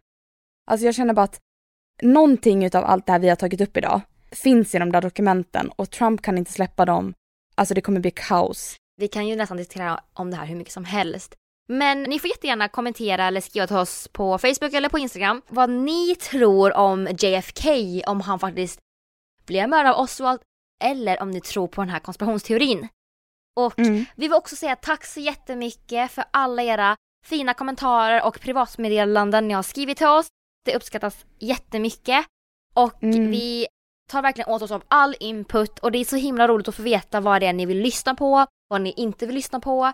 Alltså 0.72 0.86
jag 0.86 0.96
känner 0.96 1.14
bara 1.14 1.24
att 1.24 1.40
någonting 2.02 2.66
utav 2.66 2.86
allt 2.86 3.06
det 3.06 3.12
här 3.12 3.20
vi 3.20 3.30
har 3.30 3.36
tagit 3.36 3.62
upp 3.62 3.78
idag 3.78 4.02
finns 4.32 4.76
i 4.76 4.80
de 4.80 4.92
där 4.92 5.02
dokumenten 5.02 5.72
och 5.76 5.90
Trump 5.90 6.22
kan 6.22 6.38
inte 6.38 6.52
släppa 6.52 6.86
dem. 6.86 7.14
Alltså 7.56 7.74
det 7.74 7.82
kommer 7.82 8.00
bli 8.00 8.12
kaos. 8.12 8.76
Vi 8.98 9.08
kan 9.08 9.28
ju 9.28 9.36
nästan 9.36 9.58
diskutera 9.58 10.00
om 10.14 10.32
det 10.32 10.38
här 10.38 10.46
hur 10.46 10.56
mycket 10.56 10.74
som 10.74 10.86
helst. 10.86 11.36
Men 11.68 12.04
ni 12.04 12.20
får 12.20 12.30
jättegärna 12.30 12.68
kommentera 12.68 13.26
eller 13.26 13.42
skriva 13.42 13.68
till 13.68 13.76
oss 13.76 14.08
på 14.08 14.38
Facebook 14.38 14.74
eller 14.74 14.90
på 14.90 15.00
Instagram 15.00 15.42
vad 15.48 15.70
ni 15.70 16.16
tror 16.16 16.74
om 16.74 17.08
JFK, 17.20 17.70
om 18.08 18.22
han 18.22 18.40
faktiskt 18.40 18.80
blev 19.46 19.70
mördad 19.70 19.94
av 19.94 20.00
Oswald 20.00 20.40
eller 20.84 21.22
om 21.22 21.32
ni 21.32 21.42
tror 21.42 21.68
på 21.68 21.82
den 21.82 21.90
här 21.90 22.00
konspirationsteorin. 22.00 22.88
Och 23.60 23.80
Mm. 23.80 23.96
vi 24.16 24.28
vill 24.28 24.34
också 24.34 24.56
säga 24.56 24.76
tack 24.76 25.06
så 25.06 25.20
jättemycket 25.20 26.12
för 26.12 26.24
alla 26.32 26.64
era 26.64 26.96
fina 27.26 27.54
kommentarer 27.54 28.26
och 28.26 28.40
privatmeddelanden 28.40 29.48
ni 29.48 29.54
har 29.54 29.64
skrivit 29.64 29.98
till 29.98 30.08
oss. 30.08 30.28
Det 30.66 30.76
uppskattas 30.76 31.26
jättemycket. 31.40 32.26
Och 32.76 33.04
Mm. 33.04 33.32
vi 33.32 33.68
tar 34.12 34.22
verkligen 34.22 34.50
åt 34.50 34.62
oss 34.62 34.72
av 34.72 34.84
all 34.88 35.16
input 35.20 35.80
och 35.80 35.92
det 35.92 35.98
är 36.00 36.06
så 36.06 36.16
himla 36.16 36.48
roligt 36.48 36.68
att 36.68 36.76
få 36.76 36.82
veta 36.84 37.20
vad 37.22 37.42
det 37.42 37.48
är 37.48 37.54
ni 37.54 37.66
vill 37.66 37.80
lyssna 37.82 38.16
på, 38.16 38.46
vad 38.70 38.82
ni 38.82 38.92
inte 38.98 39.26
vill 39.26 39.36
lyssna 39.36 39.60
på. 39.60 39.92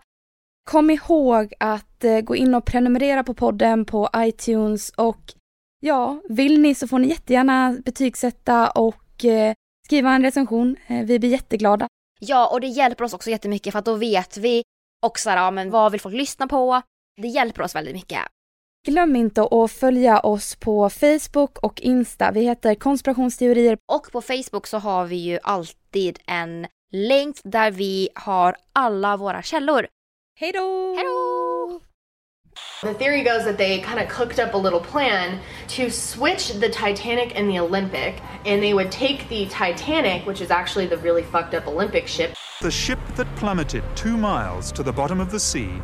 Kom 0.69 0.89
ihåg 0.89 1.53
att 1.59 2.03
eh, 2.03 2.19
gå 2.21 2.35
in 2.35 2.55
och 2.55 2.65
prenumerera 2.65 3.23
på 3.23 3.33
podden 3.33 3.85
på 3.85 4.09
iTunes 4.15 4.89
och 4.89 5.33
ja, 5.79 6.21
vill 6.29 6.59
ni 6.61 6.75
så 6.75 6.87
får 6.87 6.99
ni 6.99 7.07
jättegärna 7.07 7.77
betygsätta 7.85 8.69
och 8.69 9.25
eh, 9.25 9.53
skriva 9.85 10.11
en 10.15 10.21
recension. 10.23 10.75
Eh, 10.87 11.05
vi 11.05 11.19
blir 11.19 11.29
jätteglada. 11.29 11.87
Ja, 12.19 12.47
och 12.47 12.61
det 12.61 12.67
hjälper 12.67 13.03
oss 13.03 13.13
också 13.13 13.29
jättemycket 13.29 13.71
för 13.71 13.79
att 13.79 13.85
då 13.85 13.95
vet 13.95 14.37
vi 14.37 14.63
Och 15.05 15.19
så 15.19 15.29
här, 15.29 15.37
ja, 15.37 15.51
men 15.51 15.69
vad 15.69 15.91
vill 15.91 16.01
folk 16.01 16.15
lyssna 16.15 16.47
på? 16.47 16.81
Det 17.21 17.27
hjälper 17.27 17.63
oss 17.63 17.75
väldigt 17.75 17.95
mycket. 17.95 18.21
Glöm 18.87 19.15
inte 19.15 19.47
att 19.51 19.71
följa 19.71 20.19
oss 20.19 20.55
på 20.55 20.89
Facebook 20.89 21.57
och 21.57 21.81
Insta. 21.81 22.31
Vi 22.31 22.41
heter 22.41 22.75
konspirationsteorier. 22.75 23.77
Och 23.91 24.11
på 24.11 24.21
Facebook 24.21 24.67
så 24.67 24.77
har 24.77 25.05
vi 25.05 25.15
ju 25.15 25.39
alltid 25.43 26.19
en 26.27 26.67
länk 26.91 27.35
där 27.43 27.71
vi 27.71 28.09
har 28.15 28.55
alla 28.73 29.17
våra 29.17 29.41
källor. 29.41 29.87
Hej 30.39 30.51
då! 30.51 30.95
Hej 30.95 31.05
då! 31.05 31.46
The 32.83 32.93
theory 32.93 33.23
goes 33.23 33.43
that 33.45 33.57
they 33.57 33.79
kind 33.79 33.99
of 33.99 34.07
cooked 34.07 34.37
up 34.37 34.53
a 34.53 34.57
little 34.57 34.79
plan 34.79 35.39
to 35.69 35.89
switch 35.89 36.53
the 36.53 36.69
Titanic 36.69 37.35
and 37.35 37.49
the 37.49 37.57
Olympic, 37.57 38.21
and 38.45 38.61
they 38.61 38.75
would 38.75 38.91
take 38.91 39.27
the 39.29 39.47
Titanic, 39.47 40.27
which 40.27 40.41
is 40.41 40.51
actually 40.51 40.85
the 40.85 40.97
really 40.97 41.23
fucked 41.23 41.55
up 41.55 41.65
Olympic 41.65 42.07
ship. 42.07 42.35
The 42.61 42.69
ship 42.69 42.99
that 43.15 43.27
plummeted 43.35 43.83
two 43.95 44.15
miles 44.15 44.71
to 44.73 44.83
the 44.83 44.93
bottom 44.93 45.19
of 45.19 45.31
the 45.31 45.39
sea 45.39 45.81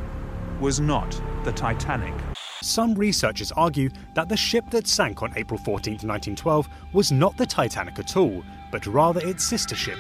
was 0.60 0.80
not 0.80 1.20
the 1.44 1.52
Titanic. 1.52 2.14
Some 2.62 2.94
researchers 2.94 3.52
argue 3.54 3.90
that 4.14 4.30
the 4.30 4.38
ship 4.38 4.70
that 4.70 4.88
sank 4.88 5.24
on 5.24 5.34
April 5.36 5.58
14, 5.58 5.94
1912, 5.94 6.70
was 6.94 7.12
not 7.12 7.36
the 7.38 7.46
Titanic 7.46 7.98
at 7.98 8.16
all, 8.16 8.44
but 8.72 8.86
rather 8.86 9.20
its 9.28 9.44
sister 9.44 9.76
ship. 9.76 9.98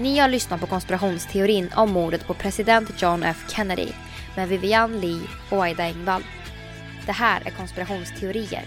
Ni 0.00 0.18
har 0.18 0.28
lyssnat 0.28 0.60
på 0.60 0.66
konspirationsteorin 0.66 1.72
om 1.76 1.90
mordet 1.92 2.26
på 2.26 2.34
president 2.34 3.02
John 3.02 3.22
F 3.22 3.44
Kennedy 3.48 3.88
med 4.36 4.48
Vivian 4.48 5.00
Lee 5.00 5.20
och 5.50 5.64
Aida 5.64 5.84
Engvall. 5.84 6.22
Det 7.06 7.12
här 7.12 7.42
är 7.44 7.50
konspirationsteorier 7.50 8.64